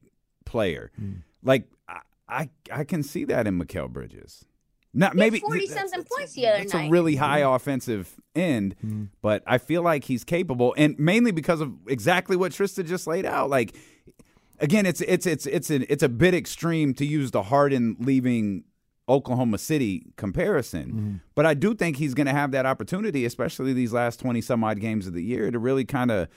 player. 0.53 0.91
Mm. 1.01 1.23
Like 1.43 1.67
I, 1.89 1.99
I 2.29 2.49
I 2.71 2.83
can 2.85 3.03
see 3.03 3.25
that 3.25 3.45
in 3.47 3.59
Mikal 3.59 3.89
Bridges. 3.89 4.45
Not 4.93 5.15
maybe 5.15 5.39
40 5.39 5.59
that's- 5.67 5.73
something 5.79 5.99
that's- 6.01 6.17
points 6.17 6.33
the 6.33 6.45
other 6.47 6.59
That's 6.59 6.73
night. 6.73 6.81
It's 6.83 6.89
a 6.89 6.91
really 6.91 7.15
high 7.15 7.39
offensive 7.39 8.13
end, 8.35 8.75
Mm. 8.85 9.07
but 9.23 9.41
I 9.47 9.57
feel 9.57 9.81
like 9.81 10.03
he's 10.05 10.23
capable, 10.23 10.75
and 10.77 10.97
mainly 10.99 11.31
because 11.31 11.61
of 11.61 11.73
exactly 11.87 12.35
what 12.37 12.51
Trysta 12.51 12.85
just 12.85 13.07
laid 13.07 13.25
out. 13.25 13.49
Like 13.49 13.75
again, 14.59 14.85
it's 14.85 15.01
it's 15.01 15.25
it's 15.25 15.45
it's 15.47 15.69
a, 15.71 15.91
it's 15.91 16.03
a 16.03 16.09
bit 16.09 16.33
extreme 16.35 16.93
to 16.93 17.05
use 17.05 17.31
the 17.31 17.43
Harden 17.43 17.95
leaving 17.99 18.65
Oklahoma 19.09 19.57
City 19.57 20.13
comparison, 20.15 20.85
Mm-hmm. 20.91 21.15
but 21.35 21.45
I 21.45 21.55
do 21.55 21.73
think 21.75 21.97
he's 21.97 22.13
going 22.13 22.27
to 22.27 22.31
have 22.41 22.51
that 22.51 22.65
opportunity, 22.65 23.25
especially 23.25 23.73
these 23.73 23.91
last 23.93 24.19
twenty 24.19 24.41
some 24.41 24.63
odd 24.63 24.79
games 24.79 25.07
of 25.07 25.13
the 25.13 25.23
year, 25.23 25.49
to 25.51 25.59
really 25.59 25.85
kind 25.85 26.11
of. 26.11 26.27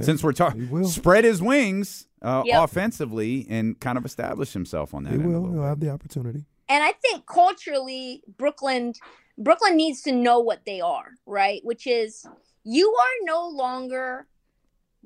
Since 0.00 0.22
we're 0.22 0.32
talking, 0.32 0.84
spread 0.84 1.24
his 1.24 1.40
wings 1.40 2.06
uh, 2.22 2.42
Yep. 2.44 2.64
offensively 2.64 3.46
and 3.48 3.78
kind 3.80 3.96
of 3.96 4.04
establish 4.04 4.52
himself 4.52 4.92
on 4.94 5.04
that. 5.04 5.10
he 5.10 5.18
end 5.18 5.26
will. 5.26 5.50
He'll 5.52 5.62
have 5.62 5.80
the 5.80 5.90
opportunity. 5.90 6.44
And 6.68 6.82
I 6.82 6.92
think 6.92 7.26
culturally, 7.26 8.22
Brooklyn 8.36 8.92
Brooklyn 9.38 9.76
needs 9.76 10.02
to 10.02 10.12
know 10.12 10.40
what 10.40 10.64
they 10.64 10.80
are, 10.80 11.10
right? 11.26 11.60
Which 11.62 11.86
is 11.86 12.26
you 12.64 12.88
are 12.88 13.24
no 13.24 13.48
longer 13.48 14.26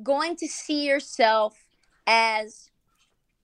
going 0.03 0.37
to 0.37 0.47
see 0.49 0.87
yourself 0.87 1.57
as 2.07 2.71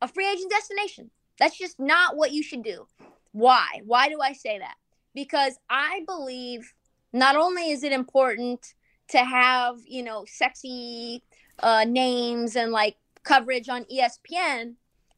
a 0.00 0.08
free 0.08 0.28
agent 0.30 0.50
destination. 0.50 1.10
That's 1.38 1.58
just 1.58 1.78
not 1.78 2.16
what 2.16 2.32
you 2.32 2.42
should 2.42 2.62
do. 2.62 2.86
Why? 3.32 3.82
Why 3.84 4.08
do 4.08 4.20
I 4.22 4.32
say 4.32 4.58
that? 4.58 4.76
Because 5.14 5.58
I 5.68 6.02
believe 6.06 6.72
not 7.12 7.36
only 7.36 7.70
is 7.70 7.82
it 7.82 7.92
important 7.92 8.74
to 9.08 9.18
have, 9.18 9.76
you 9.86 10.02
know, 10.02 10.24
sexy 10.26 11.22
uh, 11.60 11.84
names 11.86 12.56
and 12.56 12.72
like 12.72 12.96
coverage 13.22 13.68
on 13.68 13.84
ESPN, 13.84 14.74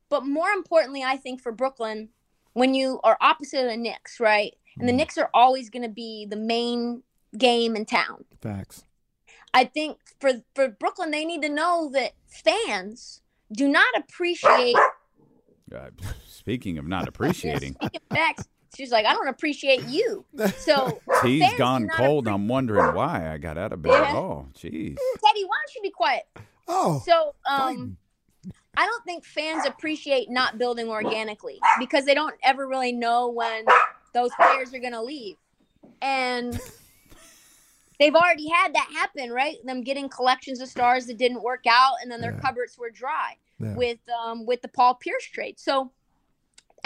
but 0.08 0.26
more 0.26 0.50
importantly, 0.50 1.02
I 1.02 1.16
think 1.16 1.42
for 1.42 1.52
Brooklyn, 1.52 2.08
when 2.52 2.74
you 2.74 3.00
are 3.04 3.16
opposite 3.20 3.64
of 3.64 3.70
the 3.70 3.76
Knicks, 3.76 4.18
right? 4.20 4.54
And 4.78 4.88
the 4.88 4.92
Knicks 4.92 5.18
are 5.18 5.30
always 5.34 5.70
going 5.70 5.82
to 5.82 5.88
be 5.88 6.26
the 6.28 6.36
main 6.36 7.02
game 7.36 7.76
in 7.76 7.84
town. 7.84 8.24
Facts. 8.40 8.84
I 9.52 9.64
think 9.64 9.98
for 10.20 10.32
for 10.54 10.68
Brooklyn, 10.68 11.10
they 11.10 11.24
need 11.24 11.42
to 11.42 11.48
know 11.48 11.90
that 11.92 12.12
fans 12.28 13.22
do 13.52 13.68
not 13.68 13.88
appreciate. 13.96 14.76
Uh, 15.74 15.90
speaking 16.26 16.78
of 16.78 16.86
not 16.86 17.08
appreciating, 17.08 17.76
Speaking 17.82 18.00
of 18.10 18.16
facts, 18.16 18.48
she's 18.76 18.90
like, 18.90 19.06
I 19.06 19.12
don't 19.12 19.28
appreciate 19.28 19.84
you. 19.88 20.24
So 20.58 21.00
he's 21.22 21.52
gone 21.54 21.88
cold. 21.88 22.26
appre- 22.26 22.32
I'm 22.34 22.48
wondering 22.48 22.94
why 22.94 23.32
I 23.32 23.38
got 23.38 23.56
out 23.58 23.72
of 23.72 23.82
bed 23.82 23.92
at 23.94 24.14
all. 24.14 24.48
Jeez. 24.54 24.96
Teddy, 24.96 25.44
why 25.44 25.56
don't 25.56 25.74
you 25.76 25.82
be 25.82 25.90
quiet? 25.90 26.24
Oh, 26.66 27.02
So 27.04 27.34
um, 27.46 27.58
fighting. 27.58 27.96
I 28.76 28.86
don't 28.86 29.04
think 29.04 29.24
fans 29.24 29.66
appreciate 29.66 30.30
not 30.30 30.58
building 30.58 30.88
organically 30.88 31.58
because 31.78 32.04
they 32.04 32.14
don't 32.14 32.34
ever 32.42 32.66
really 32.68 32.92
know 32.92 33.28
when 33.28 33.64
those 34.14 34.30
players 34.40 34.72
are 34.74 34.78
going 34.78 34.92
to 34.92 35.02
leave. 35.02 35.36
And 36.00 36.58
they've 37.98 38.14
already 38.14 38.48
had 38.48 38.74
that 38.74 38.88
happen, 38.92 39.30
right? 39.32 39.56
Them 39.64 39.82
getting 39.82 40.08
collections 40.08 40.60
of 40.60 40.68
stars 40.68 41.06
that 41.06 41.18
didn't 41.18 41.42
work 41.42 41.64
out 41.68 41.94
and 42.02 42.10
then 42.10 42.20
their 42.20 42.32
Yeah. 42.34 42.40
cupboards 42.40 42.78
were 42.78 42.90
dry 42.90 43.36
Yeah. 43.58 43.74
with 43.74 43.98
um 44.08 44.46
with 44.46 44.62
the 44.62 44.68
Paul 44.68 44.94
Pierce 44.94 45.24
trade. 45.24 45.58
So 45.58 45.90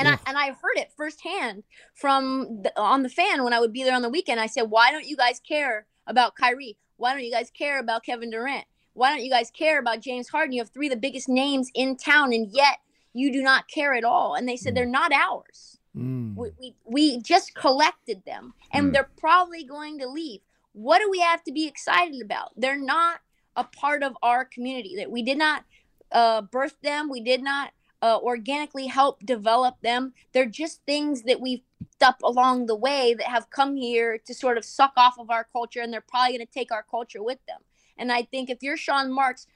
and 0.06 0.14
Ugh. 0.14 0.20
I 0.26 0.28
and 0.30 0.38
I 0.38 0.46
heard 0.48 0.76
it 0.76 0.92
firsthand 0.96 1.62
from 1.94 2.62
the, 2.62 2.72
on 2.80 3.02
the 3.02 3.08
fan 3.08 3.44
when 3.44 3.52
I 3.52 3.60
would 3.60 3.72
be 3.72 3.84
there 3.84 3.94
on 3.94 4.02
the 4.02 4.08
weekend. 4.08 4.40
I 4.40 4.46
said, 4.46 4.62
"Why 4.70 4.90
don't 4.92 5.06
you 5.06 5.16
guys 5.16 5.40
care 5.40 5.86
about 6.06 6.34
Kyrie? 6.36 6.76
Why 6.96 7.12
don't 7.12 7.24
you 7.24 7.30
guys 7.32 7.50
care 7.50 7.78
about 7.78 8.04
Kevin 8.04 8.30
Durant? 8.30 8.64
Why 8.94 9.10
don't 9.10 9.24
you 9.24 9.30
guys 9.30 9.50
care 9.50 9.78
about 9.78 10.00
James 10.00 10.28
Harden? 10.28 10.52
You 10.52 10.60
have 10.60 10.70
three 10.70 10.86
of 10.88 10.92
the 10.92 10.98
biggest 10.98 11.28
names 11.28 11.70
in 11.74 11.96
town, 11.96 12.32
and 12.32 12.48
yet 12.52 12.78
you 13.12 13.32
do 13.32 13.42
not 13.42 13.68
care 13.68 13.94
at 13.94 14.04
all." 14.04 14.34
And 14.34 14.48
they 14.48 14.56
said, 14.56 14.74
"They're 14.74 14.86
not 14.86 15.12
ours. 15.12 15.78
Mm. 15.96 16.34
We 16.36 16.50
we, 16.58 16.74
we 16.84 17.18
just 17.20 17.54
collected 17.54 18.24
them, 18.24 18.54
and 18.72 18.88
Mm. 18.88 18.92
they're 18.92 19.10
probably 19.18 19.64
going 19.64 19.98
to 19.98 20.08
leave. 20.08 20.40
What 20.72 21.00
do 21.00 21.10
we 21.10 21.20
have 21.20 21.42
to 21.44 21.52
be 21.52 21.66
excited 21.66 22.22
about? 22.22 22.52
They're 22.56 22.80
not 22.80 23.20
a 23.56 23.64
part 23.64 24.02
of 24.02 24.16
our 24.22 24.44
community. 24.46 24.96
That 24.96 25.10
we 25.10 25.22
did 25.22 25.36
not 25.36 25.64
uh, 26.10 26.40
birth 26.42 26.76
them. 26.82 27.10
We 27.10 27.20
did 27.20 27.42
not 27.42 27.72
uh, 28.02 28.18
organically 28.20 28.88
help 28.88 29.24
develop 29.24 29.80
them. 29.80 30.12
They're 30.32 30.44
just 30.46 30.82
things 30.84 31.22
that 31.22 31.40
we've 31.40 31.62
picked 31.78 32.02
up 32.02 32.20
along 32.22 32.66
the 32.66 32.76
way 32.76 33.14
that 33.14 33.28
have 33.28 33.50
come 33.50 33.76
here 33.76 34.18
to 34.26 34.34
sort 34.34 34.58
of 34.58 34.64
suck 34.64 34.92
off 34.96 35.18
of 35.18 35.30
our 35.30 35.46
culture, 35.52 35.80
and 35.80 35.92
they're 35.92 36.00
probably 36.00 36.36
going 36.36 36.46
to 36.46 36.52
take 36.52 36.72
our 36.72 36.84
culture 36.90 37.22
with 37.22 37.38
them. 37.46 37.60
And 37.96 38.10
I 38.10 38.22
think 38.22 38.50
if 38.50 38.62
you're 38.62 38.76
Sean 38.76 39.12
Marks, 39.12 39.46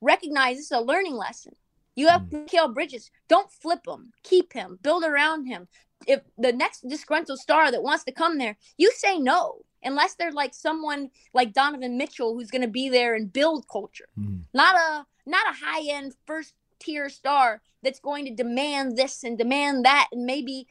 recognize 0.00 0.56
this 0.56 0.66
is 0.66 0.72
a 0.72 0.80
learning 0.80 1.16
lesson. 1.16 1.56
You 1.96 2.08
have 2.08 2.22
Mikal 2.22 2.72
Bridges. 2.72 3.10
Don't 3.26 3.50
flip 3.50 3.86
him. 3.86 4.12
Keep 4.22 4.52
him. 4.52 4.78
Build 4.82 5.02
around 5.02 5.46
him. 5.46 5.66
If 6.06 6.20
the 6.36 6.52
next 6.52 6.86
disgruntled 6.86 7.38
star 7.38 7.72
that 7.72 7.82
wants 7.82 8.04
to 8.04 8.12
come 8.12 8.38
there, 8.38 8.56
you 8.76 8.92
say 8.92 9.18
no. 9.18 9.62
Unless 9.82 10.14
they're 10.14 10.30
like 10.30 10.52
someone 10.52 11.10
like 11.32 11.54
Donovan 11.54 11.96
Mitchell 11.96 12.34
who's 12.34 12.50
going 12.50 12.62
to 12.62 12.68
be 12.68 12.88
there 12.88 13.14
and 13.14 13.32
build 13.32 13.66
culture. 13.68 14.08
Mm. 14.18 14.42
Not 14.52 14.74
a 14.76 15.06
not 15.28 15.46
a 15.48 15.64
high 15.64 15.90
end 15.90 16.14
first 16.26 16.54
tier 16.86 17.08
star 17.08 17.60
that's 17.82 18.00
going 18.00 18.24
to 18.26 18.34
demand 18.34 18.96
this 18.96 19.22
and 19.24 19.36
demand 19.36 19.84
that 19.84 20.08
and 20.12 20.24
maybe 20.24 20.66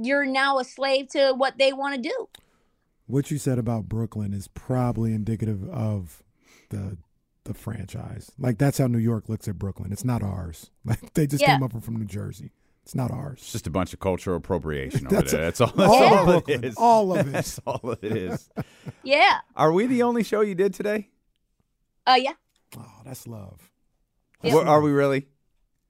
you're 0.00 0.24
now 0.26 0.58
a 0.58 0.64
slave 0.64 1.08
to 1.10 1.32
what 1.36 1.58
they 1.58 1.72
want 1.72 1.94
to 1.96 2.00
do. 2.00 2.28
What 3.06 3.30
you 3.30 3.38
said 3.38 3.58
about 3.58 3.88
Brooklyn 3.88 4.32
is 4.34 4.48
probably 4.48 5.14
indicative 5.14 5.68
of 5.70 6.22
the 6.70 6.98
the 7.44 7.54
franchise. 7.54 8.30
Like 8.38 8.58
that's 8.58 8.76
how 8.78 8.86
New 8.86 8.98
York 8.98 9.28
looks 9.30 9.48
at 9.48 9.58
Brooklyn. 9.58 9.90
It's 9.92 10.04
not 10.04 10.22
ours. 10.22 10.70
Like 10.84 11.14
they 11.14 11.26
just 11.26 11.42
Yeah. 11.42 11.54
came 11.56 11.62
up 11.62 11.72
from 11.82 11.96
New 11.96 12.04
Jersey. 12.04 12.52
It's 12.82 12.94
not 12.94 13.10
ours. 13.10 13.38
It's 13.38 13.42
ours. 13.48 13.52
just 13.52 13.66
a 13.66 13.70
bunch 13.70 13.92
of 13.94 14.00
cultural 14.00 14.36
appropriation 14.36 15.06
over 15.08 15.16
That's 15.16 15.32
there. 15.32 15.40
a- 15.40 15.44
That's 15.44 15.60
all. 15.62 15.72
That's 15.74 15.90
all 15.90 16.02
all 16.04 16.12
of 16.14 16.28
it 16.28 16.44
Brooklyn. 16.46 16.64
is. 16.64 16.74
All 16.76 17.12
of 17.16 17.26
it. 17.28 17.32
That's 17.32 17.58
all 17.66 17.90
it 17.92 18.04
is. 18.04 18.50
Yeah. 19.02 19.38
Are 19.56 19.72
we 19.72 19.86
the 19.86 20.02
only 20.02 20.22
show 20.22 20.42
you 20.42 20.54
did 20.54 20.74
today? 20.74 21.08
Uh 22.06 22.18
yeah. 22.20 22.32
Oh, 22.76 22.84
that's 23.06 23.26
love. 23.26 23.70
Yeah. 24.42 24.54
Wha- 24.54 24.64
Are 24.64 24.80
we 24.82 24.90
really? 24.90 25.26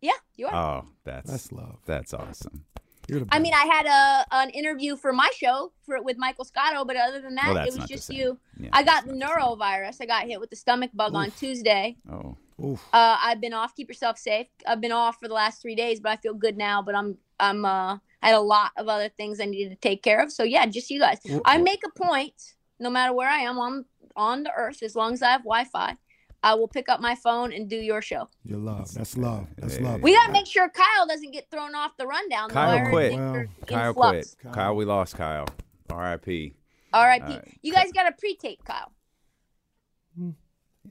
Yeah, 0.01 0.13
you 0.37 0.47
are. 0.47 0.55
Oh, 0.55 0.89
that's 1.05 1.31
That's 1.31 1.53
love. 1.53 1.79
that's 1.87 2.15
awesome. 2.15 2.65
You're 3.09 3.21
the 3.21 3.27
I 3.31 3.39
mean. 3.39 3.55
I 3.55 3.65
had 3.65 3.87
a 3.87 4.27
an 4.37 4.51
interview 4.51 4.97
for 4.97 5.13
my 5.13 5.31
show 5.35 5.73
for 5.87 6.03
with 6.03 6.19
Michael 6.19 6.45
Scotto, 6.45 6.85
but 6.85 6.97
other 6.97 7.21
than 7.21 7.35
that, 7.37 7.55
Well, 7.55 7.67
it 7.67 7.75
was 7.75 7.89
just 7.89 8.13
you. 8.13 8.39
Yeah, 8.59 8.69
I 8.73 8.83
got 8.83 9.07
the 9.07 9.15
not 9.15 9.31
the 9.35 9.41
norovirus. 9.41 9.97
I 10.01 10.07
got 10.07 10.27
hit 10.27 10.39
with 10.41 10.51
the 10.51 10.57
stomach 10.57 10.91
bug 10.95 11.15
on 11.15 11.31
Tuesday. 11.31 11.97
Oh, 12.11 12.37
Oof. 12.63 12.85
Uh, 12.93 13.17
I've 13.23 13.41
been 13.41 13.55
off. 13.55 13.75
Keep 13.75 13.89
yourself 13.89 14.19
safe. 14.19 14.49
I've 14.67 14.81
been 14.81 14.93
off 14.93 15.17
for 15.21 15.29
the 15.29 15.35
last 15.35 15.63
three 15.63 15.75
days, 15.75 16.01
but 16.01 16.13
I 16.13 16.17
feel 16.17 16.35
good 16.35 16.57
now. 16.59 16.83
But 16.83 16.95
I'm 16.95 17.17
I'm 17.41 17.65
uh 17.65 17.95
I 18.23 18.27
had 18.29 18.35
a 18.35 18.41
lot 18.41 18.73
of 18.77 18.89
other 18.89 19.09
things 19.09 19.41
I 19.41 19.47
needed 19.47 19.71
to 19.71 19.77
take 19.77 20.03
care 20.03 20.23
of. 20.23 20.31
So 20.31 20.43
yeah, 20.43 20.67
just 20.67 20.91
you 20.91 21.01
guys. 21.01 21.19
Wh- 21.29 21.39
I 21.45 21.59
make 21.59 21.81
a 21.87 21.99
point, 21.99 22.35
no 22.79 22.91
matter 22.91 23.13
where 23.15 23.29
I 23.31 23.39
am 23.39 23.59
on 23.59 23.85
on 24.17 24.43
the 24.43 24.53
earth, 24.55 24.83
as 24.83 24.95
long 24.95 25.15
as 25.15 25.23
I 25.23 25.31
have 25.31 25.43
Wi-Fi, 25.45 25.97
I 26.43 26.55
will 26.55 26.69
pick 26.69 26.89
up 26.89 27.01
my 27.01 27.15
phone 27.17 27.53
and 27.53 27.69
do 27.69 27.77
your 27.77 28.01
show. 28.01 28.29
Your 28.45 28.59
love. 28.59 28.93
That's 28.95 29.17
love. 29.17 29.49
That's 29.57 29.81
love. 29.81 30.03
We 30.03 30.15
gotta 30.15 30.33
make 30.33 30.47
sure 30.47 30.69
Kyle 30.69 31.07
doesn't 31.07 31.33
get 31.33 31.51
thrown 31.51 31.75
off 31.75 31.97
the 31.97 32.07
rundown. 32.07 32.51
Kyle 32.51 32.79
heard 32.79 32.91
quit. 32.91 33.13
Well, 33.15 33.45
Kyle 33.67 33.93
flux. 33.95 34.37
quit. 34.41 34.53
Kyle, 34.55 34.77
we 34.77 34.85
lost 34.85 35.17
Kyle. 35.17 35.47
R.I.P. 35.91 36.55
R.I.P. 36.93 37.33
Uh, 37.33 37.41
you 37.63 37.73
guys 37.73 37.91
got 37.93 38.09
a 38.09 38.13
pre-tape, 38.13 38.63
Kyle. 38.65 38.93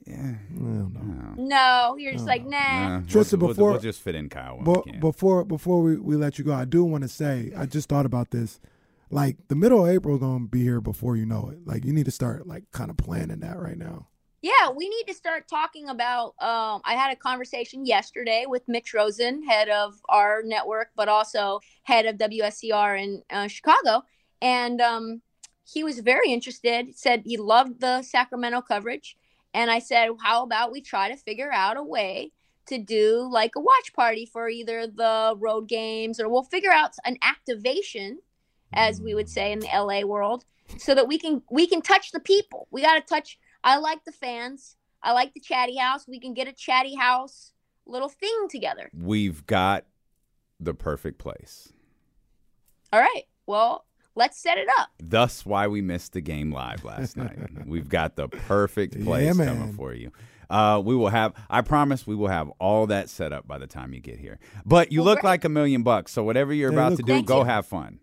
Yeah. 0.06 0.16
I. 0.16 0.36
No. 0.58 1.34
No, 1.36 1.96
you're 1.98 2.12
just 2.12 2.26
like, 2.26 2.44
nah. 2.44 2.98
Nah, 2.98 3.00
Tristan, 3.08 3.40
we'll, 3.40 3.48
before- 3.48 3.72
we'll 3.72 3.80
just 3.80 4.00
fit 4.00 4.14
in 4.14 4.28
Kyle 4.28 4.56
when 4.56 4.64
But 4.64 4.86
we 4.86 4.92
can. 4.92 5.00
before 5.00 5.44
before 5.44 5.82
we, 5.82 5.96
we 5.96 6.16
let 6.16 6.38
you 6.38 6.44
go, 6.44 6.52
I 6.54 6.64
do 6.64 6.84
want 6.84 7.02
to 7.02 7.08
say 7.08 7.52
I 7.56 7.66
just 7.66 7.88
thought 7.88 8.06
about 8.06 8.30
this. 8.30 8.60
Like 9.10 9.36
the 9.48 9.54
middle 9.54 9.84
of 9.86 9.90
April 9.90 10.18
gonna 10.18 10.46
be 10.46 10.62
here 10.62 10.80
before 10.80 11.16
you 11.16 11.24
know 11.26 11.48
it. 11.52 11.66
Like 11.66 11.84
you 11.84 11.92
need 11.92 12.04
to 12.04 12.10
start 12.10 12.46
like 12.46 12.64
kind 12.72 12.90
of 12.90 12.96
planning 12.96 13.40
that 13.40 13.58
right 13.58 13.78
now. 13.78 14.08
Yeah, 14.40 14.70
we 14.70 14.88
need 14.88 15.04
to 15.08 15.14
start 15.14 15.48
talking 15.48 15.88
about. 15.88 16.34
Um, 16.38 16.80
I 16.84 16.94
had 16.94 17.12
a 17.12 17.16
conversation 17.16 17.84
yesterday 17.84 18.44
with 18.46 18.68
Mitch 18.68 18.94
Rosen, 18.94 19.42
head 19.42 19.68
of 19.68 20.00
our 20.08 20.42
network, 20.44 20.90
but 20.94 21.08
also 21.08 21.58
head 21.82 22.06
of 22.06 22.18
WSCR 22.18 23.02
in 23.02 23.22
uh, 23.30 23.48
Chicago, 23.48 24.04
and 24.40 24.80
um, 24.80 25.22
he 25.64 25.82
was 25.82 25.98
very 25.98 26.32
interested. 26.32 26.96
Said 26.96 27.22
he 27.24 27.36
loved 27.36 27.80
the 27.80 28.02
Sacramento 28.02 28.62
coverage, 28.62 29.16
and 29.54 29.72
I 29.72 29.80
said, 29.80 30.10
"How 30.22 30.44
about 30.44 30.70
we 30.70 30.82
try 30.82 31.08
to 31.08 31.16
figure 31.16 31.50
out 31.52 31.76
a 31.76 31.82
way 31.82 32.30
to 32.66 32.78
do 32.78 33.28
like 33.28 33.56
a 33.56 33.60
watch 33.60 33.92
party 33.92 34.24
for 34.24 34.48
either 34.48 34.86
the 34.86 35.34
road 35.36 35.66
games, 35.66 36.20
or 36.20 36.28
we'll 36.28 36.44
figure 36.44 36.72
out 36.72 36.92
an 37.04 37.18
activation, 37.22 38.20
as 38.72 39.00
we 39.00 39.14
would 39.16 39.28
say 39.28 39.50
in 39.50 39.58
the 39.58 39.70
LA 39.74 40.02
world, 40.02 40.44
so 40.76 40.94
that 40.94 41.08
we 41.08 41.18
can 41.18 41.42
we 41.50 41.66
can 41.66 41.82
touch 41.82 42.12
the 42.12 42.20
people. 42.20 42.68
We 42.70 42.82
got 42.82 42.94
to 42.94 43.00
touch." 43.00 43.36
I 43.64 43.78
like 43.78 44.04
the 44.04 44.12
fans. 44.12 44.76
I 45.02 45.12
like 45.12 45.34
the 45.34 45.40
chatty 45.40 45.76
house. 45.76 46.06
We 46.08 46.20
can 46.20 46.34
get 46.34 46.48
a 46.48 46.52
chatty 46.52 46.94
house 46.96 47.52
little 47.86 48.08
thing 48.08 48.48
together. 48.50 48.90
We've 48.96 49.46
got 49.46 49.84
the 50.60 50.74
perfect 50.74 51.18
place. 51.18 51.72
All 52.92 53.00
right. 53.00 53.24
Well, 53.46 53.84
let's 54.14 54.38
set 54.40 54.58
it 54.58 54.68
up. 54.78 54.88
Thus, 55.02 55.44
why 55.46 55.66
we 55.68 55.80
missed 55.80 56.12
the 56.12 56.20
game 56.20 56.52
live 56.52 56.84
last 56.84 57.16
night. 57.16 57.38
We've 57.66 57.88
got 57.88 58.16
the 58.16 58.28
perfect 58.28 58.94
Yeah, 58.96 59.04
place 59.04 59.36
man. 59.36 59.46
coming 59.58 59.72
for 59.74 59.94
you. 59.94 60.10
Uh, 60.50 60.80
we 60.82 60.94
will 60.96 61.08
have. 61.10 61.34
I 61.50 61.60
promise 61.60 62.06
we 62.06 62.14
will 62.14 62.28
have 62.28 62.48
all 62.58 62.86
that 62.86 63.08
set 63.10 63.32
up 63.32 63.46
by 63.46 63.58
the 63.58 63.66
time 63.66 63.92
you 63.92 64.00
get 64.00 64.18
here. 64.18 64.38
But 64.64 64.90
you 64.92 65.00
Well, 65.00 65.06
look 65.06 65.20
great. 65.20 65.30
like 65.30 65.44
a 65.44 65.48
million 65.50 65.82
bucks. 65.82 66.12
So 66.12 66.22
whatever 66.24 66.52
you're 66.54 66.70
They 66.70 66.76
about 66.76 66.96
to 66.96 67.02
do, 67.02 67.12
Thank 67.12 67.26
go 67.26 67.38
you. 67.40 67.44
have 67.44 67.66
fun. 67.66 68.00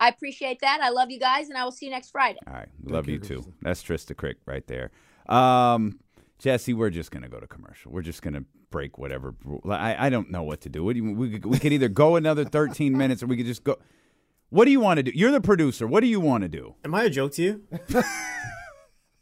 I 0.00 0.08
appreciate 0.08 0.60
that. 0.60 0.80
I 0.80 0.90
love 0.90 1.10
you 1.10 1.18
guys, 1.18 1.48
and 1.48 1.58
I 1.58 1.64
will 1.64 1.72
see 1.72 1.86
you 1.86 1.92
next 1.92 2.10
Friday. 2.10 2.38
All 2.46 2.54
right, 2.54 2.68
love 2.84 3.06
care, 3.06 3.14
you 3.14 3.20
too. 3.20 3.40
Krista. 3.40 3.52
That's 3.62 3.82
Trysta 3.82 4.14
Krick 4.14 4.36
right 4.46 4.66
there. 4.66 4.90
Um, 5.28 5.98
Jesse, 6.38 6.72
we're 6.74 6.90
just 6.90 7.10
gonna 7.10 7.28
go 7.28 7.40
to 7.40 7.46
commercial. 7.46 7.90
We're 7.92 8.02
just 8.02 8.22
gonna 8.22 8.44
break 8.70 8.98
whatever. 8.98 9.34
I 9.68 10.06
I 10.06 10.08
don't 10.08 10.30
know 10.30 10.42
what 10.42 10.60
to 10.62 10.68
do. 10.68 10.84
What 10.84 10.94
do 10.94 11.02
you, 11.02 11.12
we 11.14 11.30
could, 11.30 11.46
we 11.46 11.58
could 11.58 11.72
either 11.72 11.88
go 11.88 12.16
another 12.16 12.44
13 12.44 12.96
minutes, 12.96 13.22
or 13.22 13.26
we 13.26 13.36
could 13.36 13.46
just 13.46 13.64
go. 13.64 13.76
What 14.50 14.64
do 14.64 14.70
you 14.70 14.80
want 14.80 14.96
to 14.98 15.02
do? 15.02 15.12
You're 15.14 15.30
the 15.32 15.42
producer. 15.42 15.86
What 15.86 16.00
do 16.00 16.06
you 16.06 16.20
want 16.20 16.42
to 16.42 16.48
do? 16.48 16.74
Am 16.82 16.94
I 16.94 17.04
a 17.04 17.10
joke 17.10 17.32
to 17.32 17.42
you? 17.42 17.62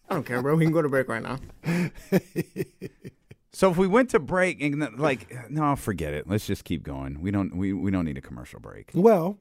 I 0.08 0.14
don't 0.14 0.24
care, 0.24 0.40
bro. 0.40 0.54
We 0.54 0.64
can 0.64 0.72
go 0.72 0.82
to 0.82 0.88
break 0.88 1.08
right 1.08 1.22
now. 1.22 1.40
So 3.56 3.70
if 3.70 3.78
we 3.78 3.86
went 3.86 4.10
to 4.10 4.18
break 4.18 4.60
and 4.60 4.98
like, 4.98 5.34
no, 5.48 5.74
forget 5.76 6.12
it. 6.12 6.28
Let's 6.28 6.46
just 6.46 6.64
keep 6.64 6.82
going. 6.82 7.22
We 7.22 7.30
don't 7.30 7.56
we, 7.56 7.72
we 7.72 7.90
don't 7.90 8.04
need 8.04 8.18
a 8.18 8.20
commercial 8.20 8.60
break. 8.60 8.90
Well, 8.92 9.38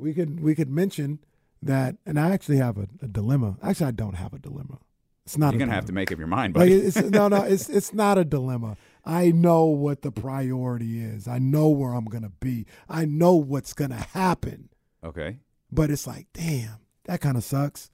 we 0.00 0.14
could 0.14 0.40
we 0.40 0.54
could 0.54 0.70
mention 0.70 1.18
that, 1.62 1.96
and 2.06 2.18
I 2.18 2.30
actually 2.30 2.56
have 2.58 2.78
a, 2.78 2.88
a 3.02 3.08
dilemma. 3.08 3.56
Actually, 3.62 3.88
I 3.88 3.92
don't 3.92 4.14
have 4.14 4.32
a 4.32 4.38
dilemma. 4.38 4.78
It's 5.26 5.36
not. 5.38 5.52
You're 5.52 5.62
a 5.62 5.66
gonna 5.66 5.74
have 5.74 5.84
to 5.86 5.92
make 5.92 6.10
up 6.10 6.18
your 6.18 6.26
mind, 6.26 6.56
Like 6.56 6.70
it's 6.70 6.96
no, 6.96 7.28
no. 7.28 7.42
It's 7.42 7.68
it's 7.68 7.92
not 7.92 8.18
a 8.18 8.24
dilemma. 8.24 8.76
I 9.04 9.30
know 9.30 9.64
what 9.66 10.02
the 10.02 10.10
priority 10.10 11.02
is. 11.02 11.28
I 11.28 11.38
know 11.38 11.68
where 11.68 11.92
I'm 11.92 12.06
gonna 12.06 12.32
be. 12.40 12.66
I 12.88 13.04
know 13.04 13.36
what's 13.36 13.72
gonna 13.72 14.06
happen. 14.12 14.70
Okay. 15.04 15.38
But 15.72 15.90
it's 15.90 16.06
like, 16.06 16.26
damn, 16.32 16.78
that 17.04 17.20
kind 17.20 17.36
of 17.36 17.44
sucks. 17.44 17.90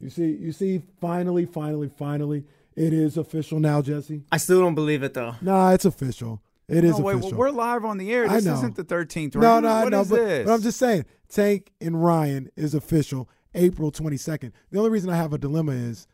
You 0.00 0.10
see, 0.10 0.30
you 0.30 0.52
see, 0.52 0.82
finally, 1.00 1.44
finally, 1.44 1.88
finally, 1.88 2.44
it 2.74 2.92
is 2.92 3.16
official 3.16 3.60
now, 3.60 3.82
Jesse. 3.82 4.22
I 4.32 4.38
still 4.38 4.60
don't 4.60 4.74
believe 4.74 5.02
it 5.02 5.14
though. 5.14 5.34
Nah, 5.40 5.72
it's 5.72 5.84
official. 5.84 6.42
It 6.70 6.84
is 6.84 6.98
no, 6.98 7.04
wait, 7.04 7.12
official. 7.16 7.30
well, 7.32 7.38
we're 7.38 7.50
live 7.50 7.84
on 7.84 7.98
the 7.98 8.12
air. 8.12 8.28
This 8.28 8.46
isn't 8.46 8.76
the 8.76 8.84
13th 8.84 9.34
round. 9.34 9.64
no, 9.64 9.68
no, 9.68 9.74
I 9.74 9.82
What 9.84 9.90
know, 9.92 10.00
is 10.02 10.08
but, 10.10 10.16
this? 10.16 10.46
but 10.46 10.52
I'm 10.54 10.62
just 10.62 10.78
saying, 10.78 11.04
Tank 11.28 11.72
and 11.80 12.02
Ryan 12.02 12.48
is 12.56 12.74
official 12.74 13.28
April 13.54 13.90
22nd. 13.90 14.52
The 14.70 14.78
only 14.78 14.90
reason 14.90 15.10
I 15.10 15.16
have 15.16 15.32
a 15.32 15.38
dilemma 15.38 15.72
is 15.72 16.06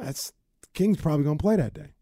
that's 0.00 0.32
King's 0.72 1.00
probably 1.00 1.24
gonna 1.24 1.36
play 1.38 1.54
that 1.56 1.72
day. 1.72 1.94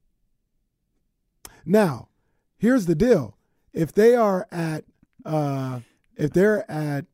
Now, 1.64 2.08
here's 2.56 2.86
the 2.86 2.94
deal: 2.94 3.36
if 3.72 3.92
they 3.92 4.14
are 4.14 4.46
at, 4.50 4.84
uh, 5.24 5.80
if 6.16 6.32
they're 6.32 6.68
at 6.70 7.04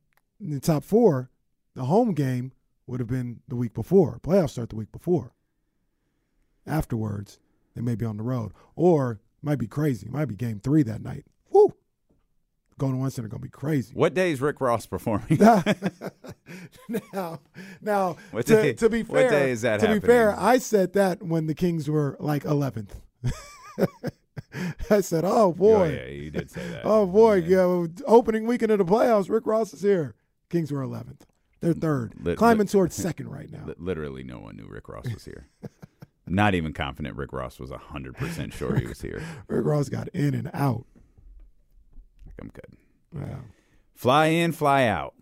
the 0.40 0.60
top 0.60 0.84
four, 0.84 1.30
the 1.74 1.84
home 1.86 2.14
game 2.14 2.52
would 2.86 3.00
have 3.00 3.08
been 3.08 3.40
the 3.48 3.56
week 3.56 3.74
before. 3.74 4.18
Playoffs 4.22 4.50
start 4.50 4.70
the 4.70 4.76
week 4.76 4.92
before. 4.92 5.32
Afterwards, 6.66 7.38
they 7.74 7.80
may 7.82 7.94
be 7.94 8.04
on 8.04 8.16
the 8.16 8.22
road, 8.22 8.52
or 8.76 9.20
might 9.42 9.58
be 9.58 9.66
crazy. 9.66 10.08
Might 10.08 10.26
be 10.26 10.34
game 10.34 10.60
three 10.60 10.82
that 10.84 11.02
night. 11.02 11.24
Woo! 11.50 11.72
Golden 12.78 13.00
One 13.00 13.10
Center 13.10 13.28
gonna 13.28 13.42
be 13.42 13.48
crazy. 13.48 13.92
What 13.94 14.14
day 14.14 14.30
is 14.32 14.40
Rick 14.40 14.60
Ross 14.60 14.86
performing? 14.86 15.38
now, 17.12 17.40
now 17.80 18.16
What 18.30 18.46
to, 18.46 18.54
day- 18.54 18.72
to 18.74 18.88
be 18.88 19.02
what 19.02 19.20
fair, 19.22 19.30
day 19.30 19.50
is 19.50 19.62
that 19.62 19.80
to 19.80 19.88
be 19.94 20.00
fair, 20.00 20.38
I 20.38 20.58
said 20.58 20.92
that 20.94 21.22
when 21.22 21.46
the 21.46 21.54
Kings 21.54 21.88
were 21.90 22.16
like 22.20 22.44
11th. 22.44 22.90
I 24.90 25.00
said, 25.02 25.24
"Oh, 25.24 25.48
oh 25.48 25.52
boy, 25.52 25.88
Oh, 25.88 25.92
yeah, 25.92 26.06
you 26.06 26.30
did 26.30 26.50
say 26.50 26.66
that. 26.68 26.82
oh 26.84 27.06
boy, 27.06 27.34
Yeah. 27.46 27.86
opening 28.06 28.46
weekend 28.46 28.72
of 28.72 28.78
the 28.78 28.84
playoffs, 28.84 29.28
Rick 29.28 29.46
Ross 29.46 29.72
is 29.74 29.82
here. 29.82 30.14
Kings 30.48 30.72
were 30.72 30.80
11th. 30.84 31.20
They're 31.60 31.74
third, 31.74 32.14
Lit- 32.22 32.38
climbing 32.38 32.60
lit- 32.60 32.70
towards 32.70 32.94
second 33.02 33.28
right 33.28 33.50
now. 33.50 33.64
Li- 33.66 33.74
Literally, 33.78 34.22
no 34.24 34.38
one 34.38 34.56
knew 34.56 34.66
Rick 34.66 34.88
Ross 34.88 35.04
was 35.12 35.24
here. 35.24 35.48
Not 36.30 36.54
even 36.54 36.72
confident 36.72 37.16
Rick 37.16 37.32
Ross 37.32 37.58
was 37.58 37.70
100% 37.70 38.52
sure 38.52 38.76
he 38.76 38.86
was 38.86 39.00
here. 39.00 39.22
Rick 39.48 39.64
Ross 39.64 39.88
got 39.88 40.08
in 40.08 40.34
and 40.34 40.50
out. 40.54 40.84
I'm 42.40 42.48
good. 42.48 42.76
Wow. 43.12 43.40
Fly 43.94 44.26
in, 44.26 44.52
fly 44.52 44.86
out. 44.86 45.14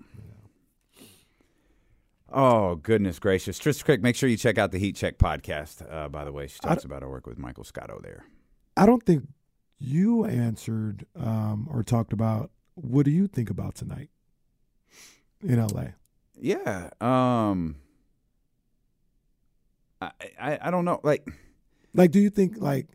Oh, 2.31 2.75
goodness 2.75 3.19
gracious. 3.19 3.59
Trysta 3.59 3.85
Krick, 3.85 4.03
make 4.03 4.17
sure 4.17 4.29
you 4.29 4.37
check 4.37 4.59
out 4.59 4.73
the 4.73 4.79
Heat 4.79 4.97
Check 4.97 5.17
podcast. 5.17 5.91
Uh, 5.91 6.09
by 6.09 6.25
the 6.25 6.33
way, 6.33 6.47
she 6.49 6.59
talks 6.59 6.85
about 6.85 7.03
her 7.03 7.09
work 7.09 7.27
with 7.27 7.39
Michael 7.39 7.65
Scotto 7.65 8.01
there. 8.03 8.25
I 8.77 8.85
don't 8.85 9.03
think 9.03 9.29
you 9.79 10.25
answered 10.25 11.07
um, 11.19 11.69
or 11.71 11.83
talked 11.83 12.13
about 12.13 12.51
what 12.75 13.05
do 13.05 13.11
you 13.11 13.27
think 13.27 13.49
about 13.49 13.75
tonight 13.75 14.11
in 15.43 15.65
LA? 15.65 15.89
Yeah. 16.39 16.91
Um, 17.01 17.77
I, 20.01 20.11
I, 20.41 20.59
I 20.63 20.71
don't 20.71 20.85
know. 20.85 21.01
Like, 21.03 21.27
Like, 21.95 22.11
do 22.11 22.21
you 22.21 22.31
think 22.31 22.57
like 22.59 22.87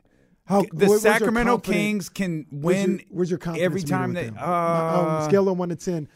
how 0.45 0.63
the 0.73 0.87
your 0.87 0.99
Sacramento 0.99 1.59
Kings 1.59 2.09
can 2.09 2.45
where's 2.51 2.77
your- 2.77 2.87
win 2.97 3.05
Where's 3.09 3.29
your 3.29 3.39
confidence 3.39 3.65
every 3.65 3.81
time 3.83 4.13
they. 4.13 4.27
Uh, 4.29 4.45
on 4.45 5.21
a 5.21 5.25
scale 5.25 5.47
of 5.49 5.57
one 5.57 5.69
to 5.69 5.75
ten, 5.75 6.07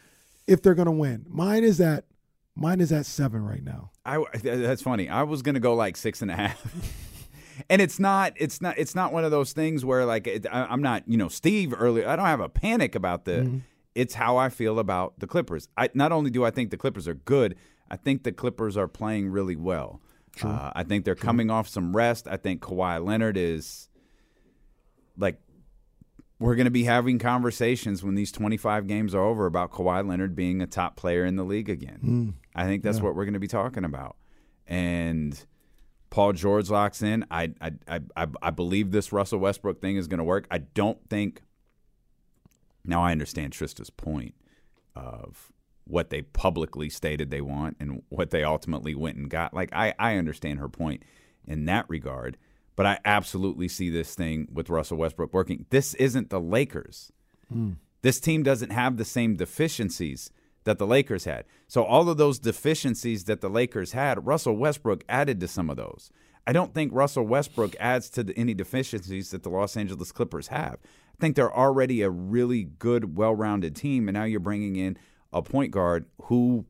if 0.46 0.62
they're 0.62 0.74
gonna 0.74 0.92
win, 0.92 1.26
mine 1.28 1.64
is 1.64 1.80
at 1.80 2.04
mine 2.54 2.80
is 2.80 2.92
at 2.92 3.06
seven 3.06 3.44
right 3.44 3.62
now. 3.62 3.90
I 4.04 4.22
that's 4.42 4.82
funny. 4.82 5.08
I 5.08 5.22
was 5.24 5.42
gonna 5.42 5.60
go 5.60 5.74
like 5.74 5.96
six 5.96 6.22
and 6.22 6.30
a 6.30 6.36
half, 6.36 6.62
and 7.70 7.82
it's 7.82 7.98
not. 7.98 8.34
It's 8.36 8.60
not. 8.60 8.78
It's 8.78 8.94
not 8.94 9.12
one 9.12 9.24
of 9.24 9.30
those 9.30 9.52
things 9.52 9.84
where 9.84 10.04
like 10.04 10.26
it, 10.26 10.46
I, 10.50 10.64
I'm 10.66 10.82
not. 10.82 11.02
You 11.08 11.16
know, 11.16 11.28
Steve 11.28 11.74
earlier. 11.76 12.08
I 12.08 12.14
don't 12.16 12.26
have 12.26 12.40
a 12.40 12.48
panic 12.48 12.94
about 12.94 13.24
the. 13.24 13.32
Mm-hmm. 13.32 13.58
It's 13.94 14.12
how 14.14 14.36
I 14.36 14.50
feel 14.50 14.78
about 14.78 15.18
the 15.20 15.26
Clippers. 15.26 15.68
I 15.76 15.88
not 15.94 16.12
only 16.12 16.30
do 16.30 16.44
I 16.44 16.50
think 16.50 16.70
the 16.70 16.76
Clippers 16.76 17.08
are 17.08 17.14
good. 17.14 17.56
I 17.90 17.96
think 17.96 18.24
the 18.24 18.32
Clippers 18.32 18.76
are 18.76 18.88
playing 18.88 19.30
really 19.30 19.56
well. 19.56 20.00
Uh, 20.44 20.72
I 20.74 20.82
think 20.82 21.04
they're 21.04 21.14
coming 21.14 21.50
off 21.50 21.68
some 21.68 21.96
rest. 21.96 22.26
I 22.28 22.36
think 22.36 22.60
Kawhi 22.60 23.04
Leonard 23.04 23.36
is 23.36 23.88
like 25.16 25.38
we're 26.38 26.54
going 26.54 26.66
to 26.66 26.70
be 26.70 26.84
having 26.84 27.18
conversations 27.18 28.04
when 28.04 28.14
these 28.14 28.30
25 28.30 28.86
games 28.86 29.14
are 29.14 29.22
over 29.22 29.46
about 29.46 29.72
Kawhi 29.72 30.06
Leonard 30.06 30.36
being 30.36 30.60
a 30.60 30.66
top 30.66 30.94
player 30.96 31.24
in 31.24 31.36
the 31.36 31.44
league 31.44 31.70
again. 31.70 31.98
I 32.54 32.64
think 32.64 32.82
that's 32.82 33.00
what 33.00 33.14
we're 33.14 33.24
going 33.24 33.34
to 33.34 33.40
be 33.40 33.48
talking 33.48 33.84
about. 33.84 34.16
And 34.66 35.42
Paul 36.10 36.32
George 36.34 36.68
locks 36.70 37.02
in. 37.02 37.24
I 37.30 37.52
I 37.60 37.72
I 37.88 38.00
I, 38.16 38.26
I 38.42 38.50
believe 38.50 38.90
this 38.90 39.12
Russell 39.12 39.38
Westbrook 39.38 39.80
thing 39.80 39.96
is 39.96 40.06
going 40.08 40.18
to 40.18 40.24
work. 40.24 40.46
I 40.50 40.58
don't 40.58 40.98
think. 41.08 41.42
Now 42.84 43.02
I 43.02 43.12
understand 43.12 43.52
Trysta's 43.52 43.90
point 43.90 44.34
of 44.94 45.52
what 45.86 46.10
they 46.10 46.22
publicly 46.22 46.88
stated 46.90 47.30
they 47.30 47.40
want 47.40 47.76
and 47.78 48.02
what 48.08 48.30
they 48.30 48.42
ultimately 48.42 48.94
went 48.94 49.16
and 49.16 49.30
got. 49.30 49.54
Like 49.54 49.70
I 49.72 49.94
I 49.98 50.16
understand 50.16 50.58
her 50.58 50.68
point 50.68 51.02
in 51.46 51.64
that 51.66 51.86
regard. 51.88 52.36
But 52.76 52.84
I 52.84 52.98
absolutely 53.06 53.68
see 53.68 53.88
this 53.88 54.14
thing 54.14 54.48
with 54.52 54.68
Russell 54.68 54.98
Westbrook 54.98 55.32
working. 55.32 55.64
This 55.70 55.94
isn't 55.94 56.28
the 56.28 56.40
Lakers. 56.40 57.10
Hmm. 57.50 57.72
This 58.02 58.20
team 58.20 58.42
doesn't 58.42 58.70
have 58.70 58.98
the 58.98 59.04
same 59.04 59.34
deficiencies 59.34 60.30
that 60.64 60.78
the 60.78 60.86
Lakers 60.86 61.24
had. 61.24 61.46
So 61.68 61.84
all 61.84 62.08
of 62.10 62.18
those 62.18 62.38
deficiencies 62.38 63.24
that 63.24 63.40
the 63.40 63.48
Lakers 63.48 63.92
had, 63.92 64.26
Russell 64.26 64.56
Westbrook 64.56 65.04
added 65.08 65.40
to 65.40 65.48
some 65.48 65.70
of 65.70 65.76
those. 65.76 66.10
I 66.46 66.52
don't 66.52 66.74
think 66.74 66.92
Russell 66.92 67.24
Westbrook 67.24 67.74
adds 67.80 68.10
to 68.10 68.22
the, 68.22 68.36
any 68.36 68.52
deficiencies 68.52 69.30
that 69.30 69.42
the 69.42 69.48
Los 69.48 69.76
Angeles 69.76 70.12
Clippers 70.12 70.48
have. 70.48 70.76
I 70.84 71.20
think 71.20 71.34
they're 71.34 71.56
already 71.56 72.02
a 72.02 72.10
really 72.10 72.64
good, 72.64 73.16
well-rounded 73.16 73.74
team, 73.74 74.06
and 74.06 74.14
now 74.14 74.24
you're 74.24 74.38
bringing 74.38 74.76
in 74.76 74.98
a 75.32 75.42
point 75.42 75.70
guard 75.70 76.06
who 76.22 76.64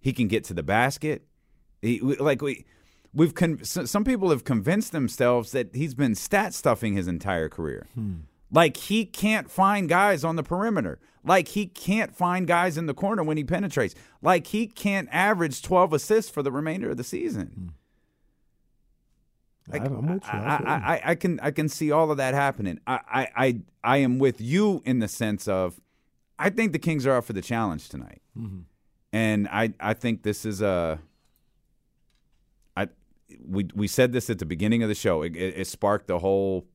he 0.00 0.12
can 0.12 0.28
get 0.28 0.44
to 0.44 0.54
the 0.54 0.62
basket. 0.62 1.22
He, 1.82 2.00
like 2.00 2.42
we, 2.42 2.64
we've 3.14 3.34
con- 3.34 3.64
some 3.64 4.04
people 4.04 4.30
have 4.30 4.44
convinced 4.44 4.92
themselves 4.92 5.52
that 5.52 5.74
he's 5.74 5.94
been 5.94 6.14
stat 6.14 6.54
stuffing 6.54 6.94
his 6.94 7.08
entire 7.08 7.48
career. 7.48 7.86
Hmm. 7.94 8.14
Like 8.52 8.76
he 8.76 9.04
can't 9.04 9.50
find 9.50 9.88
guys 9.88 10.24
on 10.24 10.36
the 10.36 10.42
perimeter. 10.42 10.98
Like 11.24 11.48
he 11.48 11.66
can't 11.66 12.14
find 12.14 12.46
guys 12.46 12.76
in 12.76 12.86
the 12.86 12.94
corner 12.94 13.22
when 13.22 13.36
he 13.36 13.44
penetrates. 13.44 13.94
Like 14.22 14.48
he 14.48 14.66
can't 14.66 15.08
average 15.12 15.62
12 15.62 15.92
assists 15.92 16.30
for 16.30 16.42
the 16.42 16.50
remainder 16.50 16.90
of 16.90 16.96
the 16.96 17.04
season. 17.04 17.46
Hmm. 19.66 19.72
Like, 19.72 19.82
I- 19.82 19.86
I'm 19.86 20.06
with 20.14 20.24
you. 20.24 20.30
I 20.32 20.38
I, 20.38 20.40
I, 20.40 20.56
you. 20.56 20.64
I, 20.66 21.00
I 21.04 21.14
can 21.14 21.40
I 21.40 21.50
can 21.50 21.68
see 21.68 21.92
all 21.92 22.10
of 22.10 22.16
that 22.16 22.34
happening. 22.34 22.80
I, 22.86 23.00
I, 23.08 23.28
I, 23.36 23.60
I 23.84 23.96
am 23.98 24.18
with 24.18 24.40
you 24.40 24.82
in 24.84 24.98
the 24.98 25.08
sense 25.08 25.46
of 25.46 25.80
I 26.40 26.48
think 26.48 26.72
the 26.72 26.78
Kings 26.78 27.06
are 27.06 27.16
up 27.16 27.24
for 27.24 27.34
the 27.34 27.42
challenge 27.42 27.90
tonight. 27.90 28.22
Mm-hmm. 28.36 28.60
And 29.12 29.46
I, 29.48 29.74
I 29.78 29.92
think 29.92 30.22
this 30.22 30.44
is 30.46 30.62
a 30.62 30.98
I 32.76 32.88
we 33.46 33.68
we 33.74 33.86
said 33.86 34.12
this 34.12 34.30
at 34.30 34.38
the 34.38 34.46
beginning 34.46 34.82
of 34.82 34.88
the 34.88 34.94
show. 34.94 35.22
It, 35.22 35.36
it, 35.36 35.58
it 35.58 35.66
sparked 35.66 36.06
the 36.06 36.18
whole 36.20 36.66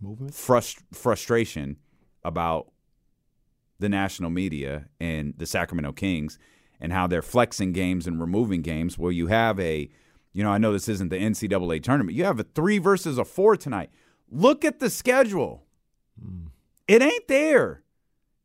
Movement. 0.00 0.32
frust- 0.32 0.82
frustration 0.92 1.76
about 2.24 2.72
the 3.78 3.88
national 3.88 4.30
media 4.30 4.88
and 4.98 5.34
the 5.36 5.46
Sacramento 5.46 5.92
Kings 5.92 6.38
and 6.80 6.92
how 6.92 7.06
they're 7.06 7.22
flexing 7.22 7.72
games 7.72 8.06
and 8.06 8.20
removing 8.20 8.62
games 8.62 8.98
where 8.98 9.12
you 9.12 9.28
have 9.28 9.60
a, 9.60 9.88
you 10.32 10.42
know, 10.42 10.50
I 10.50 10.58
know 10.58 10.72
this 10.72 10.88
isn't 10.88 11.10
the 11.10 11.16
NCAA 11.16 11.82
tournament. 11.82 12.16
You 12.16 12.24
have 12.24 12.40
a 12.40 12.44
three 12.44 12.78
versus 12.78 13.18
a 13.18 13.24
four 13.24 13.56
tonight. 13.56 13.90
Look 14.28 14.64
at 14.64 14.80
the 14.80 14.90
schedule. 14.90 15.66
It 16.88 17.02
ain't 17.02 17.28
there. 17.28 17.83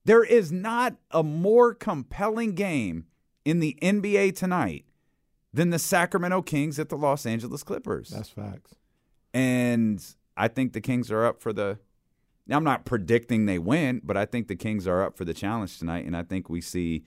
There 0.06 0.24
is 0.24 0.52
not 0.52 0.96
a 1.12 1.24
more 1.24 1.74
compelling 1.74 2.56
game 2.56 3.06
in 3.46 3.60
the 3.60 3.78
NBA 3.82 4.36
tonight 4.36 4.86
than 5.54 5.70
the 5.72 5.80
Sacramento 5.80 6.42
Kings 6.44 6.80
at 6.80 6.90
the 6.90 6.98
Los 6.98 7.26
Angeles 7.26 7.64
Clippers 7.64 8.10
That's 8.10 8.30
facts. 8.30 8.76
and 9.34 10.04
I 10.38 10.48
think 10.48 10.74
the 10.74 10.82
Kings 10.82 11.12
are 11.12 11.26
up 11.26 11.42
for 11.42 11.52
the. 11.54 11.80
Now, 12.48 12.58
I'm 12.58 12.64
not 12.64 12.84
predicting 12.86 13.46
they 13.46 13.60
win, 13.60 14.02
but 14.04 14.18
I 14.18 14.26
think 14.26 14.48
the 14.48 14.56
Kings 14.56 14.88
are 14.88 15.04
up 15.04 15.16
for 15.18 15.24
the 15.26 15.36
challenge 15.36 15.78
tonight, 15.78 16.06
and 16.06 16.18
I 16.18 16.24
think 16.24 16.50
we 16.50 16.62
see, 16.62 17.04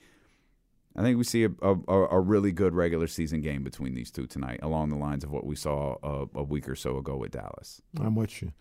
I 0.95 1.01
think 1.01 1.17
we 1.17 1.25
see 1.25 1.43
a, 1.43 1.49
a, 1.61 1.93
a 2.11 2.19
really 2.21 2.53
good 2.53 2.73
regular 2.73 3.07
season 3.07 3.41
game 3.41 3.61
between 3.61 3.93
these 3.93 4.09
two 4.09 4.25
tonight, 4.25 4.59
along 4.63 4.87
the 4.89 4.95
lines 4.95 5.25
of 5.25 5.31
what 5.31 5.45
we 5.45 5.57
saw 5.57 5.97
a, 6.01 6.39
a 6.39 6.43
week 6.43 6.69
or 6.69 6.75
so 6.75 6.95
ago 6.97 7.17
with 7.17 7.31
Dallas. 7.31 7.81
I'm 7.99 8.15
with 8.15 8.41
you. 8.41 8.53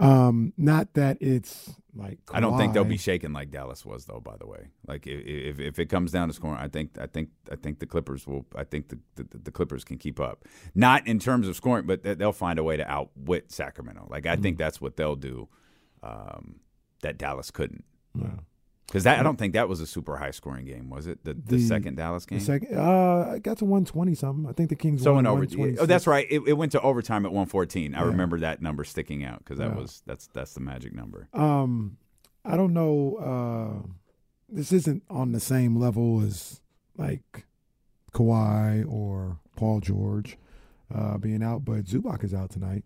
Um, 0.00 0.52
not 0.56 0.94
that 0.94 1.18
it's 1.20 1.70
like 1.94 2.18
I 2.32 2.38
don't 2.40 2.56
think 2.56 2.72
they'll 2.72 2.84
be 2.84 2.96
Kawhi. 2.96 3.00
shaken 3.00 3.32
like 3.32 3.50
Dallas 3.50 3.84
was, 3.84 4.04
though. 4.04 4.20
By 4.20 4.36
the 4.38 4.46
way, 4.46 4.68
like 4.86 5.06
if 5.06 5.58
if 5.58 5.78
it 5.80 5.86
comes 5.86 6.12
down 6.12 6.28
to 6.28 6.34
scoring, 6.34 6.58
I 6.58 6.68
think 6.68 6.96
I 7.00 7.06
think 7.06 7.30
I 7.50 7.56
think 7.56 7.80
the 7.80 7.86
Clippers 7.86 8.26
will. 8.26 8.46
I 8.54 8.62
think 8.64 8.88
the 8.88 8.98
the, 9.16 9.26
the 9.44 9.50
Clippers 9.50 9.82
can 9.84 9.98
keep 9.98 10.20
up, 10.20 10.44
not 10.74 11.06
in 11.06 11.18
terms 11.18 11.48
of 11.48 11.56
scoring, 11.56 11.86
but 11.86 12.04
they- 12.04 12.14
they'll 12.14 12.32
find 12.32 12.58
a 12.58 12.62
way 12.64 12.76
to 12.76 12.88
outwit 12.88 13.50
Sacramento. 13.50 14.06
Like 14.08 14.26
I 14.26 14.36
think 14.36 14.56
that's 14.58 14.80
what 14.80 14.96
they'll 14.96 15.16
do. 15.16 15.48
Um, 16.02 16.60
that 17.02 17.18
Dallas 17.18 17.50
couldn't. 17.50 17.84
Because 18.88 19.04
that 19.04 19.20
I 19.20 19.22
don't 19.22 19.38
think 19.38 19.52
that 19.52 19.68
was 19.68 19.80
a 19.80 19.86
super 19.86 20.16
high 20.16 20.30
scoring 20.30 20.64
game, 20.64 20.88
was 20.88 21.06
it? 21.06 21.22
The 21.22 21.34
the, 21.34 21.56
The- 21.56 21.60
second 21.60 21.96
Dallas 21.96 22.24
game. 22.24 22.38
The 22.38 22.44
second, 22.44 22.74
uh, 22.76 23.34
it 23.36 23.42
got 23.42 23.58
to 23.58 23.66
120 23.66 24.14
something. 24.14 24.48
I 24.48 24.52
think 24.54 24.70
the 24.70 24.76
Kings 24.76 25.02
so 25.02 25.12
won 25.14 25.26
in 25.26 25.30
over. 25.30 25.46
Oh, 25.78 25.84
that's 25.86 26.06
right. 26.06 26.26
It, 26.30 26.40
it 26.46 26.54
went 26.54 26.72
to 26.72 26.80
overtime 26.80 27.26
at 27.26 27.32
114. 27.32 27.94
I 27.94 27.98
Yeah. 28.00 28.04
remember 28.06 28.40
that 28.40 28.62
number 28.62 28.84
sticking 28.84 29.24
out 29.24 29.40
because 29.40 29.58
that 29.58 29.72
Yeah. 29.72 29.76
was 29.78 30.02
that's 30.06 30.26
that's 30.28 30.54
the 30.54 30.60
magic 30.60 30.94
number. 30.94 31.28
Um, 31.34 31.98
I 32.46 32.56
don't 32.56 32.72
know. 32.72 33.82
Uh, 33.84 33.88
this 34.48 34.72
isn't 34.72 35.02
on 35.10 35.32
the 35.32 35.40
same 35.40 35.76
level 35.76 36.22
as 36.22 36.62
like 36.96 37.44
Kawhi 38.14 38.90
or 38.90 39.38
Paul 39.56 39.80
George 39.80 40.38
uh, 40.94 41.18
being 41.18 41.42
out, 41.42 41.62
but 41.64 41.84
Zubac 41.84 42.24
is 42.24 42.32
out 42.32 42.48
tonight. 42.48 42.84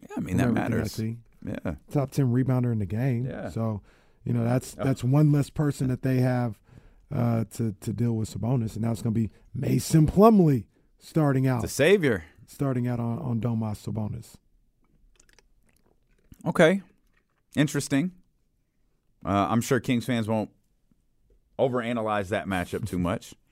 Yeah, 0.00 0.08
I 0.16 0.20
mean 0.20 0.36
that 0.38 0.48
I 0.48 0.50
matters. 0.50 0.98
Yeah. 0.98 1.74
Top 1.92 2.10
ten 2.10 2.32
rebounder 2.32 2.72
in 2.72 2.80
the 2.80 2.86
game. 2.86 3.26
Yeah. 3.26 3.50
So, 3.50 3.82
you 4.24 4.32
know, 4.32 4.44
that's 4.44 4.74
Oh. 4.78 4.84
that's 4.84 5.04
one 5.04 5.30
less 5.32 5.50
person 5.50 5.88
that 5.88 6.02
they 6.02 6.18
have 6.18 6.58
uh, 7.14 7.44
to 7.56 7.74
to 7.80 7.92
deal 7.92 8.14
with 8.14 8.30
Sabonis, 8.32 8.72
and 8.74 8.82
now 8.82 8.90
it's 8.92 9.02
going 9.02 9.14
to 9.14 9.20
be 9.20 9.30
Mason 9.54 10.06
Plumlee 10.06 10.64
starting 10.98 11.46
out, 11.46 11.62
The 11.62 11.68
savior. 11.68 12.24
starting 12.46 12.86
out 12.88 12.98
on 13.00 13.18
on 13.18 13.40
Domas 13.40 13.84
Sabonis. 13.84 14.34
Okay. 16.46 16.82
Interesting. 17.56 18.12
Uh, 19.24 19.46
I'm 19.50 19.60
sure 19.60 19.80
Kings 19.80 20.04
fans 20.04 20.28
won't 20.28 20.50
overanalyze 21.58 22.28
that 22.28 22.46
matchup 22.46 22.88
too 22.88 22.98
much. 22.98 23.34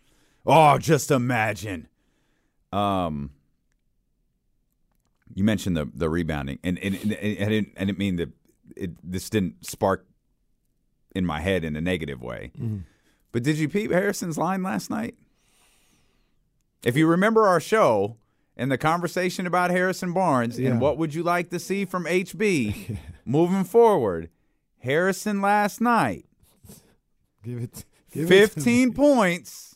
Oh, 0.45 0.77
just 0.77 1.12
imagine. 1.12 1.87
Um, 2.73 3.31
you 5.33 5.45
mentioned 5.45 5.77
the 5.77 5.89
the 5.95 6.11
rebounding, 6.11 6.59
and 6.64 6.81
and, 6.81 6.97
and, 6.97 7.12
and 7.12 7.45
I 7.45 7.49
didn't 7.49 7.68
I 7.79 7.85
didn't 7.85 7.99
mean 7.99 8.16
that 8.16 8.31
it 8.77 8.91
this 9.09 9.31
didn't 9.31 9.64
spark 9.64 10.05
in 11.15 11.25
my 11.27 11.41
head 11.41 11.65
in 11.65 11.77
a 11.77 11.81
negative 11.81 12.23
way. 12.23 12.51
Mm-hmm. 12.59 12.79
But 13.33 13.43
did 13.43 13.57
you 13.59 13.69
peep 13.69 13.91
Harrison's 13.91 14.37
line 14.39 14.63
last 14.63 14.91
night? 14.91 15.15
If 16.85 16.97
you 16.97 17.07
remember 17.07 17.47
our 17.47 17.61
show 17.61 18.17
and 18.57 18.71
the 18.71 18.79
conversation 18.79 19.47
about 19.47 19.71
Harrison 19.71 20.13
Barnes 20.13 20.59
Yeah. 20.59 20.71
and 20.71 20.81
what 20.81 20.99
would 20.99 21.15
you 21.15 21.23
like 21.23 21.51
to 21.51 21.59
see 21.59 21.85
from 21.85 22.05
HB 22.05 22.99
moving 23.25 23.65
forward, 23.65 24.29
Harrison 24.81 25.41
last 25.41 25.81
night, 25.81 26.27
Give 27.43 27.59
it. 27.63 27.85
Give 28.13 28.31
it 28.31 28.51
15 28.53 28.93
points, 28.93 29.75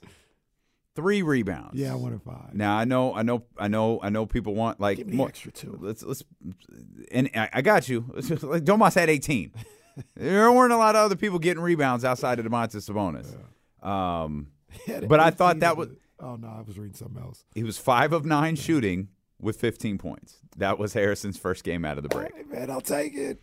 three 0.95 1.23
rebounds. 1.23 1.75
Yeah, 1.75 1.93
I 1.93 1.97
wanted 1.97 2.23
five. 2.23 2.53
Now 2.55 2.77
I 2.77 2.85
know, 2.85 3.15
I 3.15 3.23
know, 3.23 3.45
I 3.59 3.67
know, 3.69 3.99
I 4.03 4.09
know. 4.11 4.27
People 4.27 4.55
want 4.55 4.79
like 4.79 5.05
more. 5.07 5.29
extra 5.29 5.51
two. 5.51 5.77
Let's 5.81 6.03
let's, 6.03 6.23
and 7.11 7.29
I, 7.35 7.49
I 7.55 7.63
got 7.63 7.89
you. 7.89 8.05
like 8.15 8.63
Domas 8.65 8.95
had 8.95 9.09
18. 9.11 9.53
There 10.17 10.51
weren't 10.53 10.73
a 10.73 10.77
lot 10.77 10.95
of 10.95 11.03
other 11.05 11.17
people 11.17 11.39
getting 11.39 11.63
rebounds 11.63 12.05
outside 12.05 12.39
of 12.39 12.45
Domantas 12.47 12.89
Sabonis. 12.91 13.35
Um, 13.87 14.49
but 15.09 15.21
I 15.21 15.31
thought 15.31 15.61
that 15.61 15.77
was 15.77 15.89
Oh 16.21 16.37
no, 16.37 16.49
I 16.49 16.63
was 16.63 16.79
reading 16.79 16.95
something 16.97 17.23
else. 17.23 17.45
he 17.55 17.63
was 17.63 17.79
five 17.79 18.13
of 18.13 18.25
nine 18.25 18.57
shooting 18.57 19.09
with 19.41 19.61
15 19.61 19.99
points. 19.99 20.39
That 20.57 20.79
was 20.79 20.95
Harrison's 20.95 21.37
first 21.39 21.63
game 21.65 21.85
out 21.85 21.97
of 21.99 22.03
the 22.03 22.09
break. 22.09 22.35
Hey, 22.35 22.43
man, 22.45 22.71
I'll 22.71 22.81
take 22.81 23.15
it. 23.15 23.41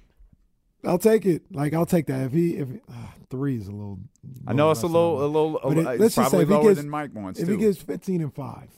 I'll 0.84 0.98
take 1.00 1.26
it. 1.26 1.44
Like 1.52 1.74
I'll 1.74 1.86
take 1.86 2.08
that. 2.08 2.26
If 2.26 2.32
he 2.34 2.58
if 2.58 2.68
uh, 2.90 2.94
three 3.30 3.58
is 3.58 3.68
a 3.68 3.72
little. 3.72 4.00
I 4.48 4.54
know 4.54 4.70
it's 4.72 4.82
a 4.84 4.88
little, 4.88 5.24
a 5.24 5.28
little, 5.28 5.60
a 5.64 5.70
it- 5.72 5.76
little 5.78 5.96
let's 5.98 6.16
just 6.16 6.32
say 6.32 6.42
if 6.42 6.50
he 6.50 6.62
gets- 6.62 6.78
than 6.78 6.90
Mike 6.90 7.14
wants 7.16 7.40
If 7.40 7.46
too. 7.48 7.54
he 7.54 7.58
gets 7.60 7.78
fifteen 7.82 8.22
and 8.22 8.34
five 8.34 8.70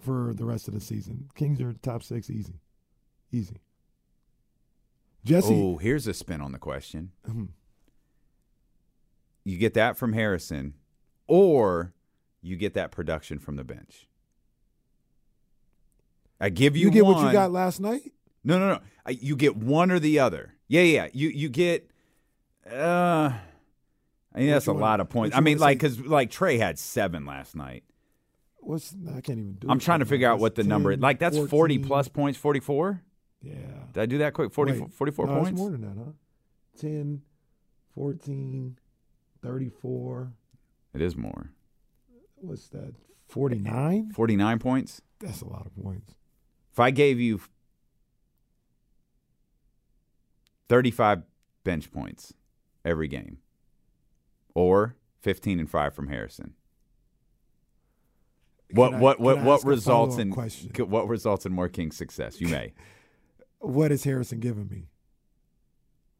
for 0.00 0.32
the 0.34 0.44
rest 0.44 0.68
of 0.68 0.74
the 0.74 0.80
season, 0.80 1.28
Kings 1.34 1.60
are 1.60 1.72
top 1.72 2.02
six 2.02 2.28
easy, 2.30 2.60
easy. 3.32 3.56
Jesse, 5.24 5.52
oh, 5.54 5.76
here's 5.76 6.06
a 6.06 6.14
spin 6.14 6.40
on 6.40 6.52
the 6.52 6.58
question. 6.58 7.12
Mhm. 7.28 7.48
You 9.44 9.58
get 9.58 9.74
that 9.74 9.96
from 9.96 10.12
Harrison, 10.12 10.74
or 11.26 11.92
you 12.42 12.56
get 12.56 12.74
that 12.74 12.90
production 12.90 13.38
from 13.38 13.56
the 13.56 13.64
bench. 13.64 14.06
I 16.40 16.48
give 16.48 16.76
you, 16.76 16.86
you, 16.86 16.90
get 16.90 17.04
what 17.04 17.24
you 17.26 17.32
got 17.32 17.52
last 17.52 17.80
night. 17.80 18.12
No, 18.44 18.58
no, 18.58 18.68
no. 18.74 18.80
I, 19.04 19.10
you 19.10 19.36
get 19.36 19.56
one 19.56 19.90
or 19.90 19.98
the 19.98 20.18
other. 20.20 20.54
Yeah, 20.68 20.82
yeah. 20.82 21.08
You 21.12 21.28
you 21.28 21.48
get. 21.50 21.90
Uh, 22.70 23.32
I 24.34 24.38
mean 24.38 24.50
that's 24.50 24.66
a 24.66 24.72
wanna- 24.72 24.84
lot 24.84 25.00
of 25.00 25.10
points. 25.10 25.36
I 25.36 25.40
mean, 25.40 25.58
like 25.58 25.78
because 25.78 26.00
like 26.00 26.30
Trey 26.30 26.56
had 26.56 26.78
seven 26.78 27.26
last 27.26 27.54
night. 27.54 27.84
What's 28.60 28.94
I 29.08 29.20
can't 29.20 29.38
even 29.38 29.52
do. 29.54 29.68
I'm 29.68 29.78
trying 29.78 29.98
to 30.00 30.06
figure 30.06 30.28
out 30.30 30.38
what 30.38 30.54
the 30.54 30.62
That's 30.62 30.68
number. 30.68 30.92
10, 30.92 31.00
Like 31.00 31.18
that's 31.18 31.36
40 31.38 31.78
plus 31.78 32.08
points. 32.08 32.38
44. 32.38 33.02
Yeah. 33.42 33.54
Did 33.92 34.02
I 34.02 34.06
do 34.06 34.18
that 34.18 34.34
quick? 34.34 34.52
40, 34.52 34.80
Wait, 34.80 34.92
44 34.92 35.26
no, 35.26 35.40
points. 35.40 35.58
more 35.58 35.70
than 35.70 35.80
that, 35.82 35.96
huh? 35.96 36.12
10, 36.78 37.22
14, 37.94 38.78
34. 39.42 40.32
It 40.94 41.00
is 41.02 41.16
more. 41.16 41.50
What's 42.36 42.68
that? 42.68 42.94
49? 43.28 44.10
49 44.12 44.58
points. 44.58 45.02
That's 45.20 45.40
a 45.42 45.46
lot 45.46 45.66
of 45.66 45.74
points. 45.82 46.14
If 46.72 46.80
I 46.80 46.90
gave 46.90 47.20
you 47.20 47.40
35 50.68 51.22
bench 51.64 51.90
points 51.90 52.34
every 52.84 53.08
game, 53.08 53.38
or 54.54 54.96
15 55.20 55.60
and 55.60 55.70
five 55.70 55.94
from 55.94 56.08
Harrison. 56.08 56.54
What 58.72 58.94
I- 58.94 58.98
what 59.00 59.20
what 59.20 59.42
what 59.42 59.64
results 59.64 60.16
in 60.18 60.30
question? 60.30 60.70
what 60.88 61.08
results 61.08 61.44
in 61.44 61.52
more 61.52 61.68
Kings 61.68 61.96
success? 61.96 62.40
You 62.40 62.48
may. 62.48 62.72
What 63.60 63.92
is 63.92 64.04
Harrison 64.04 64.40
giving 64.40 64.68
me? 64.68 64.88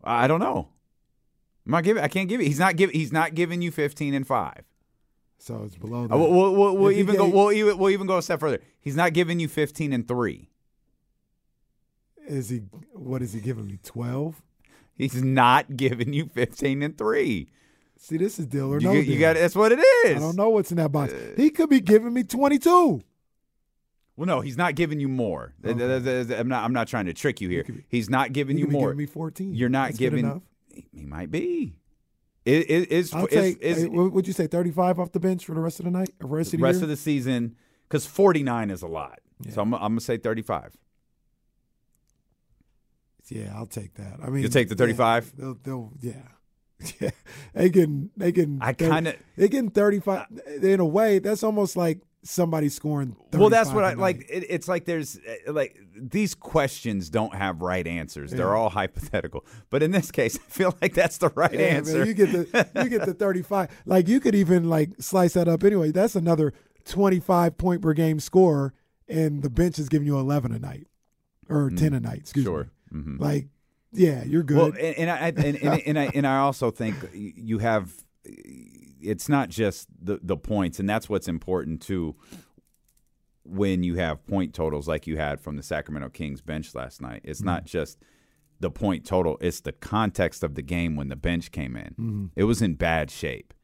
I 0.04 0.26
don't 0.26 0.40
know. 0.40 0.68
I'm 1.66 1.72
not 1.72 1.84
giving. 1.84 2.02
I 2.02 2.08
can't 2.08 2.28
give 2.28 2.40
it. 2.40 2.46
He's 2.46 2.58
not 2.58 2.76
giving. 2.76 2.94
He's 2.94 3.12
not 3.12 3.34
giving 3.34 3.60
you 3.62 3.70
15 3.70 4.14
and 4.14 4.26
five. 4.26 4.62
So 5.38 5.62
it's 5.64 5.76
below 5.76 6.06
that. 6.06 6.14
Uh, 6.14 6.18
We'll, 6.18 6.30
we'll, 6.32 6.54
we'll, 6.54 6.76
we'll 6.76 6.88
he 6.90 6.98
even 7.00 7.16
go. 7.16 7.28
We'll 7.28 7.52
even 7.52 7.76
we'll 7.78 7.90
even 7.90 8.06
go 8.06 8.18
a 8.18 8.22
step 8.22 8.40
further. 8.40 8.60
He's 8.80 8.96
not 8.96 9.12
giving 9.12 9.40
you 9.40 9.48
15 9.48 9.92
and 9.92 10.06
three. 10.06 10.50
Is 12.26 12.48
he? 12.50 12.58
What 12.92 13.22
is 13.22 13.32
he 13.32 13.40
giving 13.40 13.66
me? 13.66 13.78
12? 13.82 14.40
He's 14.96 15.22
not 15.22 15.76
giving 15.76 16.12
you 16.12 16.26
15 16.26 16.82
and 16.82 16.96
three. 16.98 17.48
See, 17.96 18.16
this 18.18 18.38
is 18.38 18.46
deal 18.46 18.72
or 18.72 18.80
You, 18.80 18.88
no 18.88 18.92
you 18.92 19.04
deal. 19.04 19.20
got. 19.20 19.36
That's 19.36 19.54
what 19.54 19.72
it 19.72 19.78
is. 19.78 20.16
I 20.16 20.18
don't 20.20 20.36
know 20.36 20.50
what's 20.50 20.70
in 20.70 20.76
that 20.78 20.92
box. 20.92 21.12
he 21.36 21.50
could 21.50 21.70
be 21.70 21.80
giving 21.80 22.12
me 22.12 22.22
22. 22.22 23.02
Well, 24.16 24.26
no, 24.26 24.40
he's 24.40 24.56
not 24.58 24.74
giving 24.74 25.00
you 25.00 25.08
more. 25.08 25.54
Th- 25.62 25.76
I'm 26.30 26.48
not. 26.48 26.64
I'm 26.64 26.72
not 26.74 26.88
trying 26.88 27.06
to 27.06 27.14
trick 27.14 27.40
you 27.40 27.48
here. 27.48 27.62
could 27.62 27.76
be- 27.76 27.84
He's 27.88 28.10
not 28.10 28.32
giving 28.32 28.56
He 28.56 28.62
you 28.64 28.68
more. 28.68 28.88
giving 28.88 28.98
me 28.98 29.06
14. 29.06 29.54
You're 29.54 29.68
not 29.70 29.88
That's 29.88 29.98
giving. 29.98 30.20
enough. 30.26 30.42
He 30.92 31.06
might 31.06 31.30
be. 31.30 31.74
It, 32.44 32.70
it, 32.70 32.88
it's, 32.92 33.14
I'll 33.14 33.24
it's, 33.26 33.34
take. 33.34 33.58
it's, 33.60 33.80
would 33.88 34.26
you 34.26 34.32
say? 34.32 34.46
35 34.46 34.98
off 34.98 35.12
the 35.12 35.20
bench 35.20 35.44
for 35.44 35.54
the 35.54 35.60
rest 35.60 35.78
of 35.78 35.84
the 35.84 35.90
night? 35.90 36.10
Or 36.22 36.26
rest 36.28 36.52
of 36.54 36.60
the 36.60 36.64
rest 36.64 36.82
of 36.82 36.88
the 36.88 36.96
season 36.96 37.56
because 37.88 38.06
49 38.06 38.70
is 38.70 38.82
a 38.82 38.86
lot. 38.86 39.20
Yeah. 39.42 39.52
So 39.52 39.62
I'm, 39.62 39.74
I'm 39.74 39.80
gonna 39.80 40.00
say 40.00 40.16
35. 40.16 40.76
Yeah, 43.28 43.52
I'll 43.54 43.66
take 43.66 43.94
that. 43.94 44.18
I 44.22 44.28
mean, 44.28 44.42
You'll 44.42 44.50
take 44.50 44.68
the 44.68 44.74
yeah, 44.74 44.78
35? 44.78 45.32
they'll, 45.36 45.54
they'll, 45.62 45.92
yeah, 46.00 46.12
yeah. 47.00 47.10
They 47.54 47.70
can, 47.70 48.10
they 48.16 48.32
can. 48.32 48.58
I 48.60 48.72
thir- 48.72 48.90
kinda- 48.90 49.16
they 49.36 49.48
getting 49.48 49.70
thirty 49.70 50.00
five. 50.00 50.26
In 50.62 50.80
a 50.80 50.86
way, 50.86 51.18
that's 51.20 51.42
almost 51.44 51.76
like 51.76 52.00
somebody 52.22 52.68
scoring. 52.68 53.16
Well, 53.32 53.48
that's 53.48 53.70
what 53.72 53.84
I 53.84 53.94
like. 53.94 54.26
It, 54.28 54.46
it's 54.48 54.68
like 54.68 54.84
there's 54.84 55.18
uh, 55.48 55.52
like 55.52 55.76
these 55.96 56.34
questions 56.34 57.10
don't 57.10 57.34
have 57.34 57.62
right 57.62 57.86
answers. 57.86 58.30
They're 58.30 58.54
all 58.54 58.68
hypothetical. 58.80 59.44
But 59.70 59.82
in 59.82 59.90
this 59.90 60.10
case, 60.10 60.36
I 60.36 60.50
feel 60.50 60.74
like 60.82 60.94
that's 60.94 61.18
the 61.18 61.30
right 61.30 61.52
Yeah, 61.52 61.58
man, 61.58 61.76
answer. 61.76 62.04
you 62.04 62.14
get 62.14 62.32
the 62.32 62.68
you 62.82 62.88
get 62.88 63.06
the 63.06 63.14
thirty 63.24 63.42
five. 63.42 63.70
Like 63.86 64.08
you 64.08 64.20
could 64.20 64.34
even 64.34 64.68
like 64.68 64.90
slice 65.00 65.32
that 65.34 65.48
up 65.48 65.64
anyway. 65.64 65.90
That's 65.92 66.14
another 66.16 66.52
twenty 66.84 67.20
five 67.20 67.56
point 67.58 67.82
per 67.82 67.92
game 67.94 68.20
score, 68.20 68.74
and 69.08 69.42
the 69.42 69.50
bench 69.50 69.78
is 69.78 69.88
giving 69.88 70.06
you 70.06 70.18
eleven 70.18 70.52
a 70.52 70.58
night 70.58 70.86
or 71.48 71.70
ten 71.70 71.94
a 71.94 72.00
night. 72.00 72.18
Excuse 72.18 72.44
sure. 72.44 72.70
me. 72.90 73.00
hmm 73.02 73.16
Like, 73.18 73.48
yeah, 73.92 74.22
you're 74.24 74.42
good. 74.42 74.56
Well, 74.56 74.66
and, 74.68 74.98
and 74.98 75.10
I 75.10 75.28
and, 75.28 75.56
and, 75.56 75.82
and 75.86 75.98
I 75.98 76.10
and 76.14 76.26
I 76.26 76.38
also 76.38 76.70
think 76.70 76.96
you 77.14 77.58
have. 77.58 77.92
It's 78.24 79.28
not 79.28 79.48
just 79.48 79.88
the 80.00 80.20
the 80.22 80.36
points, 80.36 80.78
and 80.78 80.88
that's 80.88 81.08
what's 81.08 81.28
important 81.28 81.82
too. 81.82 82.16
When 83.44 83.82
you 83.82 83.96
have 83.96 84.24
point 84.26 84.54
totals 84.54 84.86
like 84.86 85.06
you 85.06 85.16
had 85.16 85.40
from 85.40 85.56
the 85.56 85.62
Sacramento 85.62 86.10
Kings 86.10 86.40
bench 86.40 86.74
last 86.74 87.00
night, 87.00 87.22
it's 87.24 87.42
not 87.42 87.62
mm-hmm. 87.62 87.70
just 87.70 87.98
the 88.60 88.70
point 88.70 89.04
total; 89.04 89.38
it's 89.40 89.60
the 89.60 89.72
context 89.72 90.42
of 90.42 90.54
the 90.54 90.62
game 90.62 90.96
when 90.96 91.08
the 91.08 91.16
bench 91.16 91.50
came 91.50 91.76
in. 91.76 91.94
Mm-hmm. 91.98 92.26
It 92.36 92.44
was 92.44 92.60
in 92.62 92.74
bad 92.74 93.10
shape, 93.10 93.54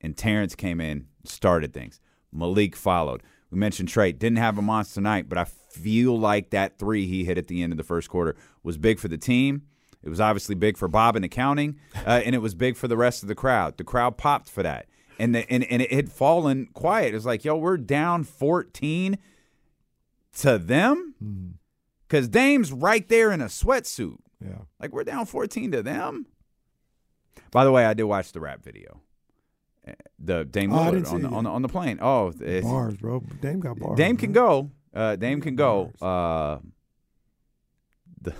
and 0.00 0.16
Terrence 0.16 0.54
came 0.54 0.80
in, 0.80 1.06
started 1.24 1.72
things. 1.72 2.00
Malik 2.32 2.76
followed. 2.76 3.22
We 3.50 3.58
mentioned 3.58 3.88
Trey 3.88 4.12
didn't 4.12 4.38
have 4.38 4.58
a 4.58 4.62
monster 4.62 5.00
night, 5.00 5.28
but 5.28 5.38
I 5.38 5.44
feel 5.44 6.18
like 6.18 6.50
that 6.50 6.78
three 6.78 7.06
he 7.06 7.24
hit 7.24 7.38
at 7.38 7.46
the 7.46 7.62
end 7.62 7.72
of 7.72 7.76
the 7.76 7.84
first 7.84 8.10
quarter 8.10 8.36
was 8.62 8.76
big 8.76 8.98
for 8.98 9.08
the 9.08 9.16
team. 9.16 9.62
It 10.04 10.10
was 10.10 10.20
obviously 10.20 10.54
big 10.54 10.76
for 10.76 10.86
Bob 10.86 11.16
in 11.16 11.24
accounting, 11.24 11.80
uh, 12.06 12.20
and 12.24 12.34
it 12.34 12.38
was 12.38 12.54
big 12.54 12.76
for 12.76 12.86
the 12.86 12.96
rest 12.96 13.22
of 13.22 13.28
the 13.28 13.34
crowd. 13.34 13.76
The 13.78 13.84
crowd 13.84 14.16
popped 14.18 14.48
for 14.50 14.62
that, 14.62 14.86
and 15.18 15.34
the, 15.34 15.50
and 15.50 15.64
and 15.64 15.80
it 15.82 15.90
had 15.92 16.12
fallen 16.12 16.66
quiet. 16.74 17.08
It 17.12 17.14
was 17.14 17.26
like, 17.26 17.44
yo, 17.44 17.56
we're 17.56 17.78
down 17.78 18.22
fourteen 18.24 19.18
to 20.38 20.58
them 20.58 21.14
because 22.06 22.28
Dame's 22.28 22.70
right 22.72 23.08
there 23.08 23.32
in 23.32 23.40
a 23.40 23.46
sweatsuit. 23.46 24.18
yeah. 24.44 24.58
Like 24.80 24.92
we're 24.92 25.04
down 25.04 25.26
fourteen 25.26 25.72
to 25.72 25.82
them. 25.82 26.26
By 27.50 27.64
the 27.64 27.72
way, 27.72 27.84
I 27.86 27.94
did 27.94 28.02
watch 28.04 28.32
the 28.32 28.40
rap 28.40 28.62
video. 28.62 29.00
Uh, 29.86 29.92
The 30.18 30.44
Dame 30.44 30.72
Oh, 30.72 30.76
Lillard 30.78 31.10
on, 31.12 31.22
the, 31.22 31.28
on, 31.28 31.44
the, 31.44 31.50
on 31.50 31.62
the 31.62 31.68
plane. 31.68 31.98
Oh, 32.02 32.28
it's- 32.30 32.64
Bars, 32.64 32.96
bro. 32.96 33.22
Dame 33.40 33.60
got 33.60 33.78
bars. 33.78 33.96
Dame 33.96 34.16
can 34.16 34.30
man. 34.30 34.34
go. 34.34 34.70
Uh, 34.92 35.14
Dame 35.16 35.40
can 35.40 35.54
go. 35.56 35.92
Uh, 36.02 36.58
the, 38.20 38.34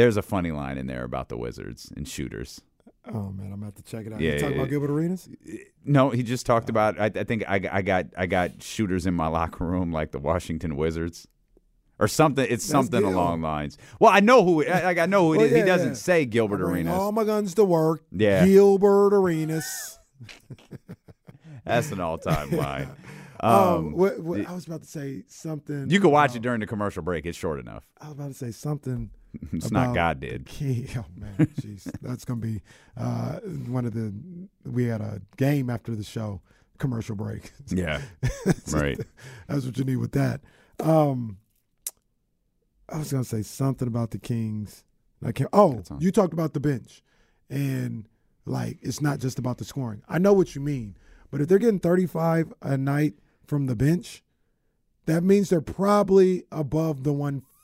there's 0.00 0.16
a 0.16 0.22
funny 0.22 0.50
line 0.50 0.78
in 0.78 0.86
there 0.86 1.04
about 1.04 1.28
the 1.28 1.36
Wizards 1.36 1.92
and 1.94 2.08
shooters. 2.08 2.62
Oh 3.06 3.30
man, 3.30 3.52
I'm 3.52 3.62
about 3.62 3.76
to 3.76 3.82
check 3.82 4.06
it 4.06 4.12
out. 4.14 4.20
Yeah, 4.20 4.32
you 4.32 4.38
talking 4.38 4.56
yeah, 4.56 4.62
about. 4.62 4.70
Gilbert 4.70 4.90
Arenas? 4.90 5.28
No, 5.84 6.08
he 6.08 6.22
just 6.22 6.46
talked 6.46 6.70
about. 6.70 6.98
I, 6.98 7.06
I 7.06 7.24
think 7.24 7.44
I, 7.46 7.60
I 7.70 7.82
got 7.82 8.06
I 8.16 8.24
got 8.26 8.62
shooters 8.62 9.06
in 9.06 9.12
my 9.12 9.26
locker 9.26 9.66
room 9.66 9.92
like 9.92 10.12
the 10.12 10.18
Washington 10.18 10.76
Wizards, 10.76 11.28
or 11.98 12.08
something. 12.08 12.46
It's 12.48 12.64
something 12.64 13.00
Gil. 13.00 13.10
along 13.10 13.42
lines. 13.42 13.76
Well, 13.98 14.10
I 14.10 14.20
know 14.20 14.42
who. 14.42 14.64
I, 14.64 15.02
I 15.02 15.06
know 15.06 15.26
who 15.26 15.34
it 15.34 15.36
Well, 15.36 15.46
is. 15.46 15.56
he 15.56 15.62
doesn't 15.62 15.88
yeah. 15.88 15.94
say 15.94 16.24
Gilbert 16.24 16.62
Arenas. 16.62 16.94
all 16.94 17.12
my 17.12 17.24
guns 17.24 17.54
to 17.54 17.64
work. 17.64 18.02
Yeah. 18.10 18.46
Gilbert 18.46 19.14
Arenas. 19.14 19.98
That's 21.64 21.92
an 21.92 22.00
all-time 22.00 22.50
line. 22.56 22.88
Um, 23.42 23.54
Um, 23.54 23.92
what, 23.92 24.20
what, 24.20 24.46
I 24.46 24.52
was 24.52 24.66
about 24.66 24.82
to 24.82 24.86
say 24.86 25.22
something. 25.26 25.88
you 25.88 25.98
can 25.98 26.10
watch 26.10 26.32
uh, 26.32 26.36
it 26.36 26.42
during 26.42 26.60
the 26.60 26.66
commercial 26.66 27.02
break. 27.02 27.24
It's 27.24 27.38
short 27.38 27.58
enough. 27.58 27.86
I 27.98 28.08
was 28.08 28.12
about 28.12 28.28
to 28.28 28.34
say 28.34 28.50
something. 28.50 29.08
It's 29.52 29.70
not 29.70 29.94
God 29.94 30.20
did. 30.20 30.46
Key. 30.46 30.86
Oh 30.96 31.04
man, 31.16 31.34
jeez, 31.60 31.90
that's 32.02 32.24
gonna 32.24 32.40
be 32.40 32.62
uh, 32.96 33.38
one 33.68 33.84
of 33.84 33.94
the. 33.94 34.12
We 34.64 34.86
had 34.86 35.00
a 35.00 35.20
game 35.36 35.70
after 35.70 35.94
the 35.94 36.04
show, 36.04 36.40
commercial 36.78 37.16
break. 37.16 37.52
Yeah. 37.68 38.00
right. 38.72 38.98
That's 39.48 39.64
what 39.66 39.78
you 39.78 39.84
need 39.84 39.96
with 39.96 40.12
that. 40.12 40.40
Um, 40.80 41.38
I 42.88 42.98
was 42.98 43.12
gonna 43.12 43.24
say 43.24 43.42
something 43.42 43.86
about 43.88 44.10
the 44.10 44.18
Kings. 44.18 44.84
I 45.24 45.32
can't. 45.32 45.50
Oh, 45.52 45.82
you 45.98 46.10
talked 46.10 46.32
about 46.32 46.54
the 46.54 46.60
bench, 46.60 47.02
and 47.48 48.08
like 48.46 48.78
it's 48.82 49.00
not 49.00 49.18
just 49.20 49.38
about 49.38 49.58
the 49.58 49.64
scoring. 49.64 50.02
I 50.08 50.18
know 50.18 50.32
what 50.32 50.54
you 50.54 50.60
mean, 50.60 50.96
but 51.30 51.40
if 51.40 51.48
they're 51.48 51.58
getting 51.58 51.78
35 51.78 52.52
a 52.62 52.76
night 52.76 53.14
from 53.46 53.66
the 53.66 53.76
bench, 53.76 54.22
that 55.06 55.22
means 55.22 55.50
they're 55.50 55.60
probably 55.60 56.44
above 56.50 57.04
the 57.04 57.12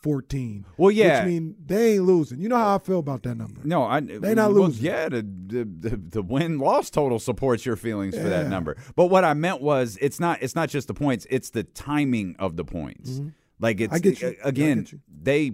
114. 0.06 0.64
Well, 0.76 0.90
yeah. 0.90 1.20
which 1.24 1.32
mean 1.32 1.56
they 1.64 1.94
ain't 1.94 2.04
losing. 2.04 2.40
You 2.40 2.48
know 2.48 2.56
how 2.56 2.76
I 2.76 2.78
feel 2.78 2.98
about 2.98 3.22
that 3.24 3.34
number. 3.36 3.60
No, 3.64 3.82
I, 3.84 4.00
They 4.00 4.34
not 4.34 4.52
well, 4.52 4.64
losing. 4.64 4.84
Yeah, 4.84 5.08
the 5.08 5.22
the, 5.22 5.64
the, 5.64 5.96
the 5.96 6.22
win 6.22 6.58
loss 6.58 6.90
total 6.90 7.18
supports 7.18 7.66
your 7.66 7.76
feelings 7.76 8.16
for 8.16 8.28
that 8.28 8.48
number. 8.48 8.76
But 8.94 9.06
what 9.06 9.24
I 9.24 9.34
meant 9.34 9.60
was, 9.60 9.98
it's 10.00 10.20
not 10.20 10.42
it's 10.42 10.54
not 10.54 10.68
just 10.68 10.88
the 10.88 10.94
points; 10.94 11.26
it's 11.30 11.50
the 11.50 11.64
timing 11.64 12.36
of 12.38 12.56
the 12.56 12.64
points. 12.64 13.20
Like 13.58 13.80
it's 13.80 13.92
Mm-hmm. 13.92 13.94
I 13.94 13.98
get 13.98 14.20
you. 14.22 14.28
Yeah, 14.28 14.48
again, 14.48 14.78
get 14.82 14.92
you. 14.92 15.00
they 15.22 15.52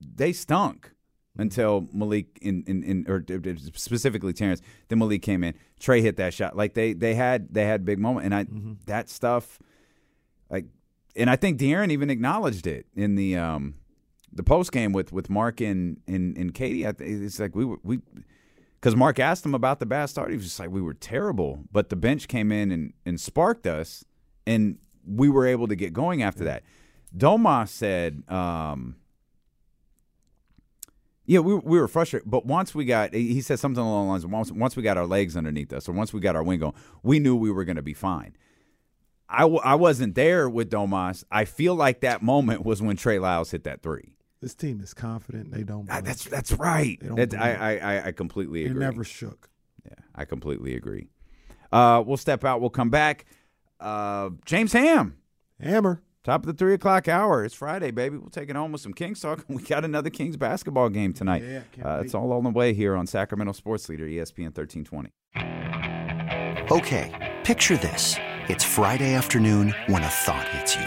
they 0.00 0.32
stunk 0.32 0.92
until 1.38 1.86
Malik 1.92 2.38
in, 2.42 2.64
in, 2.66 2.82
in 2.82 3.06
or 3.08 3.24
specifically 3.66 4.32
Terrence. 4.32 4.60
Then 4.88 4.98
Malik 4.98 5.22
came 5.22 5.42
in. 5.44 5.54
Trey 5.78 6.02
hit 6.02 6.16
that 6.16 6.34
shot. 6.34 6.56
Like 6.56 6.74
they 6.74 6.92
they 6.92 7.14
had 7.14 7.52
they 7.54 7.64
had 7.64 7.84
big 7.84 7.98
moment, 7.98 8.26
and 8.26 8.34
I 8.34 8.44
Mm-hmm. 8.44 8.72
that 8.86 9.08
stuff 9.08 9.58
like, 10.50 10.66
and 11.16 11.30
I 11.30 11.36
think 11.36 11.58
De'Aaron 11.60 11.90
even 11.90 12.10
acknowledged 12.10 12.66
it 12.66 12.86
in 12.94 13.14
the 13.14 13.36
um 13.36 13.74
the 14.32 14.42
post 14.42 14.72
game 14.72 14.92
with 14.92 15.12
with 15.12 15.30
Mark 15.30 15.60
and 15.60 16.00
and, 16.06 16.36
and 16.36 16.54
Katie. 16.54 16.86
I 16.86 16.92
think 16.92 17.22
it's 17.22 17.38
like 17.38 17.54
we 17.54 17.64
were 17.64 17.78
we. 17.82 18.00
Because 18.80 18.96
Mark 18.96 19.18
asked 19.18 19.44
him 19.44 19.54
about 19.54 19.78
the 19.78 19.84
bad 19.84 20.06
start, 20.06 20.30
he 20.30 20.36
was 20.36 20.46
just 20.46 20.58
like, 20.58 20.70
"We 20.70 20.80
were 20.80 20.94
terrible," 20.94 21.64
but 21.70 21.90
the 21.90 21.96
bench 21.96 22.28
came 22.28 22.50
in 22.50 22.72
and, 22.72 22.94
and 23.04 23.20
sparked 23.20 23.66
us, 23.66 24.06
and 24.46 24.78
we 25.06 25.28
were 25.28 25.46
able 25.46 25.68
to 25.68 25.76
get 25.76 25.92
going 25.92 26.22
after 26.22 26.44
that. 26.44 26.62
Domas 27.14 27.68
said, 27.68 28.22
um, 28.28 28.96
"Yeah, 31.26 31.40
we, 31.40 31.56
we 31.56 31.78
were 31.78 31.88
frustrated, 31.88 32.30
but 32.30 32.46
once 32.46 32.74
we 32.74 32.86
got," 32.86 33.12
he 33.12 33.42
said 33.42 33.58
something 33.58 33.82
along 33.82 34.06
the 34.06 34.10
lines 34.12 34.24
of, 34.24 34.30
"Once 34.30 34.50
once 34.50 34.76
we 34.76 34.82
got 34.82 34.96
our 34.96 35.06
legs 35.06 35.36
underneath 35.36 35.74
us, 35.74 35.86
or 35.86 35.92
once 35.92 36.14
we 36.14 36.20
got 36.20 36.34
our 36.34 36.42
wing 36.42 36.60
going, 36.60 36.74
we 37.02 37.18
knew 37.18 37.36
we 37.36 37.50
were 37.50 37.64
going 37.64 37.76
to 37.76 37.82
be 37.82 37.94
fine." 37.94 38.34
I, 39.30 39.42
w- 39.42 39.60
I 39.62 39.76
wasn't 39.76 40.16
there 40.16 40.48
with 40.48 40.70
Domas. 40.70 41.22
I 41.30 41.44
feel 41.44 41.76
like 41.76 42.00
that 42.00 42.20
moment 42.22 42.64
was 42.64 42.82
when 42.82 42.96
Trey 42.96 43.18
Lyles 43.18 43.52
hit 43.52 43.64
that 43.64 43.82
three. 43.82 44.16
This 44.40 44.54
team 44.54 44.80
is 44.80 44.94
confident. 44.94 45.52
They 45.52 45.62
don't. 45.64 45.86
Ah, 45.90 46.00
that's 46.00 46.24
that's 46.24 46.52
right. 46.52 46.98
They 47.00 47.08
don't 47.08 47.16
That's- 47.16 47.40
I. 47.40 47.76
I 47.78 47.94
I 47.98 48.06
I 48.06 48.12
completely 48.12 48.62
They're 48.62 48.70
agree. 48.72 48.84
never 48.84 49.04
shook. 49.04 49.50
Yeah, 49.84 49.94
I 50.14 50.24
completely 50.24 50.74
agree. 50.74 51.08
Uh, 51.70 52.02
we'll 52.06 52.16
step 52.16 52.44
out. 52.44 52.60
We'll 52.60 52.70
come 52.70 52.90
back. 52.90 53.26
Uh, 53.78 54.30
James 54.44 54.72
Ham, 54.72 55.16
Hammer. 55.60 56.02
top 56.24 56.42
of 56.42 56.46
the 56.46 56.52
three 56.54 56.74
o'clock 56.74 57.06
hour. 57.08 57.44
It's 57.44 57.54
Friday, 57.54 57.90
baby. 57.90 58.16
We'll 58.16 58.30
take 58.30 58.48
it 58.50 58.56
home 58.56 58.72
with 58.72 58.80
some 58.80 58.92
Kings 58.94 59.20
talk. 59.20 59.44
We 59.48 59.62
got 59.62 59.84
another 59.84 60.10
Kings 60.10 60.36
basketball 60.36 60.88
game 60.88 61.12
tonight. 61.12 61.42
Yeah, 61.42 61.62
uh, 61.84 62.00
it's 62.00 62.14
all 62.14 62.32
on 62.32 62.44
the 62.44 62.50
way 62.50 62.72
here 62.74 62.96
on 62.96 63.06
Sacramento 63.06 63.52
Sports 63.52 63.88
Leader, 63.90 64.06
ESPN 64.06 64.54
thirteen 64.54 64.84
twenty. 64.84 65.10
Okay, 66.70 67.36
picture 67.44 67.76
this. 67.76 68.16
It's 68.48 68.64
Friday 68.64 69.14
afternoon 69.14 69.74
when 69.86 70.02
a 70.02 70.08
thought 70.08 70.48
hits 70.48 70.76
you. 70.76 70.86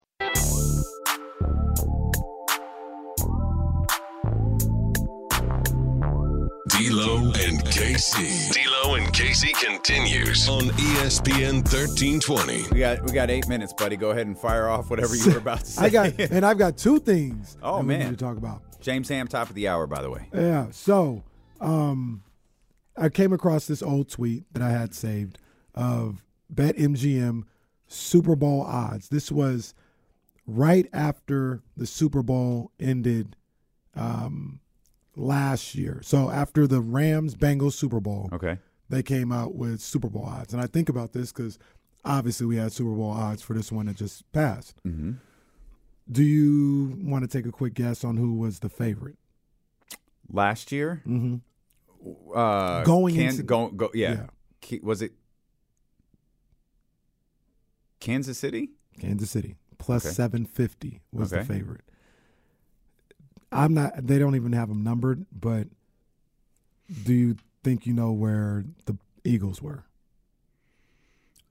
D'Lo 6.89 7.17
and 7.17 7.59
KC. 7.65 8.51
D'Lo 8.53 8.95
and 8.95 9.05
KC 9.13 9.53
continues 9.53 10.49
on 10.49 10.61
ESPN 10.61 11.57
1320. 11.61 12.63
We 12.73 12.79
got 12.79 13.03
we 13.03 13.11
got 13.11 13.29
eight 13.29 13.47
minutes, 13.47 13.71
buddy. 13.71 13.95
Go 13.95 14.09
ahead 14.09 14.25
and 14.25 14.35
fire 14.35 14.67
off 14.67 14.89
whatever 14.89 15.15
you 15.15 15.31
were 15.31 15.37
about 15.45 15.59
to 15.59 15.65
say. 15.65 15.85
I 15.85 15.89
got, 15.89 16.19
and 16.19 16.43
I've 16.43 16.57
got 16.57 16.77
two 16.77 16.99
things. 16.99 17.55
Oh, 17.63 17.77
that 17.77 17.81
we 17.83 17.87
man. 17.89 17.99
need 18.09 18.17
to 18.17 18.25
talk 18.25 18.37
about. 18.37 18.63
James 18.79 19.07
Ham, 19.09 19.27
top 19.27 19.49
of 19.49 19.55
the 19.55 19.67
hour, 19.67 19.85
by 19.85 20.01
the 20.01 20.09
way. 20.09 20.27
Yeah. 20.33 20.71
So, 20.71 21.23
um, 21.59 22.23
I 22.97 23.09
came 23.09 23.31
across 23.31 23.67
this 23.67 23.83
old 23.83 24.09
tweet 24.09 24.51
that 24.53 24.63
I 24.63 24.71
had 24.71 24.95
saved 24.95 25.37
of 25.75 26.23
Bet 26.49 26.77
MGM 26.77 27.43
Super 27.87 28.35
Bowl 28.35 28.61
odds. 28.61 29.09
This 29.09 29.31
was 29.31 29.75
right 30.47 30.87
after 30.93 31.61
the 31.77 31.85
Super 31.85 32.23
Bowl 32.23 32.71
ended 32.79 33.35
um, 33.95 34.59
last 35.15 35.75
year. 35.75 35.99
So 36.03 36.29
after 36.29 36.67
the 36.67 36.81
Rams 36.81 37.35
Bengals 37.35 37.73
Super 37.73 37.99
Bowl, 37.99 38.29
Okay. 38.31 38.57
they 38.89 39.03
came 39.03 39.31
out 39.31 39.55
with 39.55 39.81
Super 39.81 40.09
Bowl 40.09 40.25
odds. 40.25 40.53
And 40.53 40.61
I 40.61 40.67
think 40.67 40.89
about 40.89 41.13
this 41.13 41.31
because 41.31 41.57
obviously 42.05 42.45
we 42.47 42.55
had 42.57 42.71
Super 42.71 42.91
Bowl 42.91 43.11
odds 43.11 43.41
for 43.41 43.53
this 43.53 43.71
one 43.71 43.85
that 43.87 43.95
just 43.97 44.29
passed. 44.31 44.75
Mm-hmm. 44.85 45.13
Do 46.11 46.23
you 46.23 46.97
want 47.03 47.23
to 47.23 47.27
take 47.27 47.45
a 47.45 47.51
quick 47.51 47.73
guess 47.73 48.03
on 48.03 48.17
who 48.17 48.33
was 48.35 48.59
the 48.59 48.69
favorite? 48.69 49.17
Last 50.29 50.71
year, 50.71 51.01
Mm-hmm. 51.05 51.35
uh, 52.35 52.83
Going 52.83 53.15
Kan- 53.15 53.25
into- 53.29 53.43
go, 53.43 53.69
go, 53.69 53.89
yeah. 53.93 54.27
Yeah. 54.69 54.79
Was 54.83 55.01
it 55.01 55.11
Kansas 57.99 58.37
City? 58.37 58.69
Kansas 58.99 59.29
City 59.31 59.55
plus 59.77 60.05
Okay. 60.05 60.13
750 60.13 61.01
was 61.11 61.31
Okay. 61.33 61.41
the 61.41 61.47
favorite. 61.53 61.81
I'm 63.51 63.73
not. 63.73 64.07
They 64.07 64.17
don't 64.19 64.35
even 64.35 64.53
have 64.53 64.69
them 64.69 64.83
numbered. 64.83 65.25
But 65.31 65.67
do 67.03 67.13
you 67.13 67.37
think 67.63 67.85
you 67.85 67.93
know 67.93 68.11
where 68.11 68.63
the 68.85 68.97
Eagles 69.23 69.61
were? 69.61 69.83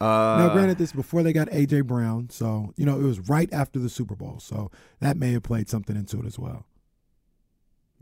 Uh, 0.01 0.39
now, 0.39 0.49
granted, 0.55 0.79
this 0.79 0.91
is 0.91 0.95
before 0.95 1.23
they 1.23 1.33
got 1.33 1.49
AJ 1.49 1.87
Brown, 1.87 2.31
so 2.31 2.73
you 2.77 2.87
know 2.87 2.99
it 2.99 3.03
was 3.03 3.29
right 3.29 3.53
after 3.53 3.79
the 3.79 3.91
Super 3.91 4.15
Bowl, 4.15 4.39
so 4.41 4.71
that 5.01 5.19
may 5.19 5.33
have 5.33 5.43
played 5.43 5.69
something 5.69 5.95
into 5.95 6.19
it 6.21 6.27
as 6.27 6.39
well. 6.39 6.65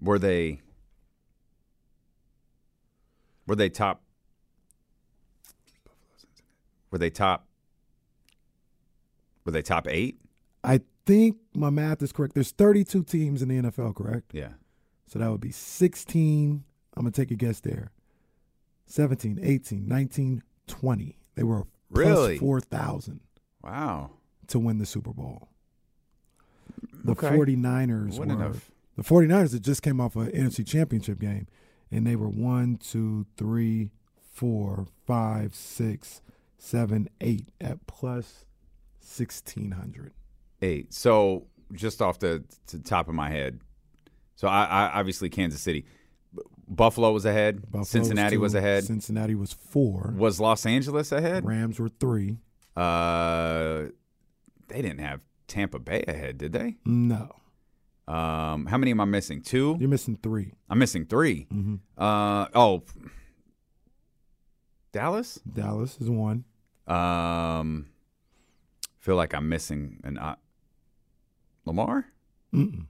were 0.01 0.19
they 0.19 0.61
were 3.49 3.57
they 3.57 3.69
top? 3.69 4.03
Were 6.93 6.99
they 6.99 7.11
top? 7.11 7.47
Were 9.45 9.53
they 9.53 9.63
top 9.63 9.89
eight? 9.89 10.21
I 10.63 10.83
think 11.09 11.39
my 11.55 11.71
math 11.71 12.03
is 12.03 12.13
correct. 12.13 12.35
There's 12.35 12.51
32 12.53 13.03
teams 13.05 13.43
in 13.43 13.49
the 13.49 13.63
NFL, 13.71 13.95
correct? 13.97 14.33
Yeah. 14.35 14.53
So 15.07 15.19
that 15.19 15.31
would 15.31 15.41
be 15.41 15.51
16. 15.51 16.63
I'm 16.97 17.03
going 17.03 17.13
to 17.13 17.21
take 17.21 17.31
a 17.31 17.35
guess 17.35 17.61
there. 17.61 17.91
17, 18.87 19.39
18, 19.43 19.89
19, 19.89 20.43
20. 20.67 21.19
They 21.35 21.43
were 21.43 21.67
Really? 21.91 22.37
4,000 22.39 23.21
Wow. 23.63 24.11
to 24.49 24.59
win 24.59 24.79
the 24.79 24.87
Super 24.87 25.13
Bowl. 25.13 25.49
The 27.05 27.13
Okay. 27.13 27.31
49ers 27.31 28.19
Wouldn't 28.19 28.39
were 28.39 28.45
have. 28.45 28.71
the 28.97 29.03
49ers 29.03 29.53
that 29.53 29.61
just 29.61 29.83
came 29.83 30.01
off 30.01 30.15
an 30.17 30.31
NFC 30.31 30.63
championship 30.67 31.19
game, 31.19 31.47
and 31.91 32.07
they 32.07 32.17
were 32.17 32.29
one, 32.29 32.77
two, 32.77 33.27
three, 33.37 33.91
four, 34.21 34.87
five, 35.07 35.55
six, 35.55 36.21
seven, 36.59 37.09
eight 37.21 37.49
at 37.61 37.87
plus 37.87 38.45
1,600. 39.01 40.13
Eight. 40.63 40.93
So 40.93 41.47
just 41.73 42.01
off 42.03 42.19
the, 42.19 42.45
the 42.73 42.79
top 42.79 43.09
of 43.09 43.15
my 43.15 43.31
head, 43.31 43.61
so 44.37 44.49
I, 44.49 44.65
I 44.65 44.99
obviously 44.99 45.29
Kansas 45.29 45.61
City, 45.61 45.85
Buffalo 46.69 47.13
was 47.13 47.25
ahead. 47.25 47.63
Buffalo 47.63 47.85
Cincinnati 47.85 48.37
was, 48.37 48.53
two, 48.53 48.59
ahead. 48.59 48.85
Cincinnati 48.85 49.35
was 49.35 49.53
four. 49.53 50.15
was 50.17 50.39
Los 50.41 50.67
Angeles 50.67 51.13
ahead? 51.13 51.45
Rams 51.45 51.79
were 51.81 51.89
three. 51.89 52.39
Uh, 52.77 53.87
they 54.69 54.83
didn't 54.83 55.01
have 55.01 55.21
Tampa 55.47 55.79
Bay 55.79 56.05
ahead, 56.07 56.39
did 56.39 56.53
they? 56.53 56.77
No, 56.85 57.35
Um, 58.07 58.67
how 58.67 58.77
many 58.79 58.91
am 58.93 59.01
I 59.01 59.05
missing? 59.07 59.41
Two. 59.43 59.77
you're 59.81 59.89
missing 59.89 60.19
three. 60.23 60.53
I'm 60.71 60.79
missing 60.79 61.05
3 61.07 61.47
hmm 61.51 61.75
Uh 61.97 62.47
oh, 62.55 62.83
Dallas. 64.93 65.41
Dallas 65.51 65.99
is 66.01 66.09
one. 66.11 66.45
Um, 66.87 67.87
feel 68.99 69.17
like 69.17 69.35
I'm 69.35 69.49
missing 69.49 70.01
an 70.05 70.19
uh, 70.19 70.37
Lamar. 71.69 72.07
Mm-mm. 72.53 72.87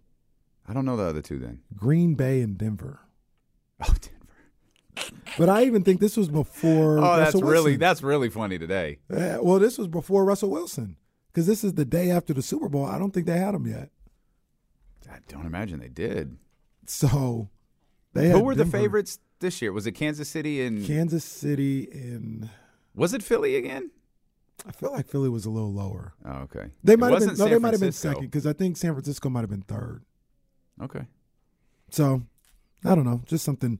I 0.67 0.73
don't 0.73 0.85
know 0.85 0.97
the 0.97 1.05
other 1.05 1.23
two. 1.23 1.39
Then 1.39 1.61
Green 1.77 2.15
Bay 2.15 2.41
and 2.41 2.57
Denver. 2.57 3.01
oh 3.81 3.95
Denver. 4.01 5.13
But 5.37 5.49
I 5.49 5.65
even 5.65 5.85
think 5.85 6.01
this 6.01 6.17
was 6.17 6.29
before. 6.29 6.99
Oh, 6.99 7.17
that's 7.17 7.35
really 7.35 7.77
that's 7.77 8.03
really 8.03 8.31
funny 8.31 8.59
today. 8.59 8.99
Uh, 9.11 9.39
well, 9.41 9.59
this 9.59 9.79
was 9.79 9.87
before 9.89 10.25
Russell 10.25 10.51
Wilson 10.51 10.97
because 11.31 11.47
this 11.47 11.63
is 11.63 11.75
the 11.75 11.85
day 11.85 12.11
after 12.11 12.35
the 12.35 12.43
Super 12.43 12.69
Bowl. 12.69 12.85
I 12.85 12.99
don't 12.99 13.13
think 13.13 13.27
they 13.27 13.39
had 13.39 13.55
him 13.55 13.67
yet. 13.67 13.91
I 15.11 15.19
don't 15.29 15.47
imagine 15.47 15.81
they 15.81 15.89
did. 15.89 16.37
So 16.87 17.49
they 18.13 18.31
Who 18.31 18.41
were 18.41 18.55
the 18.55 18.67
favorites 18.67 19.19
this 19.41 19.63
year? 19.63 19.73
Was 19.73 19.87
it 19.87 19.93
Kansas 19.93 20.29
City 20.29 20.63
and 20.63 20.85
Kansas 20.85 21.25
City 21.25 21.89
and 21.93 22.51
was 22.95 23.15
it 23.15 23.23
Philly 23.23 23.57
again? 23.57 23.91
I 24.67 24.73
feel 24.73 24.91
like 24.93 25.09
Philly 25.09 25.29
was 25.29 25.45
a 25.47 25.51
little 25.51 25.73
lower. 25.73 26.15
Oh, 26.25 26.39
okay. 26.43 26.67
They 26.83 26.97
might 26.97 27.11
have 27.13 27.21
been 27.21 27.29
wasn't 27.31 27.39
no, 27.39 27.55
they 27.55 27.59
might 27.61 27.73
have 27.75 27.81
been 27.81 27.93
second 27.93 28.25
because 28.25 28.47
I 28.47 28.53
think 28.53 28.77
San 28.77 28.93
Francisco 28.93 29.29
might 29.29 29.41
have 29.41 29.51
been 29.51 29.63
third. 29.63 30.03
Okay. 30.83 31.07
So 31.91 32.23
I 32.85 32.95
don't 32.95 33.05
know, 33.05 33.23
just 33.27 33.45
something 33.45 33.79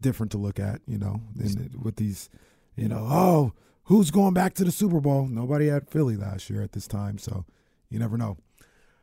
different 0.00 0.32
to 0.32 0.38
look 0.38 0.58
at, 0.58 0.80
you 0.86 0.98
know, 0.98 1.20
in, 1.38 1.70
with 1.82 1.96
these, 1.96 2.28
you 2.76 2.88
know, 2.88 3.06
oh, 3.10 3.52
who's 3.84 4.10
going 4.10 4.34
back 4.34 4.54
to 4.54 4.64
the 4.64 4.72
Super 4.72 5.00
Bowl? 5.00 5.26
Nobody 5.26 5.68
had 5.68 5.88
Philly 5.88 6.16
last 6.16 6.50
year 6.50 6.62
at 6.62 6.72
this 6.72 6.86
time, 6.86 7.18
so 7.18 7.44
you 7.88 7.98
never 7.98 8.16
know. 8.18 8.36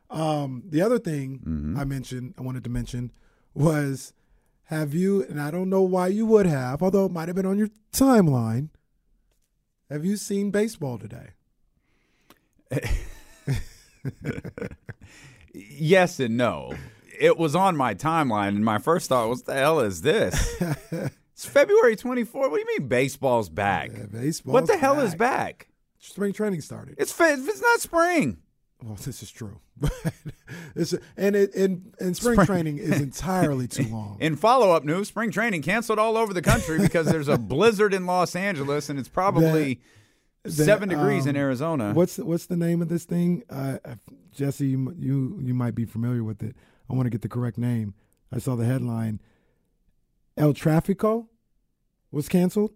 Um, 0.10 0.64
the 0.68 0.82
other 0.82 1.00
thing 1.00 1.40
Mhm. 1.40 1.78
I 1.80 1.84
mentioned, 1.86 2.36
I 2.38 2.42
wanted 2.44 2.64
to 2.66 2.70
mention, 2.70 3.12
was 3.56 4.14
have 4.66 4.94
you, 4.94 5.24
and 5.24 5.42
I 5.42 5.52
don't 5.52 5.70
know 5.70 5.82
why 5.82 6.08
you 6.08 6.26
would 6.26 6.46
have, 6.46 6.84
although 6.84 7.06
it 7.06 7.12
might 7.12 7.28
have 7.28 7.36
been 7.36 7.46
on 7.46 7.58
your 7.58 7.70
timeline. 7.92 8.70
Have 9.90 10.06
you 10.06 10.18
seen 10.18 10.52
baseball 10.52 10.98
today? 10.98 11.30
Yes 15.54 16.20
and 16.20 16.36
no. 16.36 16.74
It 17.20 17.38
was 17.38 17.56
on 17.56 17.78
my 17.78 17.94
timeline, 17.94 18.50
and 18.50 18.66
my 18.66 18.80
first 18.80 19.08
thought 19.08 19.30
was, 19.30 19.44
"The 19.44 19.54
hell 19.54 19.80
is 19.82 20.02
this?" 20.02 20.60
it's 21.32 21.46
February 21.46 21.96
twenty 21.96 22.24
fourth. 22.24 22.50
What 22.50 22.58
do 22.58 22.62
you 22.62 22.80
mean 22.80 22.88
baseball's 22.88 23.50
back? 23.50 23.92
Yeah, 23.94 24.06
baseball's 24.12 24.54
what 24.54 24.68
the 24.68 24.78
hell 24.78 25.00
is 25.00 25.14
back. 25.14 25.20
back? 25.60 25.68
Spring 26.00 26.34
training 26.34 26.62
started. 26.62 26.96
It's 26.98 27.16
it's 27.20 27.62
not 27.62 27.82
spring. 27.82 28.38
Well, 28.86 28.96
this 29.06 29.24
is 29.24 29.32
true, 29.32 29.60
but 29.80 29.92
it's 30.76 30.94
and 31.16 31.36
it 31.38 31.56
and, 31.56 31.94
and 32.00 32.18
spring, 32.18 32.34
Spring- 32.36 32.46
training 32.46 32.78
is 32.80 33.00
entirely 33.10 33.68
too 33.68 33.88
long. 33.88 34.18
In 34.20 34.36
follow 34.36 34.72
up 34.72 34.84
news, 34.84 35.08
spring 35.08 35.32
training 35.32 35.62
canceled 35.62 36.00
all 36.00 36.18
over 36.18 36.34
the 36.34 36.42
country 36.42 36.80
because 36.80 37.08
there's 37.08 37.30
a 37.30 37.38
blizzard 37.38 37.94
in 37.94 38.06
Los 38.06 38.36
Angeles, 38.36 38.90
and 38.90 39.00
it's 39.00 39.08
probably 39.08 39.80
That- 40.44 40.52
seven 40.52 40.90
degrees 40.90 41.26
in 41.26 41.38
um, 41.38 41.42
Arizona. 41.42 41.94
What's 41.94 42.18
what's 42.18 42.48
the 42.48 42.58
name 42.58 42.82
of 42.82 42.90
this 42.90 43.06
thing? 43.06 43.44
Uh, 43.50 43.78
Jesse, 44.34 44.68
you, 44.68 44.94
you 45.00 45.40
you 45.42 45.54
might 45.54 45.76
be 45.76 45.86
familiar 45.86 46.24
with 46.24 46.44
it. 46.44 46.56
I 46.90 46.94
want 46.94 47.06
to 47.06 47.10
get 47.10 47.22
the 47.22 47.30
correct 47.30 47.58
name. 47.58 47.94
I 48.34 48.40
saw 48.40 48.56
the 48.56 48.66
headline. 48.66 49.22
El 50.36 50.54
Trafico 50.54 51.28
was 52.12 52.28
canceled. 52.28 52.72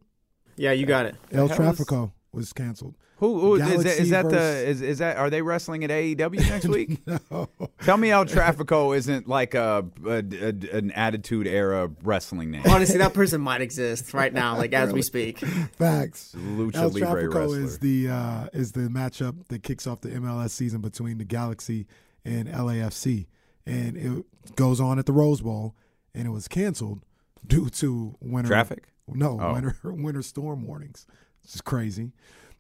Yeah, 0.56 0.72
you 0.72 0.86
got 0.86 1.06
it. 1.08 1.16
El 1.32 1.48
hell 1.50 1.70
is- 1.72 1.78
Trafico 1.80 2.12
was 2.38 2.54
canceled. 2.54 2.96
Who, 3.18 3.40
who 3.40 3.56
is 3.56 3.62
that? 3.62 3.70
Galaxy 3.84 4.02
Is 4.04 4.10
that 4.12 4.30
the 4.30 4.68
is, 4.68 4.82
is 4.84 4.98
that? 5.00 5.18
Are 5.18 5.30
they 5.32 5.42
wrestling 5.42 5.84
at 5.84 5.90
AEW 5.90 6.40
next 6.50 6.68
week? 6.68 7.02
No. 7.08 7.50
Tell 7.82 7.98
me, 7.98 8.12
El 8.12 8.26
Trafico 8.26 8.96
isn't 8.96 9.28
like 9.28 9.56
a, 9.56 9.84
a, 10.06 10.12
a- 10.18 10.78
an 10.78 10.92
Attitude 10.92 11.48
Era 11.48 11.90
wrestling 12.04 12.52
name. 12.52 12.62
Honestly, 12.70 13.00
that 13.00 13.14
person 13.16 13.42
might 13.42 13.62
exist 13.62 14.14
right 14.14 14.32
now, 14.32 14.56
like 14.56 14.72
as 14.74 14.94
we 14.94 15.02
speak. 15.02 15.40
Facts. 15.40 16.36
Lucha 16.38 16.76
El 16.76 16.90
Libre 16.90 17.24
Trafico 17.24 17.34
wrestler. 17.34 17.60
is 17.64 17.80
the 17.80 18.10
uh, 18.10 18.48
is 18.54 18.72
the 18.74 18.82
matchup 18.82 19.48
that 19.48 19.64
kicks 19.64 19.88
off 19.88 20.02
the 20.02 20.10
MLS 20.10 20.52
season 20.52 20.80
between 20.82 21.18
the 21.18 21.26
Galaxy 21.26 21.88
and 22.24 22.48
LAFC, 22.48 23.26
and 23.66 23.98
it 23.98 24.56
goes 24.56 24.80
on 24.80 25.00
at 25.00 25.06
the 25.08 25.14
Rose 25.14 25.42
Bowl, 25.42 25.76
and 26.14 26.28
it 26.28 26.32
was 26.32 26.48
canceled 26.48 27.04
due 27.46 27.70
to 27.72 28.16
winter 28.22 28.50
Traffic? 28.50 28.90
No, 29.08 29.40
Oh. 29.42 29.54
winter 29.54 29.76
winter 29.84 30.22
storm 30.22 30.68
warnings. 30.68 31.08
This 31.48 31.56
is 31.56 31.62
crazy. 31.62 32.12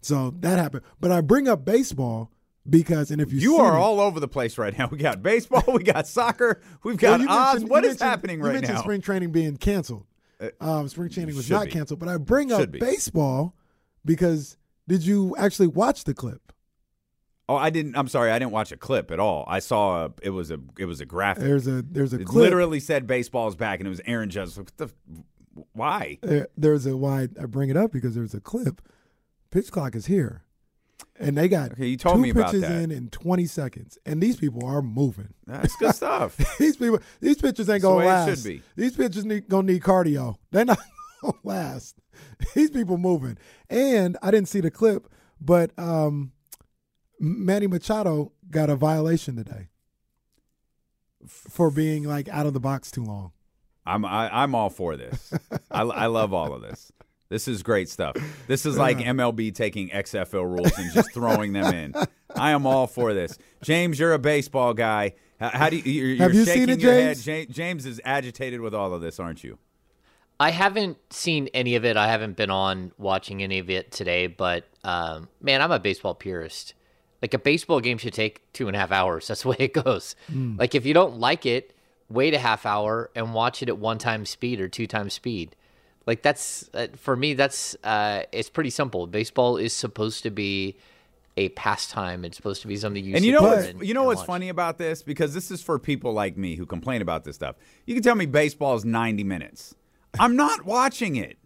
So 0.01 0.33
that 0.39 0.57
happened. 0.57 0.83
But 0.99 1.11
I 1.11 1.21
bring 1.21 1.47
up 1.47 1.63
baseball 1.65 2.31
because, 2.67 3.11
and 3.11 3.21
if 3.21 3.31
you 3.31 3.39
You 3.39 3.57
are 3.57 3.75
it- 3.75 3.79
all 3.79 3.99
over 3.99 4.19
the 4.19 4.27
place 4.27 4.57
right 4.57 4.75
now. 4.77 4.87
We 4.91 4.97
got 4.97 5.21
baseball, 5.21 5.63
we 5.67 5.83
got 5.83 6.07
soccer, 6.07 6.61
we've 6.83 6.97
got 6.97 7.19
you 7.19 7.27
odds. 7.29 7.53
mentioned- 7.61 7.69
What 7.69 7.83
you 7.83 7.89
is 7.91 8.01
happening 8.01 8.39
you 8.39 8.45
right 8.45 8.53
mentioned 8.53 8.75
now? 8.75 8.81
spring 8.81 9.01
training 9.01 9.31
being 9.31 9.57
canceled. 9.57 10.05
Um, 10.61 10.87
spring 10.87 11.09
training 11.09 11.35
was 11.35 11.45
should 11.45 11.53
not 11.53 11.65
be. 11.65 11.71
canceled, 11.71 11.99
but 11.99 12.07
I 12.09 12.17
bring 12.17 12.51
up 12.51 12.71
be. 12.71 12.79
baseball 12.79 13.55
because 14.05 14.55
did 14.87 15.05
you 15.05 15.35
actually 15.37 15.67
watch 15.67 16.03
the 16.05 16.13
clip? 16.13 16.53
Oh, 17.49 17.55
I 17.55 17.69
didn't. 17.69 17.95
I'm 17.97 18.07
sorry, 18.09 18.29
I 18.31 18.39
didn't 18.39 18.51
watch 18.51 18.71
a 18.73 18.77
clip 18.77 19.09
at 19.09 19.19
all. 19.19 19.45
I 19.47 19.59
saw 19.59 20.05
a, 20.05 20.11
it 20.21 20.29
was 20.31 20.51
a 20.51 20.59
it 20.77 20.85
was 20.85 20.99
a 21.01 21.05
graphic. 21.05 21.43
There's 21.45 21.65
a 21.65 21.81
there's 21.81 22.13
a 22.13 22.19
it 22.19 22.25
clip. 22.27 22.43
literally 22.43 22.79
said 22.81 23.07
baseball's 23.07 23.55
back, 23.55 23.79
and 23.79 23.87
it 23.87 23.89
was 23.89 24.01
Aaron 24.05 24.29
Judge. 24.29 24.57
What 24.57 24.71
the? 24.77 24.89
Why? 25.73 26.19
There, 26.21 26.47
there's 26.57 26.85
a 26.85 26.95
why 26.97 27.27
I 27.41 27.45
bring 27.45 27.69
it 27.69 27.77
up 27.77 27.91
because 27.91 28.15
there's 28.15 28.33
a 28.33 28.39
clip. 28.41 28.81
Pitch 29.49 29.71
clock 29.71 29.95
is 29.95 30.07
here, 30.07 30.43
and 31.19 31.37
they 31.37 31.47
got 31.47 31.71
Okay, 31.73 31.87
you 31.87 31.97
told 31.97 32.15
two 32.17 32.21
me 32.21 32.29
about 32.31 32.47
pitches 32.47 32.61
that. 32.61 32.81
in 32.81 32.91
in 32.91 33.09
20 33.09 33.45
seconds, 33.45 33.97
and 34.05 34.21
these 34.21 34.35
people 34.37 34.65
are 34.65 34.81
moving. 34.81 35.33
That's 35.45 35.75
good 35.77 35.95
stuff. 35.95 36.37
these 36.59 36.75
people, 36.75 36.99
these 37.21 37.37
pitchers 37.37 37.69
ain't 37.69 37.81
That's 37.81 37.83
gonna 37.83 37.95
way 37.97 38.03
it 38.05 38.07
last. 38.07 38.43
should 38.43 38.43
be. 38.47 38.61
These 38.75 38.97
pitchers 38.97 39.23
need, 39.25 39.47
gonna 39.47 39.71
need 39.71 39.81
cardio. 39.83 40.35
They're 40.51 40.65
not 40.65 40.79
gonna 41.21 41.33
last. 41.43 41.95
these 42.55 42.69
people 42.71 42.97
moving. 42.97 43.37
And 43.69 44.17
I 44.21 44.31
didn't 44.31 44.49
see 44.49 44.59
the 44.59 44.69
clip, 44.71 45.07
but 45.39 45.71
um, 45.79 46.33
Manny 47.19 47.67
Machado 47.67 48.33
got 48.51 48.69
a 48.69 48.75
violation 48.75 49.35
today 49.37 49.69
for 51.25 51.71
being 51.71 52.03
like 52.03 52.27
out 52.29 52.45
of 52.45 52.53
the 52.53 52.59
box 52.59 52.91
too 52.91 53.03
long. 53.03 53.31
I'm 53.87 54.05
I, 54.05 54.43
I'm 54.43 54.53
all 54.53 54.69
for 54.69 54.97
this. 54.97 55.33
I, 55.71 55.81
I 55.81 56.05
love 56.07 56.33
all 56.33 56.53
of 56.53 56.61
this. 56.61 56.91
This 57.29 57.47
is 57.47 57.61
great 57.63 57.89
stuff. 57.89 58.15
This 58.47 58.65
is 58.65 58.77
like 58.77 58.99
MLB 58.99 59.53
taking 59.53 59.89
XFL 59.89 60.43
rules 60.45 60.77
and 60.77 60.93
just 60.93 61.13
throwing 61.13 61.51
them 61.53 61.73
in. 61.73 61.93
I 62.35 62.51
am 62.51 62.65
all 62.65 62.87
for 62.87 63.13
this. 63.13 63.37
James, 63.63 63.99
you're 63.99 64.13
a 64.13 64.19
baseball 64.19 64.73
guy. 64.73 65.13
How, 65.39 65.49
how 65.49 65.69
do 65.69 65.77
you? 65.77 65.91
You're, 65.91 66.07
you're 66.07 66.17
Have 66.19 66.33
you 66.33 66.45
shaking 66.45 66.67
seen 66.67 66.69
it, 66.69 66.79
your 66.79 66.93
James? 66.93 67.25
head. 67.25 67.51
James 67.51 67.85
is 67.85 67.99
agitated 68.05 68.61
with 68.61 68.73
all 68.73 68.93
of 68.93 69.01
this, 69.01 69.19
aren't 69.19 69.43
you? 69.43 69.57
I 70.39 70.51
haven't 70.51 70.97
seen 71.11 71.49
any 71.53 71.75
of 71.75 71.83
it. 71.83 71.97
I 71.97 72.07
haven't 72.07 72.37
been 72.37 72.51
on 72.51 72.91
watching 72.97 73.41
any 73.43 73.59
of 73.59 73.69
it 73.69 73.91
today, 73.91 74.27
but 74.27 74.65
um, 74.83 75.27
man, 75.41 75.61
I'm 75.61 75.71
a 75.71 75.79
baseball 75.79 76.13
purist. 76.13 76.75
Like 77.21 77.33
a 77.33 77.39
baseball 77.39 77.79
game 77.81 77.97
should 77.97 78.13
take 78.13 78.41
two 78.53 78.67
and 78.67 78.75
a 78.75 78.79
half 78.79 78.91
hours. 78.91 79.27
That's 79.27 79.41
the 79.41 79.49
way 79.49 79.55
it 79.59 79.73
goes. 79.73 80.15
Like 80.33 80.75
if 80.75 80.85
you 80.85 80.93
don't 80.93 81.17
like 81.19 81.45
it, 81.45 81.73
wait 82.09 82.33
a 82.33 82.39
half 82.39 82.65
hour 82.65 83.09
and 83.15 83.33
watch 83.33 83.61
it 83.61 83.69
at 83.69 83.77
one 83.77 83.97
time 83.97 84.25
speed 84.25 84.59
or 84.61 84.67
two 84.67 84.87
times 84.87 85.13
speed. 85.13 85.55
Like 86.05 86.21
that's 86.21 86.69
uh, 86.73 86.87
for 86.95 87.15
me. 87.15 87.33
That's 87.33 87.75
uh, 87.83 88.23
it's 88.31 88.49
pretty 88.49 88.69
simple. 88.69 89.07
Baseball 89.07 89.57
is 89.57 89.73
supposed 89.73 90.23
to 90.23 90.29
be 90.29 90.77
a 91.35 91.49
pastime. 91.49 92.23
It's 92.25 92.37
supposed 92.37 92.61
to 92.61 92.67
be 92.67 92.77
something 92.77 93.03
you 93.03 93.15
And 93.15 93.25
you 93.25 93.31
know 93.33 93.41
what's 93.43 93.67
and- 93.67 93.85
you 93.85 93.93
know 93.93 94.05
what's 94.05 94.19
watch. 94.19 94.27
funny 94.27 94.49
about 94.49 94.77
this 94.77 95.03
because 95.03 95.33
this 95.33 95.51
is 95.51 95.61
for 95.61 95.77
people 95.77 96.13
like 96.13 96.37
me 96.37 96.55
who 96.55 96.65
complain 96.65 97.01
about 97.01 97.25
this 97.25 97.35
stuff. 97.35 97.57
You 97.85 97.93
can 97.93 98.03
tell 98.03 98.15
me 98.15 98.25
baseball 98.25 98.75
is 98.75 98.85
90 98.85 99.23
minutes. 99.25 99.75
I'm 100.19 100.35
not 100.35 100.65
watching 100.65 101.15
it. 101.17 101.37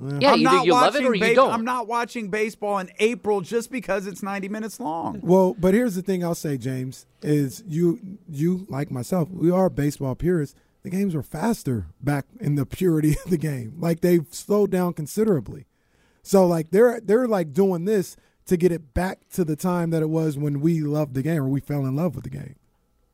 Yeah, 0.00 0.32
I'm 0.32 0.40
either 0.40 0.42
not 0.42 0.66
you 0.66 0.72
love 0.72 0.94
it 0.96 0.98
watching 0.98 1.06
or 1.06 1.14
you 1.14 1.20
base- 1.20 1.36
don't. 1.36 1.52
I'm 1.52 1.64
not 1.64 1.86
watching 1.86 2.28
baseball 2.28 2.78
in 2.78 2.90
April 2.98 3.40
just 3.40 3.70
because 3.70 4.06
it's 4.06 4.22
90 4.22 4.48
minutes 4.48 4.80
long. 4.80 5.20
Well, 5.22 5.54
but 5.54 5.72
here's 5.72 5.94
the 5.94 6.02
thing 6.02 6.24
I'll 6.24 6.34
say, 6.34 6.56
James, 6.58 7.06
is 7.22 7.62
you 7.66 8.18
you 8.28 8.66
like 8.68 8.90
myself, 8.90 9.30
we 9.30 9.50
are 9.50 9.70
baseball 9.70 10.14
purists. 10.14 10.56
The 10.82 10.90
games 10.90 11.14
were 11.14 11.22
faster 11.22 11.86
back 12.02 12.26
in 12.40 12.56
the 12.56 12.66
purity 12.66 13.16
of 13.24 13.30
the 13.30 13.38
game. 13.38 13.74
Like 13.78 14.00
they've 14.00 14.26
slowed 14.30 14.70
down 14.70 14.92
considerably. 14.94 15.66
So 16.22 16.46
like 16.46 16.70
they're 16.70 17.00
they're 17.00 17.28
like 17.28 17.52
doing 17.52 17.84
this 17.84 18.16
to 18.46 18.56
get 18.56 18.72
it 18.72 18.92
back 18.94 19.20
to 19.30 19.44
the 19.44 19.56
time 19.56 19.90
that 19.90 20.02
it 20.02 20.10
was 20.10 20.36
when 20.36 20.60
we 20.60 20.80
loved 20.80 21.14
the 21.14 21.22
game 21.22 21.42
or 21.42 21.48
we 21.48 21.60
fell 21.60 21.86
in 21.86 21.96
love 21.96 22.14
with 22.14 22.24
the 22.24 22.30
game. 22.30 22.56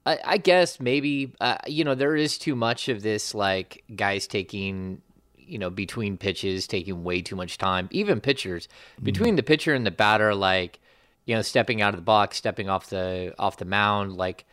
I, 0.07 0.19
I 0.25 0.37
guess 0.39 0.81
maybe 0.81 1.35
uh, 1.41 1.59
you 1.67 1.85
know 1.85 1.95
there 1.95 2.17
is 2.17 2.39
too 2.39 2.57
much 2.57 2.89
of 2.89 3.03
this 3.03 3.35
like 3.35 3.85
guys 3.95 4.27
taking 4.27 5.03
you 5.51 5.59
know 5.59 5.71
between 5.71 6.17
pitches 6.17 6.67
taking 6.67 7.03
way 7.03 7.21
too 7.21 7.37
much 7.37 7.59
time. 7.59 7.89
Even 7.91 8.21
pitchers 8.21 8.69
mm. 9.01 9.05
between 9.05 9.37
the 9.37 9.43
pitcher 9.43 9.75
and 9.75 9.87
the 9.87 9.91
batter 9.91 10.35
like 10.35 10.81
you 11.27 11.35
know 11.35 11.43
stepping 11.43 11.83
out 11.83 11.95
of 11.95 11.97
the 11.97 12.05
box 12.05 12.37
stepping 12.37 12.69
off 12.69 12.89
the 12.89 13.35
off 13.39 13.57
the 13.57 13.65
mound 13.65 14.17
like 14.17 14.45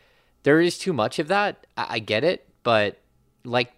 there 0.44 0.60
is 0.60 0.78
too 0.78 0.94
much 0.94 1.20
of 1.20 1.28
that. 1.28 1.68
I, 1.78 1.86
I 1.90 2.00
get 2.00 2.24
it 2.24 2.48
but 2.64 3.00
like 3.44 3.72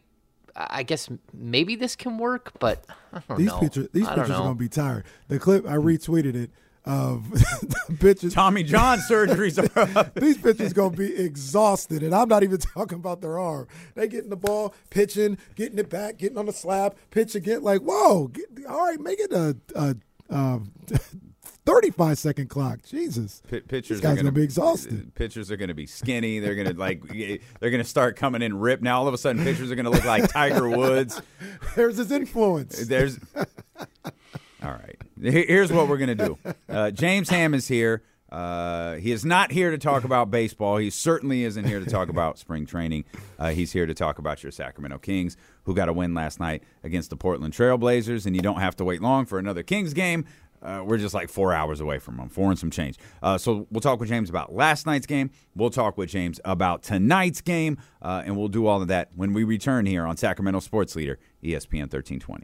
I 0.55 0.83
guess 0.83 1.09
maybe 1.33 1.75
this 1.75 1.95
can 1.95 2.17
work 2.17 2.53
but 2.59 2.85
I 3.13 3.21
don't 3.27 3.37
These 3.37 3.47
know. 3.47 3.59
pitchers 3.59 3.87
these 3.93 4.07
pitchers 4.07 4.29
are 4.29 4.33
gonna 4.33 4.55
be 4.55 4.69
tired. 4.69 5.05
The 5.27 5.39
clip 5.39 5.65
I 5.65 5.75
hmm. 5.75 5.87
retweeted 5.87 6.35
it 6.35 6.51
of 6.85 7.29
the 7.31 7.97
pitchers 7.99 8.33
Tommy 8.33 8.63
John 8.63 8.99
surgeries 9.09 9.57
are 9.57 9.97
up. 9.97 10.15
These 10.15 10.37
bitches 10.37 10.73
gonna 10.73 10.95
be 10.95 11.15
exhausted, 11.15 12.03
and 12.03 12.13
I'm 12.13 12.29
not 12.29 12.43
even 12.43 12.57
talking 12.75 12.97
about 12.97 13.21
their 13.21 13.39
arm. 13.39 13.67
They 13.95 14.07
getting 14.07 14.29
the 14.29 14.37
ball, 14.37 14.73
pitching, 14.89 15.37
getting 15.55 15.77
it 15.77 15.89
back, 15.89 16.17
getting 16.17 16.37
on 16.37 16.45
the 16.45 16.53
slab, 16.53 16.95
pitch 17.11 17.35
again. 17.35 17.63
Like, 17.63 17.81
whoa! 17.81 18.27
Get, 18.27 18.45
all 18.67 18.87
right, 18.87 18.99
make 18.99 19.19
it 19.19 19.31
a, 19.31 19.55
a, 19.75 19.95
a 20.29 20.59
35 21.65 22.17
second 22.17 22.49
clock. 22.49 22.81
Jesus, 22.83 23.41
P- 23.49 23.59
pitchers 23.59 23.97
These 23.97 24.01
guys 24.01 24.13
are 24.13 24.15
gonna 24.17 24.31
be 24.31 24.43
exhausted. 24.43 25.13
Pitchers 25.15 25.51
are 25.51 25.57
going 25.57 25.67
to 25.67 25.73
be 25.73 25.85
skinny. 25.85 26.39
They're 26.39 26.55
going 26.55 26.67
to 26.67 26.79
like 26.79 27.03
eh, 27.13 27.37
they're 27.59 27.69
going 27.69 27.83
to 27.83 27.89
start 27.89 28.15
coming 28.15 28.41
in 28.41 28.57
ripped. 28.57 28.81
Now 28.81 28.99
all 28.99 29.07
of 29.07 29.13
a 29.13 29.17
sudden 29.17 29.43
pitchers 29.43 29.71
are 29.71 29.75
going 29.75 29.85
to 29.85 29.91
look 29.91 30.05
like 30.05 30.31
Tiger 30.31 30.69
Woods. 30.69 31.21
there's 31.75 31.97
his 31.97 32.11
influence. 32.11 32.87
There's 32.87 33.19
all 34.63 34.71
right. 34.71 34.98
Here- 35.21 35.45
Here's 35.47 35.71
what 35.71 35.87
we're 35.87 35.97
going 35.97 36.17
to 36.17 36.25
do. 36.27 36.37
Uh, 36.67 36.91
James 36.91 37.29
Ham 37.29 37.53
is 37.53 37.67
here. 37.67 38.03
Uh, 38.31 38.95
he 38.97 39.11
is 39.11 39.25
not 39.25 39.51
here 39.51 39.71
to 39.71 39.77
talk 39.79 40.03
about 40.03 40.29
baseball. 40.29 40.77
He 40.77 40.91
certainly 40.91 41.43
isn't 41.45 41.65
here 41.65 41.79
to 41.79 41.85
talk 41.89 42.09
about 42.09 42.37
spring 42.37 42.65
training. 42.67 43.05
Uh, 43.39 43.49
he's 43.49 43.71
here 43.71 43.87
to 43.87 43.93
talk 43.95 44.19
about 44.19 44.43
your 44.43 44.51
Sacramento 44.51 44.99
Kings, 44.99 45.35
who 45.63 45.73
got 45.73 45.89
a 45.89 45.93
win 45.93 46.13
last 46.13 46.39
night 46.39 46.63
against 46.83 47.09
the 47.09 47.17
Portland 47.17 47.53
Trailblazers. 47.55 48.27
And 48.27 48.35
you 48.35 48.41
don't 48.43 48.59
have 48.59 48.75
to 48.75 48.85
wait 48.85 49.01
long 49.01 49.25
for 49.25 49.39
another 49.39 49.63
Kings 49.63 49.93
game. 49.95 50.25
Uh, 50.61 50.83
we're 50.85 50.97
just 50.97 51.13
like 51.15 51.29
four 51.29 51.53
hours 51.53 51.79
away 51.79 51.97
from 51.99 52.17
them, 52.17 52.27
four 52.29 52.49
and 52.49 52.59
some 52.59 52.69
change. 52.69 52.97
Uh, 53.23 53.37
so 53.37 53.65
we'll 53.71 53.79
talk 53.81 53.99
with 53.99 54.09
James 54.09 54.29
about 54.29 54.53
last 54.53 54.85
night's 54.85 55.07
game. 55.07 55.31
We'll 55.55 55.69
talk 55.69 55.97
with 55.97 56.09
James 56.09 56.39
about 56.43 56.83
tonight's 56.83 57.39
game, 57.41 57.77
uh, 58.01 58.23
and 58.25 58.37
we'll 58.37 58.49
do 58.49 58.67
all 58.67 58.81
of 58.81 58.89
that 58.89 59.09
when 59.15 59.31
we 59.33 59.45
return 59.45 59.85
here 59.85 60.05
on 60.05 60.17
Sacramento 60.17 60.59
Sports 60.59 60.97
Leader, 60.97 61.17
ESPN 61.41 61.83
1320. 61.89 62.43